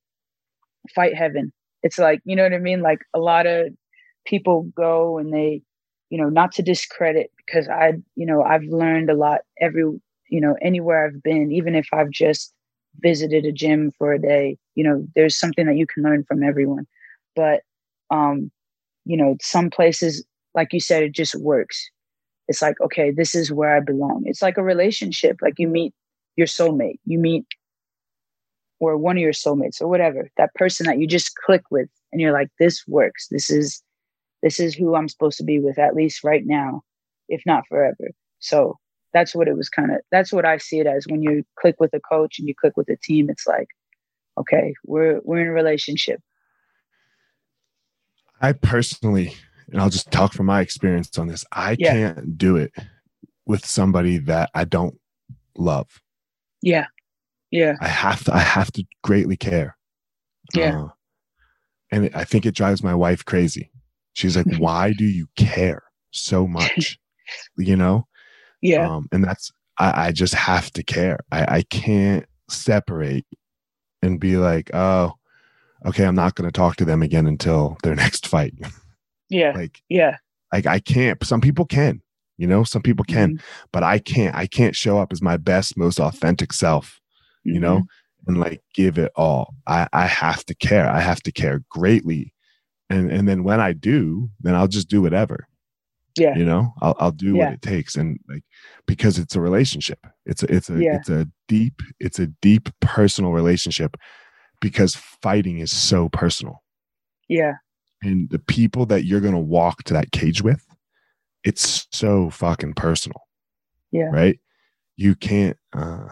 fight 0.94 1.14
heaven. 1.14 1.52
It's 1.82 1.98
like, 1.98 2.20
you 2.24 2.34
know 2.36 2.42
what 2.42 2.52
I 2.54 2.58
mean? 2.58 2.80
Like 2.82 3.00
a 3.14 3.18
lot 3.18 3.46
of 3.46 3.68
people 4.26 4.64
go 4.76 5.18
and 5.18 5.32
they, 5.32 5.62
you 6.10 6.18
know, 6.18 6.28
not 6.28 6.52
to 6.52 6.62
discredit 6.62 7.30
because 7.36 7.68
I, 7.68 7.94
you 8.16 8.26
know, 8.26 8.42
I've 8.42 8.64
learned 8.64 9.10
a 9.10 9.14
lot 9.14 9.40
every, 9.60 9.82
you 9.82 10.40
know, 10.40 10.56
anywhere 10.60 11.06
I've 11.06 11.22
been, 11.22 11.52
even 11.52 11.74
if 11.74 11.88
I've 11.92 12.10
just 12.10 12.52
visited 13.00 13.44
a 13.44 13.52
gym 13.52 13.92
for 13.98 14.12
a 14.12 14.20
day, 14.20 14.56
you 14.74 14.84
know, 14.84 15.06
there's 15.14 15.36
something 15.36 15.66
that 15.66 15.76
you 15.76 15.86
can 15.86 16.02
learn 16.02 16.24
from 16.24 16.42
everyone. 16.42 16.86
But, 17.36 17.62
um, 18.10 18.50
you 19.04 19.16
know, 19.16 19.36
some 19.40 19.70
places, 19.70 20.24
like 20.54 20.72
you 20.72 20.80
said, 20.80 21.02
it 21.02 21.12
just 21.12 21.34
works. 21.36 21.90
It's 22.48 22.62
like, 22.62 22.80
okay, 22.80 23.10
this 23.10 23.34
is 23.34 23.52
where 23.52 23.76
I 23.76 23.80
belong. 23.80 24.22
It's 24.24 24.42
like 24.42 24.56
a 24.56 24.62
relationship. 24.62 25.36
Like 25.42 25.54
you 25.58 25.68
meet 25.68 25.94
your 26.36 26.46
soulmate, 26.46 26.98
you 27.04 27.18
meet 27.18 27.44
or 28.80 28.96
one 28.96 29.16
of 29.16 29.22
your 29.22 29.32
soulmates 29.32 29.80
or 29.80 29.88
whatever 29.88 30.30
that 30.36 30.54
person 30.54 30.86
that 30.86 30.98
you 30.98 31.06
just 31.06 31.34
click 31.36 31.62
with 31.70 31.88
and 32.12 32.20
you're 32.20 32.32
like 32.32 32.48
this 32.58 32.86
works 32.86 33.28
this 33.30 33.50
is 33.50 33.82
this 34.42 34.60
is 34.60 34.74
who 34.74 34.94
i'm 34.94 35.08
supposed 35.08 35.38
to 35.38 35.44
be 35.44 35.58
with 35.58 35.78
at 35.78 35.94
least 35.94 36.24
right 36.24 36.46
now 36.46 36.82
if 37.28 37.42
not 37.46 37.66
forever 37.68 38.10
so 38.38 38.76
that's 39.12 39.34
what 39.34 39.48
it 39.48 39.56
was 39.56 39.68
kind 39.68 39.90
of 39.90 39.98
that's 40.10 40.32
what 40.32 40.44
i 40.44 40.56
see 40.56 40.78
it 40.78 40.86
as 40.86 41.06
when 41.08 41.22
you 41.22 41.44
click 41.58 41.76
with 41.78 41.92
a 41.94 42.00
coach 42.00 42.38
and 42.38 42.48
you 42.48 42.54
click 42.54 42.76
with 42.76 42.88
a 42.88 42.96
team 42.96 43.28
it's 43.28 43.46
like 43.46 43.68
okay 44.38 44.74
we're 44.84 45.20
we're 45.24 45.40
in 45.40 45.48
a 45.48 45.52
relationship 45.52 46.20
i 48.40 48.52
personally 48.52 49.34
and 49.72 49.80
i'll 49.80 49.90
just 49.90 50.10
talk 50.10 50.32
from 50.32 50.46
my 50.46 50.60
experience 50.60 51.16
on 51.18 51.28
this 51.28 51.44
i 51.52 51.76
yeah. 51.78 51.92
can't 51.92 52.38
do 52.38 52.56
it 52.56 52.72
with 53.46 53.64
somebody 53.64 54.18
that 54.18 54.50
i 54.54 54.64
don't 54.64 54.98
love 55.56 56.00
yeah 56.62 56.86
yeah. 57.50 57.76
I 57.80 57.88
have 57.88 58.24
to 58.24 58.34
I 58.34 58.40
have 58.40 58.70
to 58.72 58.84
greatly 59.02 59.36
care. 59.36 59.76
Yeah. 60.54 60.82
Uh, 60.82 60.88
and 61.90 62.04
it, 62.06 62.16
I 62.16 62.24
think 62.24 62.44
it 62.44 62.54
drives 62.54 62.82
my 62.82 62.94
wife 62.94 63.24
crazy. 63.24 63.70
She's 64.12 64.36
like, 64.36 64.46
"Why 64.58 64.92
do 64.92 65.04
you 65.04 65.28
care 65.36 65.82
so 66.10 66.46
much?" 66.46 66.98
you 67.56 67.76
know? 67.76 68.06
Yeah. 68.60 68.88
Um, 68.88 69.08
and 69.12 69.24
that's 69.24 69.50
I, 69.78 70.08
I 70.08 70.12
just 70.12 70.34
have 70.34 70.70
to 70.72 70.82
care. 70.82 71.20
I, 71.30 71.58
I 71.58 71.62
can't 71.62 72.26
separate 72.50 73.26
and 74.02 74.20
be 74.20 74.36
like, 74.36 74.70
"Oh, 74.74 75.14
okay, 75.86 76.04
I'm 76.04 76.14
not 76.14 76.34
going 76.34 76.48
to 76.48 76.56
talk 76.56 76.76
to 76.76 76.84
them 76.84 77.02
again 77.02 77.26
until 77.26 77.78
their 77.82 77.94
next 77.94 78.26
fight." 78.26 78.54
Yeah. 79.28 79.52
like 79.54 79.82
yeah. 79.88 80.16
Like 80.52 80.66
I 80.66 80.78
can't. 80.78 81.22
Some 81.24 81.40
people 81.40 81.66
can. 81.66 82.00
You 82.36 82.46
know, 82.46 82.62
some 82.62 82.82
people 82.82 83.04
can, 83.04 83.30
mm-hmm. 83.30 83.44
but 83.72 83.82
I 83.82 83.98
can't. 83.98 84.34
I 84.34 84.46
can't 84.46 84.76
show 84.76 84.98
up 84.98 85.12
as 85.12 85.20
my 85.20 85.36
best, 85.36 85.76
most 85.76 85.98
authentic 85.98 86.52
self 86.52 87.00
mm-hmm. 87.48 87.54
you 87.54 87.60
know, 87.60 87.76
mm-hmm. 87.78 88.30
and 88.30 88.40
like 88.40 88.62
give 88.74 88.98
it 88.98 89.12
all. 89.16 89.54
I, 89.66 89.88
I 89.92 90.06
have 90.06 90.44
to 90.46 90.54
care. 90.54 90.88
I 90.88 91.00
have 91.00 91.22
to 91.22 91.32
care 91.32 91.62
greatly. 91.68 92.32
And 92.90 93.10
and 93.10 93.28
then 93.28 93.44
when 93.44 93.60
I 93.60 93.72
do, 93.72 94.30
then 94.40 94.54
I'll 94.54 94.68
just 94.68 94.88
do 94.88 95.02
whatever. 95.02 95.46
Yeah. 96.18 96.36
You 96.36 96.44
know, 96.44 96.72
I'll 96.80 96.96
I'll 96.98 97.12
do 97.12 97.34
yeah. 97.34 97.44
what 97.44 97.54
it 97.54 97.62
takes. 97.62 97.96
And 97.96 98.18
like 98.28 98.44
because 98.86 99.18
it's 99.18 99.36
a 99.36 99.40
relationship. 99.40 99.98
It's 100.24 100.42
a 100.42 100.54
it's 100.54 100.70
a 100.70 100.82
yeah. 100.82 100.96
it's 100.96 101.10
a 101.10 101.28
deep, 101.48 101.82
it's 102.00 102.18
a 102.18 102.26
deep 102.26 102.70
personal 102.80 103.32
relationship 103.32 103.96
because 104.60 104.96
fighting 104.96 105.58
is 105.58 105.70
so 105.70 106.08
personal. 106.08 106.62
Yeah. 107.28 107.54
And 108.02 108.30
the 108.30 108.38
people 108.38 108.86
that 108.86 109.04
you're 109.04 109.20
going 109.20 109.34
to 109.34 109.38
walk 109.40 109.82
to 109.84 109.94
that 109.94 110.12
cage 110.12 110.40
with, 110.42 110.64
it's 111.44 111.86
so 111.92 112.30
fucking 112.30 112.74
personal. 112.74 113.20
Yeah. 113.90 114.10
Right? 114.12 114.38
You 114.96 115.14
can't 115.14 115.56
uh 115.72 116.08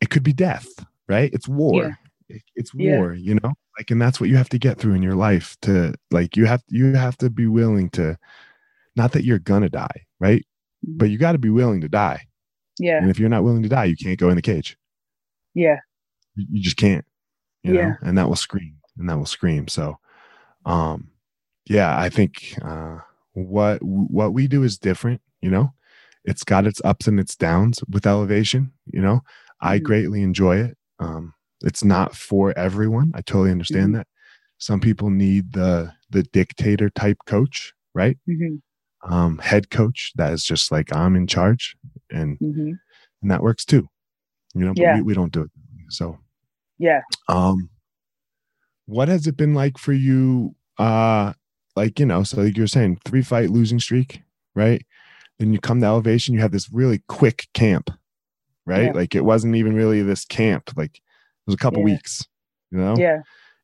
it 0.00 0.10
could 0.10 0.22
be 0.22 0.32
death, 0.32 0.66
right? 1.08 1.30
It's 1.32 1.48
war. 1.48 1.82
Yeah. 1.84 1.92
It- 2.36 2.42
it's 2.56 2.72
Yeah. 2.74 2.98
war, 2.98 3.14
you 3.14 3.34
know? 3.34 3.52
Like 3.78 3.90
and 3.90 4.00
that's 4.00 4.20
what 4.20 4.28
you 4.30 4.36
have 4.36 4.48
to 4.50 4.58
get 4.58 4.78
through 4.78 4.94
in 4.94 5.02
your 5.02 5.14
life 5.14 5.56
to 5.62 5.94
like 6.10 6.36
you 6.36 6.46
have 6.46 6.62
you 6.68 6.94
have 6.94 7.16
to 7.18 7.30
be 7.30 7.46
willing 7.46 7.90
to 7.90 8.16
not 8.96 9.12
that 9.12 9.24
you're 9.24 9.38
going 9.38 9.62
to 9.62 9.68
die, 9.68 10.06
right? 10.18 10.44
Mhm. 10.86 10.98
But 10.98 11.10
you 11.10 11.18
got 11.18 11.32
to 11.32 11.38
be 11.38 11.50
willing 11.50 11.80
to 11.82 11.88
die. 11.88 12.22
Yeah. 12.78 12.98
And 12.98 13.10
if 13.10 13.18
you're 13.18 13.28
not 13.28 13.44
willing 13.44 13.62
to 13.62 13.68
die, 13.68 13.84
you 13.84 13.96
can't 13.96 14.18
go 14.18 14.28
in 14.30 14.36
the 14.36 14.42
cage. 14.42 14.76
Yeah. 15.54 15.80
You, 16.34 16.46
you 16.50 16.62
just 16.62 16.76
can't. 16.76 17.04
You 17.62 17.74
Yeah. 17.74 17.88
know, 17.90 17.96
and 18.02 18.18
that 18.18 18.28
will 18.28 18.36
scream. 18.36 18.76
And 19.00 19.10
that 19.10 19.18
will 19.18 19.26
scream. 19.26 19.68
So 19.68 19.98
um 20.66 21.10
yeah, 21.66 21.98
I 21.98 22.10
think 22.10 22.56
uh 22.62 22.98
what 23.34 23.80
what 23.82 24.34
we 24.34 24.48
do 24.48 24.64
is 24.64 24.78
different, 24.78 25.22
you 25.42 25.50
know. 25.50 25.74
It's 26.24 26.44
got 26.44 26.66
its 26.66 26.80
ups 26.84 27.08
and 27.08 27.18
its 27.20 27.36
downs 27.36 27.80
with 27.90 28.06
elevation, 28.06 28.72
you 28.86 29.02
know. 29.02 29.22
I 29.60 29.78
Mhm. 29.78 29.84
greatly 29.84 30.22
enjoy 30.22 30.58
it. 30.58 30.78
Um 31.00 31.34
it's 31.62 31.84
not 31.84 32.16
for 32.16 32.56
everyone. 32.58 33.12
I 33.14 33.22
totally 33.22 33.50
understand 33.52 33.94
Mhm. 33.94 33.98
that. 33.98 34.08
Some 34.58 34.80
people 34.80 35.10
need 35.10 35.52
the 35.54 35.94
the 36.10 36.22
dictator 36.24 36.90
type 36.90 37.18
coach, 37.26 37.74
right? 37.94 38.18
hmm 38.26 38.56
Um 39.02 39.38
head 39.38 39.70
coach 39.70 40.12
that 40.16 40.32
is 40.32 40.44
just 40.44 40.72
like 40.72 40.94
I'm 40.94 41.16
in 41.16 41.26
charge 41.26 41.76
and 42.10 42.38
hmm 42.40 42.72
and 43.22 43.30
that 43.30 43.42
works 43.42 43.64
too. 43.64 43.88
You 44.54 44.64
know, 44.66 44.72
Yeah. 44.74 44.94
we, 44.96 45.02
we 45.02 45.14
don't 45.14 45.32
do 45.32 45.42
it. 45.42 45.50
So 45.90 46.18
Yeah. 46.78 47.02
um 47.28 47.70
what 48.90 49.08
has 49.08 49.26
it 49.26 49.36
been 49.36 49.54
like 49.54 49.78
for 49.78 49.92
you 49.92 50.54
uh 50.78 51.32
like 51.76 51.98
you 52.00 52.06
know 52.06 52.22
so 52.24 52.40
like 52.42 52.56
you're 52.56 52.66
saying 52.66 52.98
three 53.04 53.22
fight 53.22 53.50
losing 53.50 53.78
streak 53.78 54.22
right 54.54 54.84
then 55.38 55.52
you 55.52 55.60
come 55.60 55.80
to 55.80 55.86
elevation 55.86 56.34
you 56.34 56.40
have 56.40 56.50
this 56.52 56.68
really 56.72 57.02
quick 57.08 57.46
camp 57.54 57.90
right 58.66 58.86
Yeah. 58.86 58.92
like 58.92 59.14
it 59.14 59.24
wasn't 59.24 59.54
even 59.56 59.74
really 59.74 60.02
this 60.02 60.24
camp 60.24 60.70
like 60.76 60.96
it 60.96 61.02
was 61.46 61.54
a 61.54 61.58
couple 61.58 61.78
Yeah. 61.80 61.84
weeks 61.94 62.26
you 62.72 62.78
know 62.78 62.96
Yeah. 62.98 63.18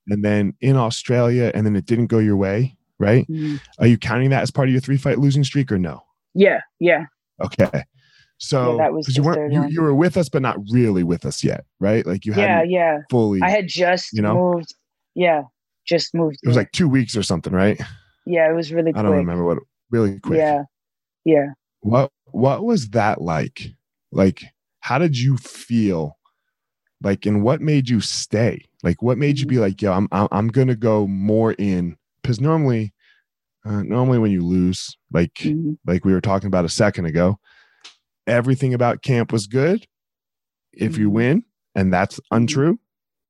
and 0.08 0.24
then 0.24 0.54
in 0.60 0.76
australia 0.76 1.50
and 1.54 1.66
then 1.66 1.74
it 1.76 1.86
didn't 1.86 2.06
go 2.06 2.18
your 2.18 2.36
way 2.36 2.76
right 2.98 3.26
Mhm. 3.28 3.60
are 3.80 3.86
you 3.88 3.98
counting 3.98 4.30
that 4.30 4.42
as 4.42 4.50
part 4.52 4.68
of 4.68 4.72
your 4.72 4.80
three 4.80 4.96
fight 4.96 5.18
losing 5.18 5.42
streak 5.44 5.72
or 5.72 5.78
no 5.78 6.02
Yeah. 6.34 6.60
Yeah. 6.78 7.06
okay 7.44 7.82
so 8.38 8.76
Yeah, 8.76 8.84
that 8.84 8.92
was 8.92 9.06
'cause 9.06 9.14
the 9.16 9.22
you 9.22 9.26
weren't 9.26 9.52
you, 9.52 9.66
you 9.68 9.82
were 9.82 9.94
with 9.94 10.16
us 10.16 10.28
but 10.28 10.42
not 10.42 10.56
really 10.70 11.02
with 11.02 11.24
us 11.26 11.42
yet 11.42 11.64
right 11.80 12.06
like 12.06 12.24
you 12.26 12.32
hadn't 12.32 12.70
Yeah. 12.70 12.98
fully 13.10 13.40
I 13.42 13.50
had 13.50 13.66
just 13.66 14.12
you 14.12 14.22
know? 14.22 14.34
moved. 14.54 14.74
Yeah. 15.16 15.42
Just 15.84 16.14
moved. 16.14 16.36
it 16.42 16.46
was 16.48 16.56
like 16.56 16.70
two 16.72 16.88
weeks 16.88 17.16
or 17.16 17.22
something 17.24 17.52
right 17.52 17.80
yeah, 18.28 18.50
it 18.50 18.54
was 18.54 18.72
really 18.72 18.92
I 18.94 19.02
don't 19.02 19.12
remember 19.12 19.44
what 19.44 19.58
really 19.90 20.18
quick. 20.20 20.38
Yeah. 20.38 20.62
Yeah. 21.24 21.46
What 21.80 22.10
what 22.32 22.64
was 22.64 22.88
that 22.90 23.20
like? 23.22 23.68
Like 24.10 24.42
how 24.80 24.98
did 24.98 25.16
you 25.16 25.36
feel? 25.36 26.16
Like 27.02 27.24
and 27.24 27.42
what 27.44 27.60
made 27.60 27.88
you 27.88 28.00
stay? 28.00 28.64
Like 28.82 29.00
what 29.00 29.16
made 29.18 29.38
you 29.38 29.46
be 29.46 29.58
like, 29.58 29.80
"Yo, 29.80 29.92
I'm 29.92 30.08
I'm, 30.10 30.26
I'm 30.32 30.48
going 30.48 30.66
to 30.68 30.74
go 30.74 31.06
more 31.06 31.52
in 31.52 31.96
cuz 32.24 32.40
normally 32.40 32.92
uh, 33.64 33.82
normally 33.84 34.18
when 34.18 34.32
you 34.32 34.44
lose, 34.44 34.96
like 35.12 35.34
Mhm. 35.34 35.78
like 35.86 36.04
we 36.04 36.12
were 36.12 36.20
talking 36.20 36.48
about 36.48 36.64
a 36.64 36.68
second 36.68 37.04
ago, 37.06 37.38
everything 38.26 38.74
about 38.74 39.02
camp 39.02 39.30
was 39.32 39.46
good 39.46 39.86
if 40.72 40.98
you 40.98 41.08
Mhm. 41.10 41.12
win, 41.12 41.44
and 41.76 41.92
that's 41.92 42.18
untrue, 42.32 42.78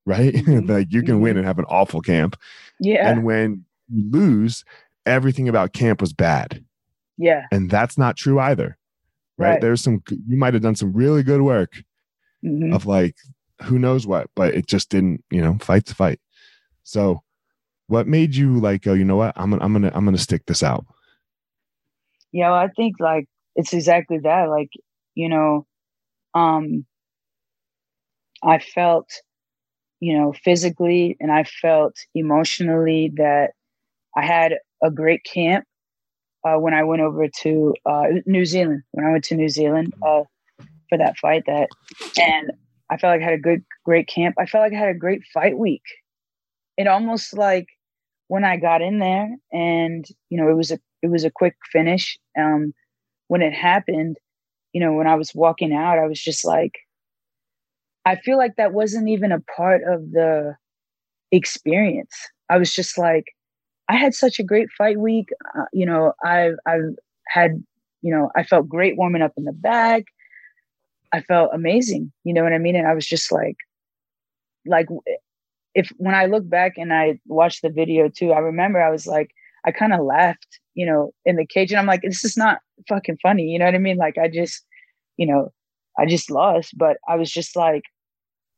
right? 0.07 0.33
Mhm. 0.47 0.69
like 0.69 0.93
you 0.93 1.03
can 1.03 1.21
win 1.21 1.35
Mhm. 1.35 1.39
and 1.41 1.47
have 1.47 1.59
an 1.59 1.65
awful 1.69 2.01
camp. 2.01 2.37
Yeah. 2.81 3.09
And 3.11 3.25
when 3.25 3.65
you 3.93 4.11
lose, 4.11 4.65
everything 5.05 5.49
about 5.49 5.73
camp 5.73 6.01
was 6.01 6.13
bad. 6.13 6.65
yeah. 7.19 7.47
and 7.53 7.71
that's 7.71 7.97
not 7.99 8.17
true 8.17 8.39
either 8.39 8.77
right, 9.39 9.51
Right. 9.53 9.61
there's 9.61 9.81
some 9.83 10.03
you 10.29 10.37
might 10.37 10.53
have 10.55 10.63
done 10.63 10.75
some 10.77 10.93
really 10.93 11.23
good 11.23 11.41
work 11.43 11.83
hmm 12.43 12.73
of 12.75 12.85
like 12.87 13.17
who 13.63 13.79
knows 13.79 14.07
what 14.07 14.29
but 14.35 14.53
it 14.55 14.67
just 14.67 14.91
didn't 14.91 15.25
you 15.31 15.41
know 15.41 15.57
fight 15.61 15.89
a 15.91 15.95
fight 15.95 16.21
so 16.83 17.23
what 17.87 18.07
made 18.07 18.35
you 18.35 18.59
like 18.61 18.83
go 18.83 18.93
you 18.93 19.05
know 19.05 19.17
what 19.17 19.33
i'm 19.37 19.51
gonna 19.51 19.65
i'm 19.65 19.73
gonna 19.73 19.91
i'm 19.95 20.05
gonna 20.05 20.19
stick 20.19 20.45
this 20.47 20.63
out 20.63 20.85
Yeah. 22.33 22.51
Well, 22.51 22.59
I 22.61 22.69
think 22.69 22.97
like 23.01 23.27
it's 23.55 23.73
exactly 23.73 24.19
that. 24.25 24.49
Like, 24.51 24.71
you 25.15 25.29
know, 25.31 25.67
um, 26.35 26.85
I 28.43 28.59
felt, 28.59 29.09
you 30.01 30.17
know, 30.17 30.33
physically 30.45 31.17
and 31.21 31.33
I 31.33 31.45
felt 31.45 31.97
emotionally 32.15 33.13
that 33.17 33.53
I 34.17 34.25
had 34.25 34.55
a 34.83 34.91
great 34.91 35.25
camp 35.25 35.65
uh, 36.45 36.57
when 36.59 36.75
I 36.75 36.83
went 36.85 37.03
over 37.03 37.29
to 37.43 37.75
uh, 37.85 38.05
New 38.25 38.45
Zealand. 38.45 38.83
When 38.93 39.07
I 39.07 39.13
went 39.13 39.25
to 39.25 39.35
New 39.35 39.49
Zealand 39.49 39.95
uh, 40.03 40.23
for 40.89 40.99
that 40.99 41.17
fight, 41.19 41.45
that 41.47 41.69
and 42.19 42.53
I 42.91 42.97
felt 42.97 43.15
like 43.15 43.23
I 43.23 43.31
had 43.31 43.35
a 43.35 43.43
good, 43.43 43.65
great 43.85 44.07
camp. 44.07 44.37
I 44.39 44.47
felt 44.47 44.63
like 44.63 44.73
I 44.73 44.79
had 44.79 44.95
a 44.95 44.99
great 44.99 45.23
fight 45.35 45.59
week. 45.59 45.83
It 46.77 46.87
almost 46.87 47.37
like 47.37 47.67
when 48.29 48.45
I 48.45 48.57
got 48.57 48.83
in 48.83 48.99
there, 48.99 49.29
and 49.53 50.05
you 50.29 50.39
know, 50.39 50.49
it 50.49 50.57
was 50.57 50.71
a 50.71 50.79
it 51.03 51.11
was 51.11 51.25
a 51.25 51.31
quick 51.31 51.57
finish. 51.73 52.19
Um, 52.39 52.73
when 53.29 53.43
it 53.43 53.53
happened, 53.53 54.19
you 54.73 54.81
know, 54.81 54.93
when 54.93 55.07
I 55.07 55.17
was 55.17 55.35
walking 55.35 55.73
out, 55.73 55.99
I 55.99 56.07
was 56.07 56.21
just 56.21 56.45
like, 56.45 56.73
I 58.07 58.17
feel 58.17 58.39
like 58.39 58.57
that 58.57 58.75
wasn't 58.75 59.11
even 59.11 59.33
a 59.33 59.41
part 59.57 59.83
of 59.85 60.13
the 60.13 60.57
experience. 61.33 62.15
I 62.51 62.59
was 62.59 62.75
just 62.75 62.99
like, 62.99 63.27
I 63.89 63.97
had 63.97 64.15
such 64.15 64.39
a 64.41 64.45
great 64.45 64.69
fight 64.79 64.99
week. 64.99 65.29
Uh, 65.59 65.65
you 65.73 65.87
know, 65.87 66.15
I've 66.25 66.57
I've 66.67 66.95
had, 67.29 67.63
you 68.03 68.13
know, 68.15 68.31
I 68.37 68.45
felt 68.45 68.69
great 68.69 68.97
warming 68.99 69.23
up 69.23 69.33
in 69.39 69.45
the 69.45 69.53
bag. 69.53 70.05
I 71.13 71.21
felt 71.23 71.51
amazing. 71.55 72.13
You 72.25 72.35
know 72.35 72.43
what 72.43 72.53
I 72.53 72.59
mean? 72.59 72.77
And 72.77 72.87
I 72.87 72.95
was 72.95 73.07
just 73.07 73.33
like, 73.33 73.57
like 74.67 74.87
if 75.75 75.91
when 75.99 76.15
I 76.15 76.27
look 76.27 76.49
back 76.49 76.75
and 76.77 76.93
I 76.93 77.21
watch 77.27 77.61
the 77.63 77.71
video 77.71 78.09
too, 78.09 78.33
I 78.33 78.39
remember 78.41 78.83
I 78.83 78.91
was 78.91 79.07
like, 79.07 79.31
I 79.67 79.73
kind 79.73 79.93
of 79.95 80.01
laughed, 80.05 80.61
you 80.75 80.87
know, 80.87 81.13
in 81.25 81.37
the 81.37 81.47
cage, 81.47 81.73
and 81.73 81.81
I'm 81.81 81.87
like, 81.87 82.03
this 82.03 82.25
is 82.25 82.37
not 82.37 82.61
fucking 82.89 83.19
funny. 83.23 83.45
You 83.45 83.59
know 83.59 83.67
what 83.67 83.75
I 83.77 83.79
mean? 83.79 83.99
Like 83.99 84.19
I 84.19 84.29
just, 84.29 84.65
you 85.19 85.27
know, 85.27 85.53
I 85.99 86.07
just 86.07 86.31
lost, 86.31 86.77
but 86.79 86.99
I 87.09 87.17
was 87.17 87.31
just 87.31 87.57
like, 87.57 87.83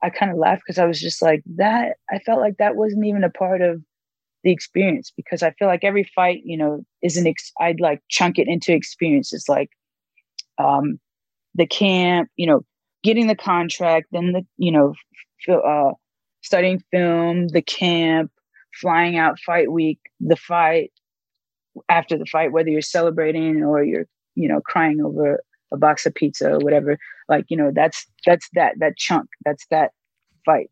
I 0.03 0.11
kind 0.11 0.31
of 0.31 0.39
laughed 0.39 0.63
because 0.67 0.79
I 0.79 0.87
was 0.87 1.01
just 1.01 1.23
like 1.23 1.43
that. 1.57 1.97
I 2.11 2.19
felt 2.21 2.41
like 2.41 2.57
that 2.59 2.77
wasn't 2.77 3.07
even 3.07 3.25
a 3.25 3.31
part 3.31 3.61
of 3.63 3.83
the 4.45 4.53
experience 4.53 5.13
because 5.17 5.43
I 5.43 5.51
feel 5.53 5.67
like 5.69 5.83
every 5.85 6.09
fight, 6.15 6.43
you 6.45 6.57
know, 6.57 6.85
is 7.03 7.17
an 7.17 7.27
ex- 7.27 7.53
I'd 7.61 7.81
like 7.81 8.01
chunk 8.09 8.39
it 8.39 8.49
into 8.49 8.73
experiences 8.73 9.47
like 9.49 9.71
um 10.59 11.01
the 11.55 11.67
camp, 11.67 12.31
you 12.37 12.47
know, 12.47 12.65
getting 13.03 13.27
the 13.27 13.35
contract, 13.35 14.07
then 14.13 14.33
the, 14.33 14.47
you 14.57 14.71
know, 14.71 14.95
f- 15.49 15.59
uh 15.65 15.93
studying 16.43 16.83
film, 16.93 17.49
the 17.49 17.63
camp, 17.63 18.31
flying 18.81 19.17
out 19.17 19.41
fight 19.41 19.73
week, 19.73 19.99
the 20.21 20.37
fight, 20.37 20.93
after 21.89 22.17
the 22.17 22.27
fight, 22.27 22.53
whether 22.53 22.69
you're 22.69 22.81
celebrating 22.83 23.63
or 23.63 23.83
you're, 23.83 24.07
you 24.35 24.49
know, 24.49 24.61
crying 24.61 25.01
over 25.01 25.41
a 25.73 25.77
box 25.77 26.07
of 26.07 26.15
pizza 26.15 26.53
or 26.53 26.59
whatever, 26.59 26.99
like, 27.29 27.45
you 27.49 27.57
know, 27.57 27.71
that's 27.75 28.07
that's 28.27 28.49
that 28.55 28.75
that 28.81 28.97
chunk, 28.97 29.29
that's 29.45 29.67
that 29.71 29.93
fight. 30.45 30.71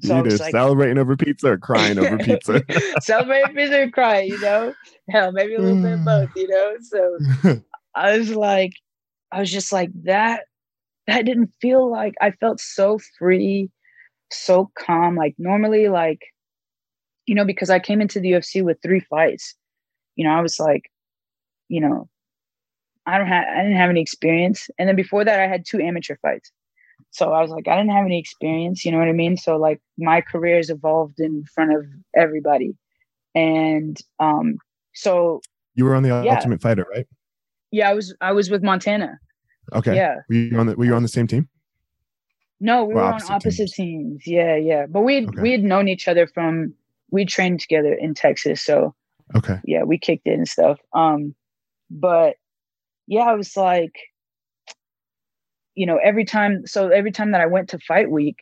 So 0.00 0.18
either 0.18 0.36
like- 0.36 0.52
celebrating 0.52 0.98
over 0.98 1.16
pizza 1.16 1.52
or 1.52 1.58
crying 1.58 1.98
over 1.98 2.18
pizza 2.24 2.62
celebrate 3.00 3.54
pizza 3.54 3.82
or 3.82 3.90
cry, 3.90 4.20
you 4.20 4.40
know? 4.40 4.74
Hell, 5.10 5.32
maybe 5.32 5.54
a 5.54 5.60
little 5.60 5.82
bit 5.82 5.94
of 5.94 6.04
both, 6.04 6.30
you 6.36 6.48
know? 6.48 6.76
So 6.80 7.62
I 7.94 8.16
was 8.18 8.30
like, 8.30 8.72
I 9.32 9.40
was 9.40 9.50
just 9.50 9.72
like 9.72 9.90
that. 10.04 10.44
That 11.06 11.24
didn't 11.24 11.52
feel 11.60 11.90
like 11.90 12.14
I 12.20 12.32
felt 12.32 12.60
so 12.60 12.98
free, 13.18 13.70
so 14.30 14.70
calm. 14.78 15.16
Like 15.16 15.34
normally, 15.38 15.88
like, 15.88 16.20
you 17.26 17.34
know, 17.34 17.44
because 17.44 17.70
I 17.70 17.78
came 17.78 18.00
into 18.00 18.20
the 18.20 18.32
UFC 18.32 18.62
with 18.62 18.78
three 18.82 19.00
fights, 19.00 19.54
you 20.16 20.24
know, 20.24 20.32
I 20.32 20.40
was 20.40 20.58
like, 20.60 20.90
you 21.68 21.80
know, 21.80 22.08
I 23.08 23.18
don't 23.18 23.26
have, 23.26 23.44
I 23.48 23.62
didn't 23.62 23.76
have 23.76 23.90
any 23.90 24.00
experience. 24.02 24.68
And 24.78 24.88
then 24.88 24.96
before 24.96 25.24
that, 25.24 25.40
I 25.40 25.46
had 25.46 25.64
two 25.66 25.80
amateur 25.80 26.16
fights. 26.22 26.52
So 27.10 27.32
I 27.32 27.40
was 27.42 27.50
like, 27.50 27.66
I 27.68 27.76
didn't 27.76 27.92
have 27.92 28.04
any 28.04 28.18
experience, 28.18 28.84
you 28.84 28.92
know 28.92 28.98
what 28.98 29.08
I 29.08 29.12
mean? 29.12 29.36
So 29.36 29.56
like 29.56 29.80
my 29.96 30.20
career 30.20 30.56
has 30.56 30.70
evolved 30.70 31.18
in 31.18 31.44
front 31.54 31.72
of 31.74 31.86
everybody. 32.14 32.76
And 33.34 33.96
um, 34.20 34.58
so 34.94 35.40
you 35.74 35.84
were 35.84 35.94
on 35.94 36.02
the 36.02 36.10
Yeah. 36.10 36.32
ultimate 36.32 36.60
fighter 36.60 36.86
right 36.94 37.06
yeah, 37.70 37.90
I 37.90 37.94
was 37.94 38.14
I 38.20 38.32
was 38.32 38.50
with 38.50 38.62
Montana. 38.62 39.18
okay 39.74 39.94
Yeah. 39.94 40.16
were 40.28 40.34
you 40.34 40.58
on 40.58 40.66
the 40.66 40.74
were 40.76 40.86
you 40.86 40.94
on 40.94 41.02
the 41.02 41.08
same 41.08 41.26
team 41.26 41.48
No, 42.60 42.84
we 42.84 42.94
Or 42.94 42.96
were 42.96 43.02
on 43.02 43.12
opposite 43.14 43.32
opposite 43.34 43.72
teams. 43.72 44.26
Yeah, 44.26 44.56
yeah. 44.56 44.86
But 44.86 45.02
we 45.02 45.26
Okay. 45.26 45.42
we 45.42 45.52
had 45.52 45.62
known 45.62 45.86
each 45.88 46.08
other 46.08 46.26
from 46.26 46.74
we 47.10 47.24
trained 47.24 47.60
together 47.60 47.94
in 47.94 48.14
Texas, 48.14 48.62
so 48.62 48.94
okay 49.36 49.60
yeah, 49.64 49.82
we 49.84 49.98
kicked 49.98 50.26
it 50.26 50.32
and 50.34 50.48
stuff. 50.48 50.78
Um, 50.92 51.34
but 51.90 52.36
yeah, 53.08 53.22
I 53.24 53.34
was 53.34 53.56
like, 53.56 53.94
you 55.74 55.86
know, 55.86 55.98
every 56.02 56.24
time. 56.24 56.66
So 56.66 56.88
every 56.88 57.12
time 57.12 57.32
that 57.32 57.40
I 57.40 57.46
went 57.46 57.68
to 57.70 57.78
fight 57.78 58.10
week, 58.10 58.36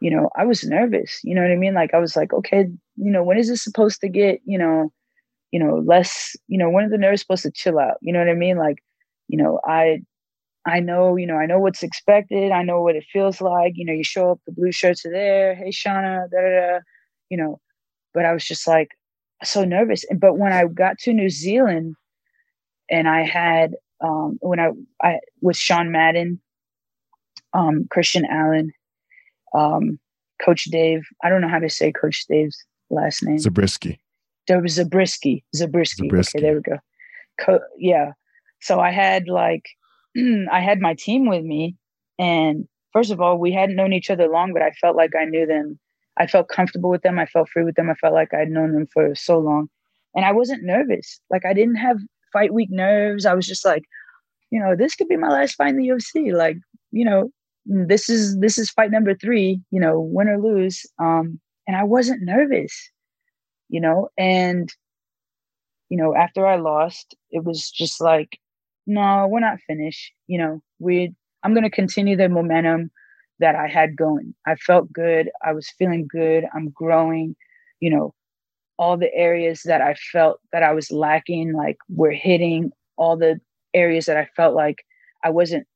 you 0.00 0.10
know, 0.10 0.30
I 0.36 0.46
was 0.46 0.64
nervous. 0.64 1.20
You 1.24 1.34
know 1.34 1.42
what 1.42 1.52
I 1.52 1.56
mean? 1.56 1.74
Like 1.74 1.94
I 1.94 1.98
was 1.98 2.16
like, 2.16 2.32
okay, 2.32 2.66
you 2.96 3.12
know, 3.12 3.24
when 3.24 3.38
is 3.38 3.48
this 3.48 3.64
supposed 3.64 4.00
to 4.02 4.08
get, 4.08 4.40
you 4.46 4.58
know, 4.58 4.92
you 5.52 5.60
know, 5.60 5.82
less, 5.86 6.36
you 6.48 6.58
know, 6.58 6.70
when 6.70 6.86
are 6.86 6.90
the 6.90 6.98
nerves 6.98 7.22
supposed 7.22 7.44
to 7.44 7.52
chill 7.52 7.78
out? 7.78 7.96
You 8.02 8.12
know 8.12 8.20
what 8.20 8.28
I 8.30 8.34
mean? 8.34 8.58
Like, 8.58 8.78
you 9.28 9.38
know, 9.38 9.60
I 9.66 10.00
I 10.66 10.80
know, 10.80 11.16
you 11.16 11.26
know, 11.26 11.36
I 11.36 11.46
know 11.46 11.58
what's 11.60 11.82
expected. 11.82 12.52
I 12.52 12.62
know 12.62 12.82
what 12.82 12.96
it 12.96 13.04
feels 13.12 13.40
like. 13.40 13.74
You 13.76 13.86
know, 13.86 13.92
you 13.94 14.04
show 14.04 14.32
up, 14.32 14.40
the 14.46 14.52
blue 14.52 14.72
shirts 14.72 15.06
are 15.06 15.12
there. 15.12 15.54
Hey, 15.56 15.70
Shana, 15.70 16.30
da 16.30 16.40
da 16.40 16.50
da. 16.74 16.78
You 17.30 17.38
know, 17.38 17.60
but 18.14 18.24
I 18.26 18.32
was 18.34 18.44
just 18.44 18.68
like 18.68 18.90
so 19.44 19.64
nervous. 19.64 20.04
But 20.18 20.38
when 20.38 20.52
I 20.52 20.66
got 20.66 20.98
to 21.00 21.12
New 21.14 21.30
Zealand, 21.30 21.96
and 22.92 23.08
I 23.08 23.22
had 23.22 23.74
um, 24.00 24.38
when 24.40 24.60
I 24.60 24.70
I 25.02 25.18
with 25.40 25.56
Sean 25.56 25.90
Madden, 25.90 26.40
um, 27.54 27.88
Christian 27.90 28.24
Allen, 28.26 28.72
um, 29.54 29.98
Coach 30.44 30.64
Dave. 30.66 31.02
I 31.24 31.28
don't 31.28 31.40
know 31.40 31.48
how 31.48 31.58
to 31.58 31.70
say 31.70 31.90
Coach 31.90 32.26
Dave's 32.28 32.64
last 32.90 33.24
name. 33.24 33.38
Zabriskie. 33.38 33.98
There 34.46 34.60
was 34.60 34.74
Zabriskie. 34.74 35.42
Zabriskie. 35.56 36.04
Zabriskie. 36.04 36.38
Okay, 36.38 36.46
there 36.46 36.54
we 36.54 36.60
go. 36.60 36.78
Co- 37.40 37.66
yeah. 37.78 38.12
So 38.60 38.78
I 38.78 38.90
had 38.90 39.26
like 39.26 39.64
I 40.16 40.60
had 40.60 40.80
my 40.80 40.94
team 40.94 41.26
with 41.26 41.44
me, 41.44 41.76
and 42.18 42.68
first 42.92 43.10
of 43.10 43.20
all, 43.20 43.38
we 43.38 43.52
hadn't 43.52 43.76
known 43.76 43.94
each 43.94 44.10
other 44.10 44.28
long, 44.28 44.52
but 44.52 44.62
I 44.62 44.70
felt 44.72 44.96
like 44.96 45.12
I 45.18 45.24
knew 45.24 45.46
them. 45.46 45.78
I 46.18 46.26
felt 46.26 46.48
comfortable 46.48 46.90
with 46.90 47.00
them. 47.00 47.18
I 47.18 47.24
felt 47.24 47.48
free 47.48 47.64
with 47.64 47.76
them. 47.76 47.88
I 47.88 47.94
felt 47.94 48.12
like 48.12 48.34
I'd 48.34 48.50
known 48.50 48.72
them 48.72 48.86
for 48.92 49.14
so 49.14 49.38
long, 49.38 49.70
and 50.14 50.26
I 50.26 50.32
wasn't 50.32 50.64
nervous. 50.64 51.20
Like 51.30 51.46
I 51.46 51.54
didn't 51.54 51.76
have 51.76 51.96
fight 52.32 52.54
week 52.54 52.70
nerves. 52.70 53.26
I 53.26 53.34
was 53.34 53.46
just 53.46 53.64
like, 53.64 53.84
you 54.50 54.60
know, 54.60 54.76
this 54.76 54.94
could 54.94 55.08
be 55.08 55.16
my 55.16 55.28
last 55.28 55.54
fight 55.54 55.70
in 55.70 55.76
the 55.76 55.88
UFC. 55.88 56.32
Like, 56.32 56.58
you 56.90 57.04
know, 57.04 57.30
this 57.64 58.08
is 58.08 58.38
this 58.38 58.58
is 58.58 58.70
fight 58.70 58.90
number 58.90 59.14
three. 59.14 59.60
You 59.70 59.80
know, 59.80 60.00
win 60.00 60.28
or 60.28 60.38
lose. 60.38 60.84
Um, 60.98 61.40
and 61.66 61.76
I 61.76 61.84
wasn't 61.84 62.22
nervous. 62.22 62.90
You 63.68 63.80
know, 63.80 64.08
and 64.18 64.72
you 65.88 65.96
know, 65.96 66.14
after 66.14 66.46
I 66.46 66.56
lost, 66.56 67.14
it 67.30 67.44
was 67.44 67.70
just 67.70 68.00
like 68.00 68.38
no, 68.86 69.26
we're 69.28 69.40
not 69.40 69.60
finished. 69.66 70.12
You 70.26 70.38
know, 70.38 70.62
we 70.78 71.14
I'm 71.42 71.54
going 71.54 71.64
to 71.64 71.70
continue 71.70 72.16
the 72.16 72.28
momentum 72.28 72.90
that 73.38 73.54
I 73.54 73.66
had 73.68 73.96
going. 73.96 74.34
I 74.46 74.54
felt 74.56 74.92
good. 74.92 75.30
I 75.44 75.52
was 75.52 75.72
feeling 75.78 76.06
good. 76.10 76.44
I'm 76.54 76.70
growing. 76.70 77.36
You 77.80 77.90
know, 77.90 78.14
all 78.82 78.96
the 78.96 79.14
areas 79.14 79.62
that 79.64 79.80
I 79.80 79.94
felt 79.94 80.40
that 80.50 80.64
I 80.64 80.72
was 80.72 80.90
lacking, 80.90 81.52
like 81.52 81.76
we're 81.88 82.10
hitting 82.10 82.72
all 82.96 83.16
the 83.16 83.40
areas 83.72 84.06
that 84.06 84.16
I 84.16 84.26
felt 84.36 84.56
like 84.56 84.84
I 85.22 85.30
wasn't 85.30 85.68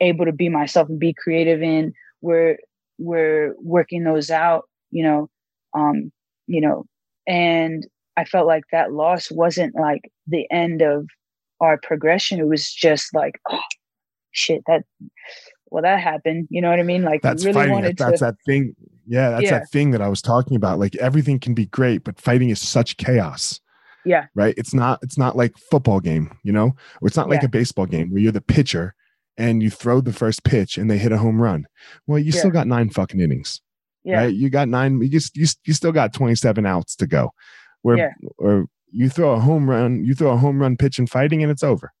able 0.00 0.26
to 0.26 0.32
be 0.32 0.48
myself 0.48 0.88
and 0.88 1.00
be 1.00 1.12
creative 1.12 1.60
in. 1.60 1.92
We're 2.20 2.58
we're 2.98 3.56
working 3.58 4.04
those 4.04 4.30
out. 4.30 4.68
You 4.92 5.02
know, 5.02 5.30
um, 5.74 6.12
you 6.46 6.60
know, 6.60 6.84
and 7.26 7.84
I 8.16 8.24
felt 8.24 8.46
like 8.46 8.62
that 8.70 8.92
loss 8.92 9.28
wasn't 9.32 9.74
like 9.74 10.02
the 10.28 10.46
end 10.52 10.82
of 10.82 11.06
our 11.60 11.78
progression, 11.82 12.38
it 12.38 12.46
was 12.46 12.72
just 12.72 13.12
like, 13.12 13.40
oh 13.50 13.58
shit, 14.30 14.62
that 14.68 14.84
well, 15.66 15.82
that 15.82 15.98
happened. 15.98 16.46
You 16.48 16.62
know 16.62 16.70
what 16.70 16.78
I 16.78 16.84
mean? 16.84 17.02
Like 17.02 17.22
that's 17.22 17.44
really 17.44 17.54
fighting. 17.54 17.72
wanted 17.72 17.96
that's 17.96 18.20
to, 18.20 18.26
that 18.26 18.36
thing. 18.46 18.76
Yeah, 19.10 19.30
that's 19.30 19.42
yeah. 19.42 19.58
that 19.58 19.70
thing 19.70 19.90
that 19.90 20.00
I 20.00 20.06
was 20.06 20.22
talking 20.22 20.56
about. 20.56 20.78
Like 20.78 20.94
everything 20.96 21.40
can 21.40 21.52
be 21.52 21.66
great, 21.66 22.04
but 22.04 22.20
fighting 22.20 22.50
is 22.50 22.60
such 22.60 22.96
chaos. 22.96 23.60
Yeah. 24.04 24.26
Right. 24.36 24.54
It's 24.56 24.72
not. 24.72 25.00
It's 25.02 25.18
not 25.18 25.36
like 25.36 25.58
football 25.58 25.98
game. 25.98 26.38
You 26.44 26.52
know, 26.52 26.76
or 27.02 27.08
it's 27.08 27.16
not 27.16 27.28
like 27.28 27.40
yeah. 27.40 27.46
a 27.46 27.50
baseball 27.50 27.86
game 27.86 28.10
where 28.10 28.22
you're 28.22 28.30
the 28.30 28.40
pitcher 28.40 28.94
and 29.36 29.64
you 29.64 29.68
throw 29.68 30.00
the 30.00 30.12
first 30.12 30.44
pitch 30.44 30.78
and 30.78 30.88
they 30.88 30.96
hit 30.96 31.10
a 31.10 31.18
home 31.18 31.42
run. 31.42 31.66
Well, 32.06 32.20
you 32.20 32.30
yeah. 32.30 32.38
still 32.38 32.52
got 32.52 32.68
nine 32.68 32.90
fucking 32.90 33.20
innings. 33.20 33.60
Yeah. 34.04 34.18
Right. 34.18 34.34
You 34.34 34.48
got 34.48 34.68
nine. 34.68 35.00
You 35.00 35.08
just 35.08 35.36
you, 35.36 35.48
you 35.64 35.74
still 35.74 35.92
got 35.92 36.14
twenty 36.14 36.36
seven 36.36 36.64
outs 36.64 36.94
to 36.96 37.08
go. 37.08 37.32
Where 37.82 37.98
yeah. 37.98 38.10
or 38.38 38.66
you 38.92 39.08
throw 39.08 39.32
a 39.32 39.40
home 39.40 39.68
run, 39.68 40.04
you 40.04 40.14
throw 40.14 40.30
a 40.30 40.36
home 40.36 40.60
run 40.62 40.76
pitch 40.76 41.00
in 41.00 41.08
fighting, 41.08 41.42
and 41.42 41.50
it's 41.50 41.64
over. 41.64 41.92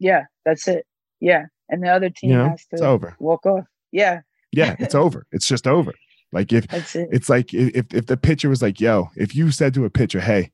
Yeah, 0.00 0.24
that's 0.44 0.66
it. 0.66 0.86
Yeah, 1.20 1.46
and 1.68 1.84
the 1.84 1.88
other 1.88 2.10
team 2.10 2.30
you 2.30 2.36
know, 2.36 2.48
has 2.48 2.66
to 2.66 2.68
it's 2.72 2.82
over. 2.82 3.14
walk 3.20 3.46
off. 3.46 3.64
Yeah. 3.92 4.22
Yeah, 4.50 4.74
it's 4.78 4.94
over. 4.94 5.24
It's 5.30 5.46
just 5.46 5.66
over. 5.66 5.92
Like 6.32 6.52
if 6.52 6.64
it. 6.72 7.08
it's 7.10 7.28
like 7.28 7.54
if 7.54 7.92
if 7.94 8.06
the 8.06 8.16
pitcher 8.16 8.48
was 8.48 8.62
like, 8.62 8.80
"Yo," 8.80 9.10
if 9.16 9.34
you 9.34 9.50
said 9.50 9.74
to 9.74 9.84
a 9.84 9.90
pitcher, 9.90 10.20
"Hey, 10.20 10.50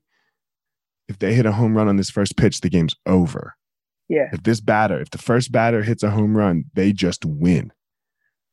if 1.07 1.19
they 1.19 1.33
hit 1.33 1.45
a 1.45 1.51
home 1.51 1.75
run 1.75 1.87
on 1.87 1.97
this 1.97 2.09
first 2.09 2.37
pitch, 2.37 2.61
the 2.61 2.69
game's 2.69 2.95
over." 3.05 3.55
Yeah. 4.07 4.29
If 4.31 4.43
this 4.43 4.61
batter, 4.61 5.01
if 5.01 5.09
the 5.09 5.17
first 5.17 5.51
batter 5.51 5.83
hits 5.83 6.03
a 6.03 6.11
home 6.11 6.37
run, 6.37 6.65
they 6.75 6.93
just 6.93 7.25
win. 7.25 7.73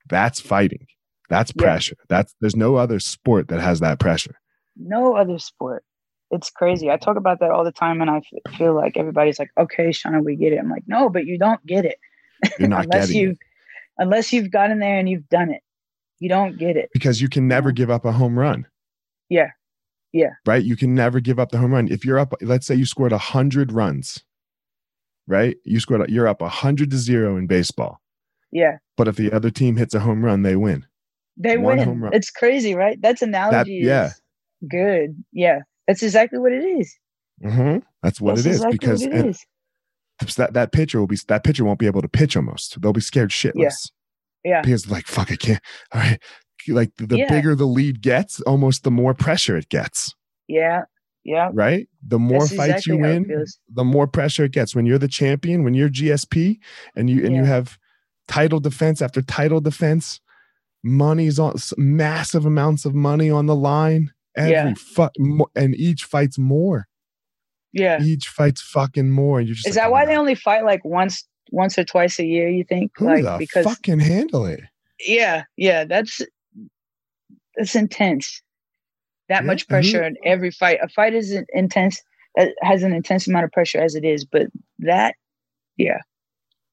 That's 0.08 0.40
fighting. 0.40 0.86
That's 1.28 1.52
pressure. 1.52 1.96
Yeah. 1.98 2.04
That's 2.08 2.34
there's 2.40 2.56
no 2.56 2.76
other 2.76 2.98
sport 2.98 3.48
that 3.48 3.60
has 3.60 3.80
that 3.80 4.00
pressure. 4.00 4.36
No 4.76 5.14
other 5.14 5.38
sport 5.38 5.84
it's 6.32 6.50
crazy. 6.50 6.90
I 6.90 6.96
talk 6.96 7.16
about 7.16 7.40
that 7.40 7.50
all 7.50 7.62
the 7.62 7.70
time, 7.72 8.00
and 8.00 8.10
I 8.10 8.22
feel 8.56 8.74
like 8.74 8.96
everybody's 8.96 9.38
like, 9.38 9.50
"Okay, 9.56 9.90
Shana, 9.90 10.24
we 10.24 10.34
get 10.34 10.52
it." 10.52 10.58
I'm 10.58 10.70
like, 10.70 10.84
"No, 10.86 11.10
but 11.10 11.26
you 11.26 11.38
don't 11.38 11.64
get 11.66 11.84
it 11.84 11.98
You're 12.58 12.68
not 12.68 12.84
unless 12.84 13.08
getting 13.08 13.22
you 13.22 13.30
it. 13.32 13.38
unless 13.98 14.32
you've 14.32 14.50
gotten 14.50 14.78
there 14.78 14.98
and 14.98 15.08
you've 15.08 15.28
done 15.28 15.50
it. 15.50 15.62
You 16.22 16.28
don't 16.28 16.56
get 16.56 16.76
it 16.76 16.88
because 16.92 17.20
you 17.20 17.28
can 17.28 17.48
never 17.48 17.72
give 17.72 17.90
up 17.90 18.04
a 18.04 18.12
home 18.12 18.38
run. 18.38 18.64
Yeah, 19.28 19.48
yeah. 20.12 20.30
Right. 20.46 20.62
You 20.62 20.76
can 20.76 20.94
never 20.94 21.18
give 21.18 21.40
up 21.40 21.50
the 21.50 21.58
home 21.58 21.72
run. 21.72 21.88
If 21.90 22.04
you're 22.04 22.20
up, 22.20 22.32
let's 22.40 22.64
say 22.64 22.76
you 22.76 22.86
scored 22.86 23.10
a 23.10 23.18
hundred 23.18 23.72
runs. 23.72 24.22
Right. 25.26 25.56
You 25.64 25.80
scored. 25.80 26.08
You're 26.08 26.28
up 26.28 26.40
a 26.40 26.48
hundred 26.48 26.92
to 26.92 26.96
zero 26.96 27.36
in 27.36 27.48
baseball. 27.48 28.00
Yeah. 28.52 28.76
But 28.96 29.08
if 29.08 29.16
the 29.16 29.32
other 29.32 29.50
team 29.50 29.76
hits 29.76 29.94
a 29.94 29.98
home 29.98 30.24
run, 30.24 30.42
they 30.42 30.54
win. 30.54 30.86
They 31.36 31.56
One 31.56 32.00
win. 32.00 32.12
It's 32.12 32.30
crazy, 32.30 32.76
right? 32.76 33.02
That's 33.02 33.22
analogy. 33.22 33.82
That, 33.82 33.88
yeah. 33.88 34.10
Good. 34.70 35.24
Yeah. 35.32 35.62
That's 35.88 36.04
exactly 36.04 36.38
what 36.38 36.52
it 36.52 36.62
is. 36.62 36.96
Mm-hmm. 37.44 37.78
That's 38.04 38.20
what 38.20 38.36
That's 38.36 38.46
it 38.46 38.50
is 38.50 38.56
exactly 38.58 38.78
because 38.78 39.02
it 39.02 39.12
is. 39.12 39.44
that 40.36 40.52
that 40.52 40.70
pitcher 40.70 41.00
will 41.00 41.08
be 41.08 41.18
that 41.26 41.42
pitcher 41.42 41.64
won't 41.64 41.80
be 41.80 41.86
able 41.86 42.02
to 42.02 42.08
pitch 42.08 42.36
almost. 42.36 42.80
They'll 42.80 42.92
be 42.92 43.00
scared 43.00 43.30
shitless. 43.30 43.54
Yeah. 43.56 43.70
Yeah. 44.44 44.62
Because 44.62 44.90
like 44.90 45.06
fuck, 45.06 45.30
I 45.30 45.36
can't. 45.36 45.62
All 45.92 46.00
right. 46.00 46.18
Like 46.68 46.92
the 46.96 47.18
yeah. 47.18 47.28
bigger 47.28 47.54
the 47.54 47.66
lead 47.66 48.02
gets, 48.02 48.40
almost 48.42 48.84
the 48.84 48.90
more 48.90 49.14
pressure 49.14 49.56
it 49.56 49.68
gets. 49.68 50.14
Yeah. 50.48 50.82
Yeah. 51.24 51.50
Right. 51.52 51.88
The 52.06 52.18
more 52.18 52.40
That's 52.40 52.54
fights 52.54 52.86
exactly 52.86 52.96
you 52.96 53.02
win, 53.02 53.46
the 53.72 53.84
more 53.84 54.06
pressure 54.06 54.44
it 54.44 54.52
gets. 54.52 54.74
When 54.74 54.86
you're 54.86 54.98
the 54.98 55.08
champion, 55.08 55.64
when 55.64 55.74
you're 55.74 55.88
GSP, 55.88 56.58
and 56.96 57.08
you 57.08 57.24
and 57.24 57.34
yeah. 57.34 57.40
you 57.40 57.44
have 57.44 57.78
title 58.28 58.60
defense 58.60 59.02
after 59.02 59.22
title 59.22 59.60
defense, 59.60 60.20
money's 60.82 61.38
on 61.38 61.54
massive 61.76 62.46
amounts 62.46 62.84
of 62.84 62.94
money 62.94 63.30
on 63.30 63.46
the 63.46 63.56
line 63.56 64.10
Every 64.36 64.52
yeah. 64.52 64.74
fu- 64.74 65.46
and 65.54 65.74
each 65.74 66.04
fights 66.04 66.38
more. 66.38 66.88
Yeah. 67.72 68.02
Each 68.02 68.28
fights 68.28 68.62
fucking 68.62 69.10
more. 69.10 69.38
And 69.38 69.48
you're 69.48 69.54
just 69.54 69.68
Is 69.68 69.76
like, 69.76 69.84
that 69.84 69.88
oh 69.88 69.92
why 69.92 70.06
they 70.06 70.16
only 70.16 70.34
fight 70.34 70.64
like 70.64 70.84
once 70.84 71.26
once 71.52 71.78
or 71.78 71.84
twice 71.84 72.18
a 72.18 72.24
year, 72.24 72.48
you 72.48 72.64
think? 72.64 72.92
Who 72.96 73.06
like 73.06 73.22
the 73.22 73.36
because 73.38 73.64
fucking 73.64 74.00
handle 74.00 74.46
it. 74.46 74.60
Yeah, 75.00 75.44
yeah. 75.56 75.84
That's 75.84 76.20
that's 77.56 77.74
intense. 77.74 78.42
That 79.28 79.42
yeah, 79.42 79.46
much 79.46 79.68
pressure 79.68 80.02
in 80.02 80.16
every 80.24 80.50
fight. 80.50 80.78
A 80.82 80.88
fight 80.88 81.14
is 81.14 81.36
intense 81.52 82.02
uh, 82.38 82.46
has 82.62 82.82
an 82.82 82.92
intense 82.92 83.28
amount 83.28 83.44
of 83.44 83.52
pressure 83.52 83.78
as 83.78 83.94
it 83.94 84.04
is, 84.04 84.24
but 84.24 84.48
that 84.80 85.14
yeah. 85.76 85.98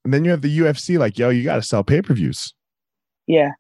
And 0.03 0.13
then 0.13 0.25
you 0.25 0.31
have 0.31 0.41
the 0.41 0.59
UFC 0.59 0.97
like, 0.97 1.19
yo, 1.19 1.29
you 1.29 1.43
gotta 1.43 1.61
sell 1.61 1.83
pay-per-views. 1.83 2.53
Yeah 3.27 3.51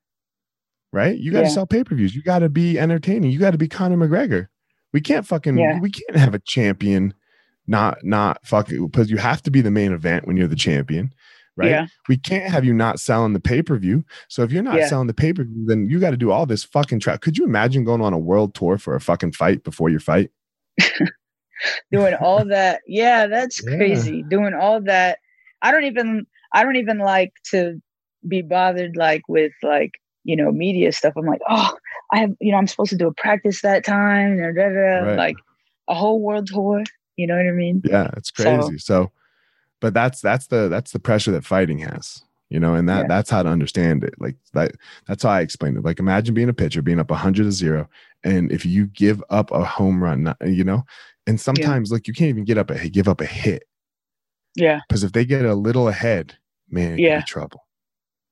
right? 0.91 1.17
You 1.17 1.31
got 1.31 1.41
to 1.41 1.47
yeah. 1.47 1.53
sell 1.53 1.67
pay 1.67 1.83
per 1.83 1.95
views. 1.95 2.15
You 2.15 2.23
got 2.23 2.39
to 2.39 2.49
be 2.49 2.79
entertaining. 2.79 3.31
You 3.31 3.39
got 3.39 3.51
to 3.51 3.57
be 3.57 3.67
Conor 3.67 3.97
McGregor. 3.97 4.47
We 4.93 5.01
can't 5.01 5.25
fucking. 5.25 5.57
Yeah. 5.57 5.79
We 5.79 5.91
can't 5.91 6.17
have 6.17 6.33
a 6.33 6.39
champion 6.39 7.13
not 7.69 8.03
not 8.03 8.45
fucking 8.45 8.87
because 8.87 9.09
you 9.09 9.17
have 9.17 9.41
to 9.43 9.51
be 9.51 9.61
the 9.61 9.71
main 9.71 9.93
event 9.93 10.27
when 10.27 10.35
you're 10.37 10.47
the 10.47 10.55
champion, 10.55 11.13
right? 11.55 11.69
Yeah. 11.69 11.87
We 12.07 12.17
can't 12.17 12.51
have 12.51 12.65
you 12.65 12.73
not 12.73 12.99
selling 12.99 13.33
the 13.33 13.39
pay 13.39 13.61
per 13.61 13.77
view. 13.77 14.03
So 14.27 14.43
if 14.43 14.51
you're 14.51 14.63
not 14.63 14.77
yeah. 14.77 14.87
selling 14.87 15.07
the 15.07 15.13
pay 15.13 15.33
per 15.33 15.43
view, 15.43 15.65
then 15.65 15.89
you 15.89 15.99
got 15.99 16.11
to 16.11 16.17
do 16.17 16.31
all 16.31 16.45
this 16.45 16.63
fucking 16.63 16.99
trap. 16.99 17.21
Could 17.21 17.37
you 17.37 17.45
imagine 17.45 17.83
going 17.83 18.01
on 18.01 18.13
a 18.13 18.19
world 18.19 18.55
tour 18.55 18.77
for 18.77 18.95
a 18.95 19.01
fucking 19.01 19.33
fight 19.33 19.63
before 19.63 19.89
your 19.89 19.99
fight? 19.99 20.31
Doing 21.91 22.15
all 22.15 22.45
that, 22.45 22.81
yeah, 22.87 23.27
that's 23.27 23.61
yeah. 23.63 23.75
crazy. 23.75 24.23
Doing 24.23 24.53
all 24.53 24.81
that, 24.83 25.19
I 25.61 25.71
don't 25.71 25.85
even. 25.85 26.25
I 26.51 26.63
don't 26.63 26.77
even 26.77 26.97
like 26.97 27.33
to 27.51 27.79
be 28.27 28.41
bothered 28.41 28.97
like 28.97 29.21
with 29.27 29.51
like 29.61 29.91
you 30.23 30.35
know, 30.35 30.51
media 30.51 30.91
stuff. 30.91 31.13
I'm 31.17 31.25
like, 31.25 31.41
oh, 31.49 31.75
I 32.11 32.19
have, 32.19 32.31
you 32.39 32.51
know, 32.51 32.57
I'm 32.57 32.67
supposed 32.67 32.91
to 32.91 32.97
do 32.97 33.07
a 33.07 33.13
practice 33.13 33.61
that 33.61 33.83
time, 33.83 34.37
da, 34.37 34.43
right. 34.43 35.17
like 35.17 35.37
a 35.87 35.95
whole 35.95 36.21
world 36.21 36.47
tour. 36.47 36.83
You 37.19 37.27
know 37.27 37.35
what 37.35 37.47
I 37.47 37.51
mean? 37.51 37.81
Yeah, 37.83 38.09
it's 38.15 38.31
crazy. 38.31 38.77
So, 38.77 39.03
so 39.03 39.11
but 39.81 39.93
that's 39.93 40.21
that's 40.21 40.47
the 40.47 40.69
that's 40.69 40.91
the 40.91 40.99
pressure 40.99 41.31
that 41.31 41.43
fighting 41.43 41.79
has, 41.79 42.23
you 42.49 42.61
know, 42.61 42.75
and 42.75 42.87
that 42.87 43.01
yeah. 43.01 43.07
that's 43.09 43.29
how 43.29 43.43
to 43.43 43.49
understand 43.49 44.05
it. 44.05 44.13
Like 44.19 44.37
that 44.53 44.75
that's 45.05 45.23
how 45.23 45.31
I 45.31 45.41
explained 45.41 45.75
it. 45.75 45.83
Like 45.83 45.99
imagine 45.99 46.33
being 46.33 46.47
a 46.47 46.53
pitcher, 46.53 46.81
being 46.81 46.97
up 46.97 47.09
100 47.09 47.43
to 47.43 47.51
zero, 47.51 47.89
and 48.23 48.49
if 48.53 48.65
you 48.65 48.87
give 48.87 49.21
up 49.29 49.51
a 49.51 49.65
home 49.65 50.01
run, 50.01 50.33
you 50.45 50.63
know, 50.63 50.85
and 51.27 51.41
sometimes 51.41 51.89
yeah. 51.89 51.95
like 51.95 52.07
you 52.07 52.13
can't 52.13 52.29
even 52.29 52.45
get 52.45 52.57
up 52.57 52.71
a 52.71 52.87
give 52.87 53.09
up 53.09 53.19
a 53.19 53.25
hit. 53.25 53.63
Yeah. 54.55 54.79
Because 54.87 55.03
if 55.03 55.11
they 55.11 55.25
get 55.25 55.43
a 55.43 55.55
little 55.55 55.89
ahead, 55.89 56.37
man, 56.69 56.93
it 56.93 56.99
yeah. 56.99 57.21
trouble. 57.23 57.67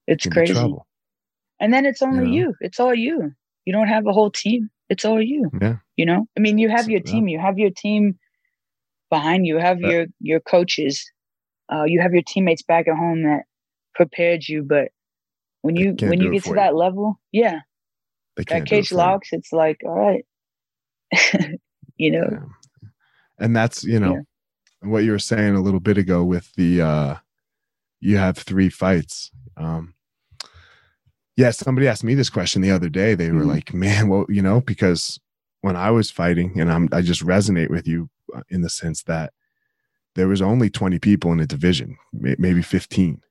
It's 0.08 0.26
it 0.26 0.32
crazy. 0.32 0.54
Trouble. 0.54 0.88
And 1.60 1.74
then 1.74 1.86
it's 1.86 2.02
only 2.02 2.32
you, 2.32 2.46
know? 2.46 2.50
you. 2.50 2.56
It's 2.62 2.80
all 2.80 2.96
you. 2.96 3.34
You 3.66 3.74
don't 3.74 3.90
have 3.90 4.08
a 4.08 4.14
whole 4.14 4.32
team. 4.32 4.70
It's 4.90 5.04
all 5.04 5.22
you. 5.22 5.52
Yeah. 5.62 5.76
You 5.98 6.06
know, 6.06 6.26
I 6.38 6.40
mean, 6.40 6.58
you 6.58 6.70
have 6.70 6.90
your 6.90 7.02
team. 7.02 7.28
You 7.28 7.38
have 7.38 7.60
your 7.60 7.72
team 7.72 8.18
behind 9.10 9.46
you. 9.46 9.56
You 9.56 9.62
have 9.62 9.80
your 9.80 10.06
your 10.20 10.40
coaches. 10.40 11.10
Uh, 11.72 11.84
you 11.84 12.00
have 12.00 12.14
your 12.14 12.24
teammates 12.26 12.62
back 12.62 12.88
at 12.88 12.96
home 12.96 13.24
that 13.24 13.44
prepared 13.96 14.48
you. 14.48 14.64
But 14.64 14.90
when 15.62 15.76
you 15.76 15.96
when 16.02 16.22
you 16.22 16.32
get 16.32 16.44
to 16.46 16.54
that 16.54 16.76
level, 16.76 17.20
yeah, 17.32 17.60
that 18.36 18.66
cage 18.66 18.92
locks. 18.92 19.30
It's 19.32 19.52
like 19.52 19.82
all 19.86 19.98
right, 19.98 20.26
you 21.98 22.12
know. 22.12 22.28
Yeah. 22.32 22.40
And 23.40 23.56
that's 23.56 23.84
you 23.84 24.00
know 24.00 24.14
yeah. 24.14 24.90
what 24.90 25.04
you 25.04 25.12
were 25.12 25.20
saying 25.20 25.56
a 25.56 25.62
little 25.62 25.80
bit 25.80 25.98
ago 25.98 26.24
with 26.24 26.54
the 26.56 26.82
uh 26.82 27.16
you 28.00 28.18
have 28.18 28.38
three 28.38 28.70
fights. 28.70 29.32
Um 29.56 29.94
yeah, 31.36 31.52
somebody 31.52 31.88
asked 31.88 32.04
me 32.04 32.16
this 32.16 32.32
question 32.32 32.64
the 32.64 32.72
other 32.72 32.90
day. 32.90 33.14
They 33.14 33.30
were 33.30 33.42
mm-hmm. 33.42 33.50
like, 33.50 33.72
"Man, 33.72 34.10
well, 34.10 34.26
you 34.28 34.42
know, 34.42 34.60
because 34.60 35.20
when 35.62 35.76
I 35.76 35.92
was 35.92 36.10
fighting, 36.10 36.60
and 36.60 36.72
I'm 36.72 36.90
I 36.92 37.02
just 37.02 37.24
resonate 37.24 37.70
with 37.70 37.88
you 37.88 38.10
in 38.50 38.62
the 38.62 38.70
sense 38.70 39.04
that 39.04 39.34
there 40.16 40.28
was 40.28 40.42
only 40.42 40.70
20 40.70 41.00
people 41.00 41.32
in 41.32 41.40
a 41.40 41.48
division, 41.48 41.98
maybe 42.14 42.62
15. 42.62 43.22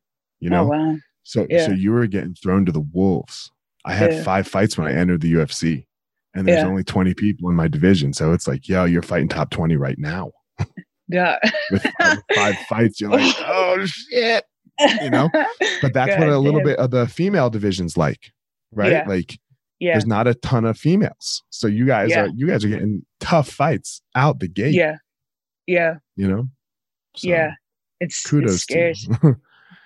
You 0.41 0.51
know, 0.51 0.65
oh, 0.65 0.77
wow. 0.77 0.97
so 1.23 1.47
yeah. 1.49 1.67
so 1.67 1.73
you 1.73 1.93
were 1.93 2.07
getting 2.07 2.35
thrown 2.35 2.67
to 2.67 2.73
the 2.73 2.87
wolves. 2.93 3.51
I 3.85 3.95
had 3.95 4.13
yeah. 4.13 4.23
five 4.23 4.47
fights 4.47 4.77
when 4.77 4.87
I 4.87 4.93
entered 4.93 5.21
the 5.21 5.33
UFC, 5.33 5.87
and 6.35 6.47
there's 6.47 6.63
yeah. 6.63 6.69
only 6.69 6.85
20 6.85 7.15
people 7.15 7.49
in 7.49 7.57
my 7.57 7.69
division. 7.69 8.13
So 8.13 8.33
it's 8.33 8.47
like, 8.47 8.69
yo, 8.69 8.85
you're 8.85 9.03
fighting 9.03 9.29
top 9.29 9.51
20 9.51 9.77
right 9.77 9.99
now. 9.99 10.33
Yeah. 11.09 11.39
With 11.71 11.87
five, 11.99 12.19
five 12.35 12.57
fights, 12.69 13.01
you're 13.01 13.11
like, 13.11 13.35
oh 13.41 13.87
shit 13.87 14.45
you 15.01 15.11
know 15.11 15.29
but 15.83 15.93
that's 15.93 16.11
God, 16.11 16.21
what 16.21 16.29
a 16.29 16.39
little 16.39 16.63
bit 16.63 16.79
of 16.79 16.91
the 16.91 17.07
female 17.07 17.51
division's 17.51 17.97
like 17.97 18.33
right 18.73 18.93
yeah. 18.93 19.05
like 19.07 19.39
yeah. 19.79 19.93
there's 19.93 20.07
not 20.07 20.27
a 20.27 20.35
ton 20.35 20.65
of 20.65 20.79
females. 20.79 21.43
So 21.51 21.67
you 21.67 21.87
guys 21.87 22.11
yeah. 22.11 22.25
are 22.25 22.29
you 22.35 22.47
guys 22.47 22.65
are 22.65 22.69
getting 22.69 23.05
tough 23.21 23.49
fights 23.49 24.01
out 24.15 24.41
the 24.41 24.49
gate. 24.49 24.75
Yeah. 24.75 24.97
Yeah. 25.67 25.97
You 26.17 26.29
know? 26.29 26.49
So, 27.17 27.29
yeah. 27.29 27.53
It's 28.01 28.23
kudos 28.23 28.55
it's 28.55 28.63
scarce. 28.63 29.09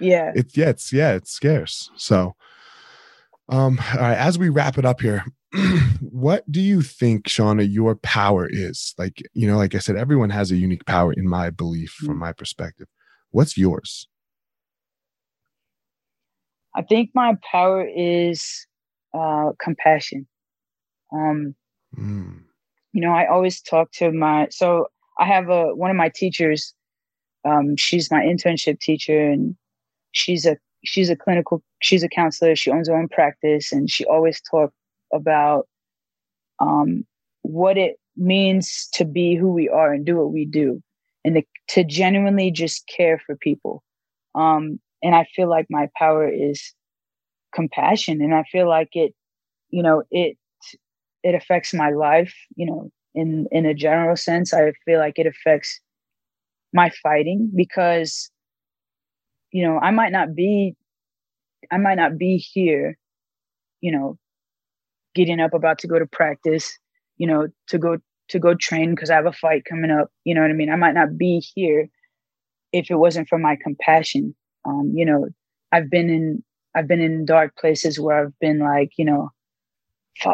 yeah. 0.01 0.33
It's 0.35 0.57
yeah 0.57 0.69
it's 0.69 0.93
yeah 0.93 1.15
it's 1.15 1.31
scarce. 1.31 1.91
So 1.97 2.35
um 3.49 3.81
all 3.95 4.01
right 4.01 4.19
as 4.19 4.39
we 4.39 4.49
wrap 4.49 4.79
it 4.79 4.85
up 4.85 5.01
here 5.01 5.25
what 6.01 6.51
do 6.51 6.61
you 6.61 6.83
think 6.83 7.25
shana 7.25 7.67
your 7.69 7.97
power 7.97 8.49
is? 8.49 8.95
Like 8.99 9.23
you 9.33 9.49
know 9.49 9.57
like 9.57 9.75
i 9.75 9.79
said 9.79 9.97
everyone 9.97 10.31
has 10.31 10.53
a 10.53 10.57
unique 10.57 10.87
power 10.87 11.13
in 11.13 11.29
my 11.29 11.51
belief 11.51 11.91
from 11.91 12.17
mm. 12.17 12.21
my 12.21 12.33
perspective. 12.33 12.87
What's 13.33 13.57
yours? 13.57 14.09
I 16.75 16.83
think 16.83 17.11
my 17.15 17.37
power 17.51 17.85
is 17.85 18.67
uh, 19.15 19.53
compassion. 19.63 20.27
Um, 21.13 21.55
mm. 21.97 22.41
You 22.93 23.01
know, 23.01 23.13
I 23.13 23.27
always 23.27 23.61
talk 23.61 23.93
to 23.93 24.13
my 24.13 24.49
so 24.51 24.87
I 25.19 25.27
have 25.27 25.49
a 25.49 25.75
one 25.75 25.91
of 25.91 25.97
my 25.97 26.11
teachers. 26.15 26.75
Um, 27.45 27.77
she's 27.77 28.11
my 28.11 28.21
internship 28.21 28.81
teacher, 28.81 29.31
and 29.31 29.57
she's 30.13 30.47
a 30.47 30.57
she's 30.85 31.11
a 31.11 31.17
clinical 31.17 31.63
she's 31.81 32.03
a 32.03 32.09
counselor. 32.09 32.57
She 32.57 32.71
owns 32.71 32.89
her 32.89 32.97
own 32.97 33.09
practice, 33.09 33.73
and 33.73 33.91
she 33.91 34.05
always 34.05 34.41
talk 34.41 34.73
about 35.13 35.67
um, 36.59 37.05
what 37.43 37.79
it 37.79 37.97
means 38.17 38.89
to 38.95 39.05
be 39.05 39.35
who 39.35 39.53
we 39.53 39.69
are 39.69 39.93
and 39.93 40.05
do 40.05 40.17
what 40.17 40.33
we 40.33 40.45
do, 40.45 40.83
and 41.25 41.37
to, 41.37 41.43
to 41.69 41.85
genuinely 41.85 42.51
just 42.51 42.87
care 42.89 43.21
for 43.25 43.37
people. 43.37 43.83
Um, 44.35 44.81
and 45.03 45.15
I 45.15 45.27
feel 45.35 45.49
like 45.49 45.67
my 45.71 45.89
power 45.97 46.29
is 46.29 46.75
compassion, 47.55 48.21
and 48.23 48.35
I 48.35 48.45
feel 48.45 48.69
like 48.69 48.91
it, 48.95 49.15
you 49.71 49.83
know, 49.83 50.03
it 50.11 50.37
it 51.23 51.35
affects 51.35 51.75
my 51.75 51.91
life, 51.91 52.35
you 52.57 52.67
know, 52.67 52.91
in 53.15 53.47
in 53.53 53.67
a 53.67 53.75
general 53.75 54.17
sense. 54.17 54.55
I 54.55 54.73
feel 54.85 54.99
like 55.01 55.19
it 55.19 55.27
affects 55.27 55.81
my 56.73 56.91
fighting 57.03 57.51
because, 57.55 58.31
you 59.53 59.63
know, 59.67 59.79
I 59.79 59.91
might 59.91 60.13
not 60.13 60.35
be, 60.35 60.77
I 61.71 61.79
might 61.79 61.97
not 61.97 62.19
be 62.19 62.37
here, 62.39 62.97
you 63.81 63.93
know, 63.93 64.19
getting 65.15 65.41
up 65.41 65.55
about 65.55 65.79
to 65.81 65.89
go 65.89 65.99
to 65.99 66.07
practice, 66.07 66.79
you 67.19 67.27
know, 67.27 67.49
to 67.69 67.79
go 67.79 67.99
to 68.29 68.39
go 68.39 68.55
train 68.55 68.91
because 68.95 69.11
I 69.11 69.17
have 69.17 69.27
a 69.27 69.33
fight 69.33 69.65
coming 69.69 69.91
up. 69.91 70.11
You 70.25 70.35
know 70.35 70.43
what 70.43 70.51
I 70.51 70.55
mean? 70.55 70.71
I 70.71 70.77
might 70.77 70.95
not 70.95 71.19
be 71.19 71.43
here 71.55 71.89
if 72.73 72.91
it 72.91 72.97
wasn't 72.97 73.29
for 73.29 73.39
my 73.39 73.57
compassion 73.63 74.35
um, 74.67 74.93
you 74.95 75.07
know, 75.07 75.29
I've 75.73 75.91
been 75.91 76.11
in 76.11 76.45
I've 76.75 76.89
been 76.89 77.01
in 77.01 77.25
dark 77.25 77.57
places 77.57 77.99
where 77.99 78.25
I've 78.27 78.39
been 78.41 78.61
like, 78.61 78.91
you 78.97 79.05
know, 79.05 79.31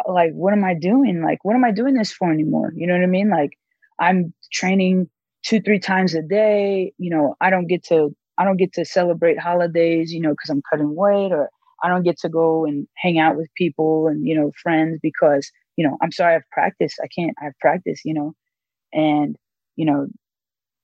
like 0.08 0.32
what 0.32 0.52
am 0.52 0.64
I 0.64 0.74
doing? 0.74 1.22
Like 1.22 1.44
what 1.44 1.54
am 1.54 1.64
I 1.64 1.70
doing 1.70 1.94
this 1.94 2.12
for 2.12 2.32
anymore? 2.32 2.72
You 2.74 2.86
know 2.86 2.94
what 2.94 3.02
I 3.02 3.06
mean? 3.06 3.30
Like 3.30 3.52
I'm 4.00 4.32
training 4.52 5.08
two 5.44 5.60
three 5.60 5.78
times 5.78 6.14
a 6.14 6.22
day. 6.22 6.92
You 6.98 7.10
know, 7.10 7.36
I 7.40 7.50
don't 7.50 7.66
get 7.66 7.84
to 7.86 8.14
I 8.38 8.44
don't 8.44 8.56
get 8.56 8.72
to 8.74 8.84
celebrate 8.84 9.38
holidays. 9.38 10.12
You 10.12 10.20
know, 10.20 10.30
because 10.30 10.50
I'm 10.50 10.62
cutting 10.70 10.94
weight, 10.94 11.32
or 11.32 11.50
I 11.82 11.88
don't 11.88 12.02
get 12.02 12.18
to 12.20 12.28
go 12.28 12.64
and 12.66 12.88
hang 12.96 13.18
out 13.18 13.36
with 13.36 13.48
people 13.56 14.08
and 14.08 14.26
you 14.26 14.34
know 14.34 14.50
friends 14.62 14.98
because 15.02 15.50
you 15.76 15.86
know 15.86 15.96
I'm 16.02 16.12
sorry 16.12 16.34
I've 16.34 16.50
practiced. 16.50 16.98
I 17.02 17.08
can't. 17.16 17.36
I've 17.42 17.58
practiced. 17.60 18.04
You 18.04 18.14
know, 18.14 18.34
and 18.92 19.36
you 19.76 19.86
know 19.86 20.08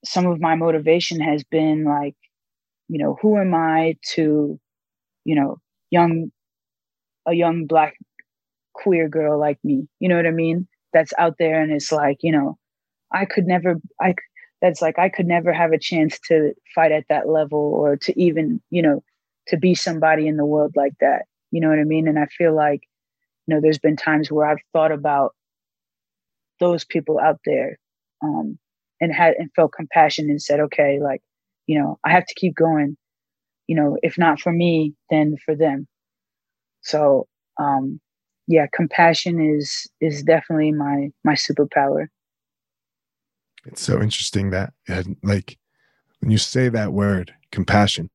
some 0.05 0.27
of 0.27 0.41
my 0.41 0.55
motivation 0.55 1.21
has 1.21 1.45
been 1.45 1.85
like 1.85 2.15
you 2.89 2.99
know, 2.99 3.17
who 3.23 3.39
am 3.39 3.55
I 3.55 3.97
to, 4.15 4.61
you 5.25 5.35
know, 5.35 5.59
young, 5.91 6.31
a 7.27 7.35
young 7.35 7.67
black 7.67 7.95
queer 8.75 9.09
girl 9.09 9.39
like 9.39 9.59
me, 9.65 9.89
you 10.01 10.09
know 10.09 10.17
what 10.17 10.27
I 10.27 10.31
mean? 10.33 10.69
That's 10.93 11.13
out 11.19 11.37
there 11.39 11.63
and 11.63 11.73
it's 11.73 11.93
like, 11.93 12.19
you 12.23 12.33
know, 12.33 12.59
I 13.13 13.25
could 13.27 13.47
never, 13.47 13.77
I, 14.01 14.15
that's 14.63 14.83
like, 14.83 14.99
I 14.99 15.09
could 15.09 15.27
never 15.27 15.53
have 15.53 15.73
a 15.73 15.79
chance 15.79 16.19
to 16.29 16.55
fight 16.75 16.93
at 16.93 17.07
that 17.09 17.29
level 17.29 17.59
or 17.61 17.97
to 17.99 18.21
even, 18.21 18.61
you 18.71 18.83
know, 18.83 19.03
to 19.49 19.57
be 19.57 19.75
somebody 19.75 20.29
in 20.29 20.37
the 20.37 20.47
world 20.47 20.73
like 20.77 20.95
that. 21.01 21.25
You 21.51 21.61
know 21.61 21.69
what 21.69 21.79
I 21.79 21.85
mean? 21.85 22.09
And 22.09 22.19
I 22.19 22.27
feel 22.27 22.55
like, 22.55 22.83
you 23.47 23.55
know, 23.55 23.61
there's 23.61 23.79
been 23.79 23.97
times 23.97 24.31
where 24.31 24.47
I've 24.47 24.63
thought 24.73 24.93
about 24.93 25.35
those 26.61 26.85
people 26.85 27.19
out 27.19 27.41
there 27.45 27.79
um, 28.23 28.59
and 29.01 29.13
had 29.13 29.35
and 29.39 29.51
felt 29.55 29.73
compassion 29.73 30.31
and 30.31 30.41
said, 30.41 30.61
okay, 30.61 31.01
like 31.01 31.23
you 31.67 31.79
know, 31.79 31.99
I 32.05 32.11
have 32.11 32.27
to 32.27 32.35
keep 32.35 32.55
going, 32.55 32.97
you 33.67 33.77
know, 33.77 33.97
if 34.03 34.19
not 34.19 34.41
for 34.41 34.53
me, 34.53 34.95
then 35.11 35.37
for 35.45 35.55
them. 35.55 35.87
So, 36.81 37.27
um, 37.59 38.01
yeah, 38.47 38.67
compassion 38.75 39.41
is, 39.41 39.87
is 40.01 40.23
definitely 40.23 40.73
my, 40.73 41.11
my 41.25 41.35
superpower. 41.35 42.09
It's 43.67 43.83
so 43.83 44.03
interesting 44.03 44.51
that 44.51 44.73
like 45.23 45.59
when 46.21 46.31
you 46.31 46.39
say 46.39 46.69
that 46.69 46.93
word 46.93 47.33
compassion, 47.51 48.11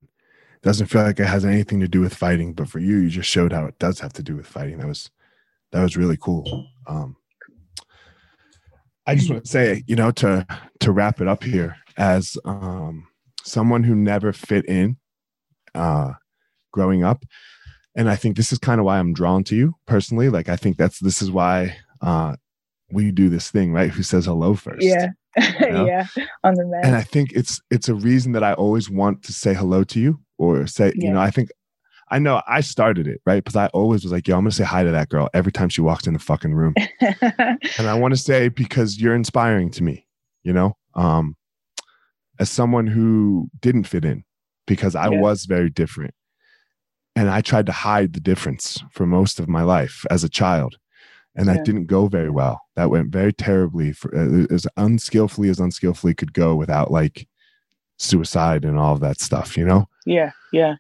doesn't 0.64 0.88
feel 0.88 1.04
like 1.04 1.20
it 1.20 1.28
has 1.28 1.46
anything 1.46 1.80
to 1.80 1.88
do 1.88 2.02
with 2.02 2.14
fighting, 2.14 2.52
but 2.52 2.68
for 2.68 2.80
you, 2.80 2.98
you 2.98 3.10
just 3.10 3.30
showed 3.30 3.54
how 3.54 3.66
it 3.66 3.80
does 3.80 4.00
have 4.00 4.12
to 4.14 4.24
do 4.24 4.36
with 4.36 4.48
fighting. 4.48 4.80
That 4.80 4.88
was, 4.88 5.10
that 5.72 5.82
was 5.82 5.96
really 5.96 6.18
cool. 6.18 6.68
Um, 6.88 7.16
I 9.06 9.16
just 9.16 9.30
want 9.30 9.46
to 9.46 9.50
say, 9.50 9.84
you 9.88 9.96
know, 9.96 10.12
to 10.12 10.46
to 10.82 10.92
wrap 10.92 11.22
it 11.22 11.30
up 11.30 11.42
here, 11.42 11.78
as 11.96 12.38
um, 12.44 13.08
someone 13.44 13.84
who 13.84 13.96
never 13.96 14.34
fit 14.34 14.66
in 14.66 14.98
uh, 15.76 16.14
growing 16.72 17.04
up. 17.04 17.24
And 17.96 18.10
I 18.10 18.16
think 18.16 18.38
this 18.38 18.52
is 18.52 18.60
kind 18.60 18.80
of 18.80 18.86
why 18.86 19.00
I'm 19.00 19.14
drawn 19.14 19.44
to 19.46 19.56
you 19.56 19.74
personally. 19.88 20.30
Like, 20.30 20.50
I 20.50 20.56
think 20.56 20.78
that's 20.78 21.00
this 21.00 21.22
is 21.22 21.32
why 21.32 21.78
uh, 22.02 22.36
we 22.92 23.12
do 23.12 23.30
this 23.30 23.50
thing, 23.50 23.74
right? 23.74 23.90
Who 23.90 24.04
says 24.04 24.26
hello 24.26 24.54
first? 24.54 24.86
Yeah. 24.86 25.10
You 25.60 25.72
know? 25.72 25.86
yeah. 25.88 26.06
On 26.44 26.54
the 26.54 26.66
mat. 26.66 26.86
And 26.86 26.96
I 26.96 27.02
think 27.02 27.32
it's 27.34 27.60
it's 27.72 27.90
a 27.90 27.96
reason 27.96 28.34
that 28.34 28.44
I 28.44 28.54
always 28.54 28.90
want 28.90 29.24
to 29.24 29.34
say 29.34 29.54
hello 29.54 29.84
to 29.86 30.00
you 30.00 30.20
or 30.38 30.68
say, 30.68 30.94
yeah. 30.96 31.08
you 31.08 31.14
know, 31.14 31.20
I 31.20 31.32
think 31.32 31.50
I 32.10 32.20
know 32.20 32.42
I 32.48 32.62
started 32.62 33.08
it, 33.08 33.22
right? 33.26 33.44
Because 33.44 33.56
I 33.56 33.68
always 33.68 34.04
was 34.04 34.14
like, 34.14 34.28
yo, 34.28 34.36
I'm 34.36 34.44
gonna 34.44 34.52
say 34.52 34.64
hi 34.64 34.84
to 34.84 34.92
that 34.92 35.10
girl 35.10 35.30
every 35.34 35.52
time 35.52 35.70
she 35.70 35.82
walks 35.82 36.08
in 36.08 36.14
the 36.14 36.20
fucking 36.20 36.54
room. 36.54 36.74
and 37.02 37.88
I 37.88 37.96
want 37.96 38.14
to 38.14 38.20
say 38.20 38.50
because 38.50 39.00
you're 39.00 39.16
inspiring 39.16 39.72
to 39.72 39.84
me, 39.84 40.08
you 40.44 40.54
know? 40.54 40.78
Um, 40.94 41.36
as 42.40 42.50
someone 42.50 42.88
who 42.88 43.50
didn't 43.60 43.86
fit 43.86 44.06
in 44.06 44.24
because 44.68 44.96
I 44.96 45.10
yeah. 45.10 45.20
was 45.20 45.46
very 45.46 45.70
different. 45.70 46.14
And 47.16 47.30
I 47.30 47.42
tried 47.42 47.66
to 47.66 47.72
hide 47.72 48.14
the 48.14 48.20
difference 48.20 48.84
for 48.92 49.08
most 49.08 49.40
of 49.40 49.50
my 49.50 49.64
life 49.64 50.06
as 50.12 50.24
a 50.24 50.30
child. 50.30 50.78
And 51.36 51.48
yeah. 51.48 51.54
that 51.54 51.66
didn't 51.66 51.86
go 51.88 52.08
very 52.08 52.30
well. 52.30 52.62
That 52.76 52.92
went 52.92 53.12
very 53.12 53.34
terribly, 53.34 53.92
for, 53.92 54.16
uh, 54.16 54.54
as 54.54 54.68
unskillfully 54.78 55.50
as 55.50 55.60
unskillfully 55.60 56.14
could 56.14 56.34
go 56.34 56.56
without 56.56 56.92
like 56.92 57.28
suicide 57.98 58.66
and 58.66 58.78
all 58.78 58.94
of 58.94 59.00
that 59.00 59.20
stuff, 59.20 59.58
you 59.58 59.66
know? 59.66 59.88
Yeah. 60.06 60.32
Yeah. 60.52 60.76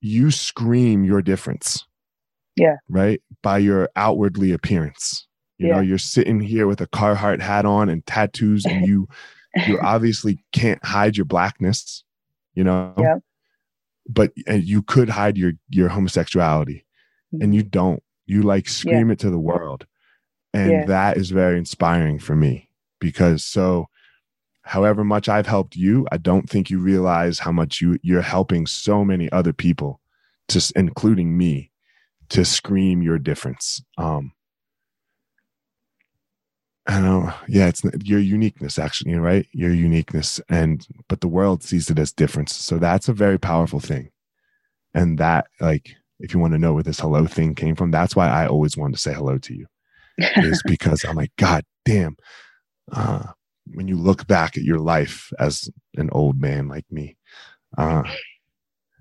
You 0.00 0.30
scream 0.30 1.04
your 1.04 1.22
difference. 1.22 1.86
Yeah. 2.56 2.76
Right? 2.88 3.22
By 3.42 3.58
your 3.58 3.88
outwardly 3.96 4.52
appearance. 4.52 5.26
You 5.58 5.68
yeah. 5.68 5.76
know, 5.76 5.80
you're 5.80 5.98
sitting 5.98 6.40
here 6.40 6.66
with 6.66 6.80
a 6.80 6.86
Carhartt 6.86 7.40
hat 7.40 7.64
on 7.64 7.88
and 7.88 8.04
tattoos, 8.06 8.64
and 8.64 8.86
you 8.86 9.06
you 9.66 9.78
obviously 9.82 10.44
can't 10.52 10.84
hide 10.84 11.16
your 11.16 11.26
blackness, 11.26 12.02
you 12.54 12.64
know. 12.64 12.94
Yeah. 12.98 13.16
But 14.06 14.32
and 14.46 14.62
you 14.62 14.82
could 14.82 15.08
hide 15.08 15.36
your 15.38 15.52
your 15.70 15.88
homosexuality. 15.88 16.84
and 17.40 17.54
you 17.54 17.62
don't. 17.62 18.02
You 18.26 18.42
like 18.42 18.68
scream 18.68 19.08
yeah. 19.08 19.14
it 19.14 19.18
to 19.20 19.30
the 19.30 19.38
world. 19.38 19.86
And 20.52 20.70
yeah. 20.70 20.84
that 20.86 21.16
is 21.16 21.30
very 21.30 21.58
inspiring 21.58 22.18
for 22.18 22.36
me 22.36 22.70
because 23.00 23.44
so 23.44 23.88
however 24.62 25.04
much 25.04 25.28
I've 25.28 25.46
helped 25.46 25.76
you, 25.76 26.06
I 26.10 26.16
don't 26.16 26.48
think 26.48 26.70
you 26.70 26.78
realize 26.78 27.38
how 27.38 27.52
much 27.52 27.80
you 27.80 27.98
you're 28.02 28.22
helping 28.22 28.66
so 28.66 29.04
many 29.04 29.30
other 29.30 29.52
people, 29.52 30.00
just 30.48 30.72
including 30.72 31.36
me, 31.36 31.70
to 32.30 32.44
scream 32.44 33.02
your 33.02 33.18
difference. 33.18 33.82
Um, 33.98 34.32
I 36.86 37.00
know, 37.00 37.32
yeah, 37.48 37.68
it's 37.68 37.82
your 38.02 38.20
uniqueness, 38.20 38.78
actually, 38.78 39.14
right? 39.14 39.46
Your 39.52 39.72
uniqueness, 39.72 40.38
and 40.50 40.86
but 41.08 41.20
the 41.22 41.28
world 41.28 41.62
sees 41.62 41.88
it 41.88 41.98
as 41.98 42.12
difference. 42.12 42.54
So 42.54 42.78
that's 42.78 43.08
a 43.08 43.14
very 43.14 43.38
powerful 43.38 43.80
thing, 43.80 44.10
and 44.92 45.18
that, 45.18 45.46
like, 45.60 45.96
if 46.20 46.34
you 46.34 46.40
want 46.40 46.52
to 46.52 46.58
know 46.58 46.74
where 46.74 46.82
this 46.82 47.00
hello 47.00 47.26
thing 47.26 47.54
came 47.54 47.74
from, 47.74 47.90
that's 47.90 48.14
why 48.14 48.28
I 48.28 48.46
always 48.46 48.76
wanted 48.76 48.94
to 48.96 49.00
say 49.00 49.14
hello 49.14 49.38
to 49.38 49.54
you, 49.54 49.66
is 50.18 50.62
because 50.66 51.04
I'm 51.04 51.16
like, 51.16 51.32
God 51.36 51.64
damn, 51.86 52.16
uh, 52.92 53.28
when 53.72 53.88
you 53.88 53.96
look 53.96 54.26
back 54.26 54.56
at 54.58 54.62
your 54.62 54.78
life 54.78 55.32
as 55.38 55.70
an 55.96 56.10
old 56.12 56.38
man 56.38 56.68
like 56.68 56.84
me, 56.90 57.16
uh, 57.78 58.02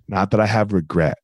not 0.08 0.32
that 0.32 0.40
I 0.40 0.46
have 0.46 0.72
regret, 0.72 1.18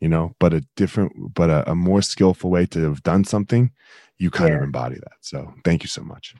you 0.00 0.08
know, 0.08 0.34
but 0.40 0.54
a 0.54 0.64
different, 0.76 1.12
but 1.34 1.50
a, 1.50 1.70
a 1.70 1.74
more 1.74 2.00
skillful 2.00 2.50
way 2.50 2.64
to 2.66 2.80
have 2.84 3.02
done 3.02 3.24
something, 3.24 3.72
you 4.20 4.30
kind 4.30 4.50
yeah. 4.50 4.56
of 4.56 4.62
embody 4.62 4.96
that. 4.96 5.16
So 5.22 5.52
thank 5.64 5.82
you 5.82 5.88
so 5.88 6.02
much. 6.02 6.34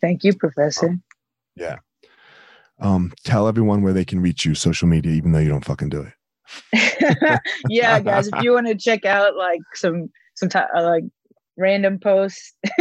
Thank 0.00 0.24
you, 0.24 0.34
Professor. 0.34 0.88
Um, 0.88 1.02
yeah. 1.56 1.78
Um, 2.78 3.12
tell 3.24 3.48
everyone 3.48 3.82
where 3.82 3.92
they 3.92 4.04
can 4.04 4.20
reach 4.20 4.44
you 4.44 4.54
social 4.54 4.88
media, 4.88 5.12
even 5.12 5.32
though 5.32 5.40
you 5.40 5.48
don't 5.48 5.64
fucking 5.64 5.90
do 5.90 6.02
it. 6.02 7.40
yeah, 7.68 8.00
guys, 8.00 8.28
if 8.28 8.42
you 8.42 8.52
want 8.54 8.68
to 8.68 8.76
check 8.76 9.04
out 9.04 9.36
like 9.36 9.60
some 9.74 10.10
some 10.34 10.48
t- 10.48 10.58
uh, 10.58 10.82
like 10.82 11.04
random 11.56 11.98
posts. 11.98 12.54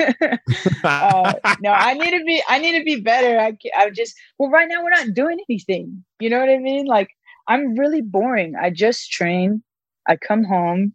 uh, 0.84 1.34
no, 1.60 1.72
I 1.72 1.94
need 1.94 2.12
to 2.12 2.24
be. 2.24 2.42
I 2.48 2.60
need 2.60 2.78
to 2.78 2.84
be 2.84 3.02
better. 3.02 3.40
I 3.40 3.58
I'm 3.78 3.94
just 3.94 4.16
well. 4.38 4.50
Right 4.50 4.68
now, 4.68 4.84
we're 4.84 4.90
not 4.92 5.14
doing 5.14 5.38
anything. 5.50 6.04
You 6.20 6.30
know 6.30 6.40
what 6.40 6.50
I 6.50 6.58
mean? 6.58 6.86
Like 6.86 7.10
I'm 7.48 7.76
really 7.76 8.02
boring. 8.02 8.54
I 8.60 8.70
just 8.70 9.12
train. 9.12 9.64
I 10.08 10.16
come 10.16 10.44
home. 10.44 10.94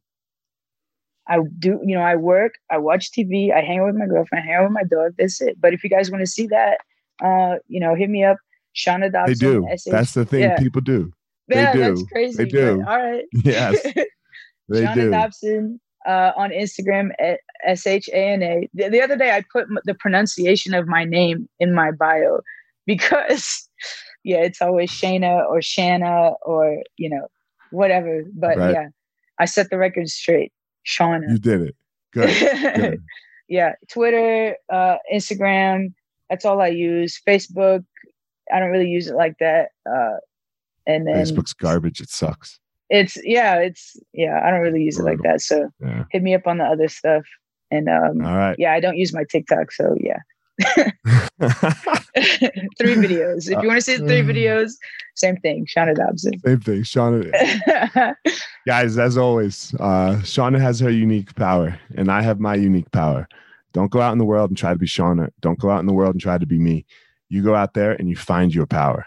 I 1.28 1.38
do, 1.58 1.80
you 1.84 1.96
know, 1.96 2.02
I 2.02 2.16
work, 2.16 2.54
I 2.70 2.78
watch 2.78 3.10
TV, 3.10 3.52
I 3.52 3.60
hang 3.60 3.80
out 3.80 3.86
with 3.86 3.96
my 3.96 4.06
girlfriend, 4.06 4.44
I 4.44 4.46
hang 4.46 4.56
out 4.56 4.64
with 4.64 4.72
my 4.72 4.84
dog. 4.84 5.14
That's 5.18 5.40
it. 5.40 5.60
But 5.60 5.72
if 5.72 5.82
you 5.82 5.90
guys 5.90 6.10
want 6.10 6.22
to 6.22 6.26
see 6.26 6.46
that, 6.48 6.78
uh, 7.22 7.56
you 7.66 7.80
know, 7.80 7.94
hit 7.94 8.10
me 8.10 8.24
up, 8.24 8.36
Shana 8.76 9.10
Dobson. 9.10 9.26
They 9.26 9.34
do. 9.34 9.66
SH- 9.76 9.90
that's 9.90 10.14
the 10.14 10.24
thing 10.24 10.42
yeah. 10.42 10.58
people 10.58 10.82
do. 10.82 11.12
They 11.48 11.56
yeah, 11.56 11.72
do. 11.72 11.80
that's 11.80 12.02
crazy. 12.04 12.44
They 12.44 12.48
do. 12.48 12.84
All 12.86 12.96
right. 12.96 13.24
Yes. 13.44 13.80
They 14.68 14.82
Shauna 14.82 14.94
do. 14.94 15.10
Dobson 15.10 15.80
uh, 16.06 16.32
on 16.36 16.50
Instagram 16.50 17.10
at 17.18 17.40
S 17.64 17.86
H 17.86 18.08
A 18.12 18.32
N 18.32 18.42
A. 18.42 18.68
The 18.74 19.00
other 19.00 19.16
day, 19.16 19.30
I 19.30 19.44
put 19.52 19.66
the 19.84 19.94
pronunciation 19.94 20.74
of 20.74 20.86
my 20.86 21.04
name 21.04 21.48
in 21.60 21.74
my 21.74 21.90
bio 21.92 22.40
because, 22.86 23.68
yeah, 24.24 24.38
it's 24.38 24.60
always 24.60 24.90
Shana 24.90 25.48
or 25.48 25.62
Shanna 25.62 26.32
or 26.42 26.82
you 26.96 27.10
know 27.10 27.28
whatever. 27.70 28.24
But 28.34 28.58
right. 28.58 28.72
yeah, 28.72 28.88
I 29.38 29.44
set 29.44 29.70
the 29.70 29.78
record 29.78 30.08
straight. 30.08 30.52
Shauna. 30.86 31.28
You 31.28 31.38
did 31.38 31.60
it. 31.62 31.76
Good. 32.12 32.76
Good. 32.76 33.02
yeah, 33.48 33.72
Twitter, 33.88 34.56
uh, 34.72 34.96
Instagram. 35.12 35.92
That's 36.30 36.44
all 36.44 36.60
I 36.60 36.68
use. 36.68 37.20
Facebook. 37.26 37.84
I 38.52 38.60
don't 38.60 38.70
really 38.70 38.88
use 38.88 39.08
it 39.08 39.16
like 39.16 39.36
that. 39.40 39.70
Uh, 39.88 40.16
and 40.86 41.06
then 41.06 41.16
Facebook's 41.16 41.52
garbage. 41.52 42.00
It 42.00 42.10
sucks. 42.10 42.60
It's 42.88 43.18
yeah, 43.24 43.56
it's 43.56 43.96
yeah. 44.12 44.40
I 44.44 44.50
don't 44.50 44.60
really 44.60 44.82
use 44.82 44.96
Brutal. 44.96 45.14
it 45.14 45.16
like 45.16 45.32
that. 45.32 45.40
So 45.40 45.68
yeah. 45.80 46.04
hit 46.10 46.22
me 46.22 46.34
up 46.34 46.46
on 46.46 46.58
the 46.58 46.64
other 46.64 46.88
stuff. 46.88 47.24
And 47.70 47.88
um, 47.88 48.24
all 48.24 48.36
right. 48.36 48.54
Yeah, 48.58 48.72
I 48.72 48.80
don't 48.80 48.96
use 48.96 49.12
my 49.12 49.24
TikTok. 49.24 49.72
So 49.72 49.96
yeah. 50.00 50.18
three 52.78 52.94
videos. 52.94 53.50
If 53.50 53.62
you 53.62 53.68
want 53.68 53.78
to 53.78 53.82
see 53.82 53.96
the 53.96 54.06
three 54.06 54.20
uh, 54.20 54.24
videos, 54.24 54.72
same 55.14 55.36
thing. 55.36 55.66
Shana 55.66 55.94
Dobson. 55.94 56.38
Same 56.38 56.60
thing. 56.60 56.82
Shauna. 56.82 58.14
Guys, 58.66 58.98
as 58.98 59.18
always, 59.18 59.74
uh, 59.80 60.16
Shana 60.22 60.58
has 60.58 60.80
her 60.80 60.90
unique 60.90 61.34
power, 61.34 61.78
and 61.96 62.10
I 62.10 62.22
have 62.22 62.40
my 62.40 62.54
unique 62.54 62.90
power. 62.90 63.28
Don't 63.72 63.90
go 63.90 64.00
out 64.00 64.12
in 64.12 64.18
the 64.18 64.24
world 64.24 64.50
and 64.50 64.56
try 64.56 64.72
to 64.72 64.78
be 64.78 64.86
Shana. 64.86 65.28
Don't 65.40 65.58
go 65.58 65.70
out 65.70 65.80
in 65.80 65.86
the 65.86 65.92
world 65.92 66.14
and 66.14 66.20
try 66.20 66.38
to 66.38 66.46
be 66.46 66.58
me. 66.58 66.86
You 67.28 67.42
go 67.42 67.54
out 67.54 67.74
there 67.74 67.92
and 67.92 68.08
you 68.08 68.16
find 68.16 68.54
your 68.54 68.66
power. 68.66 69.06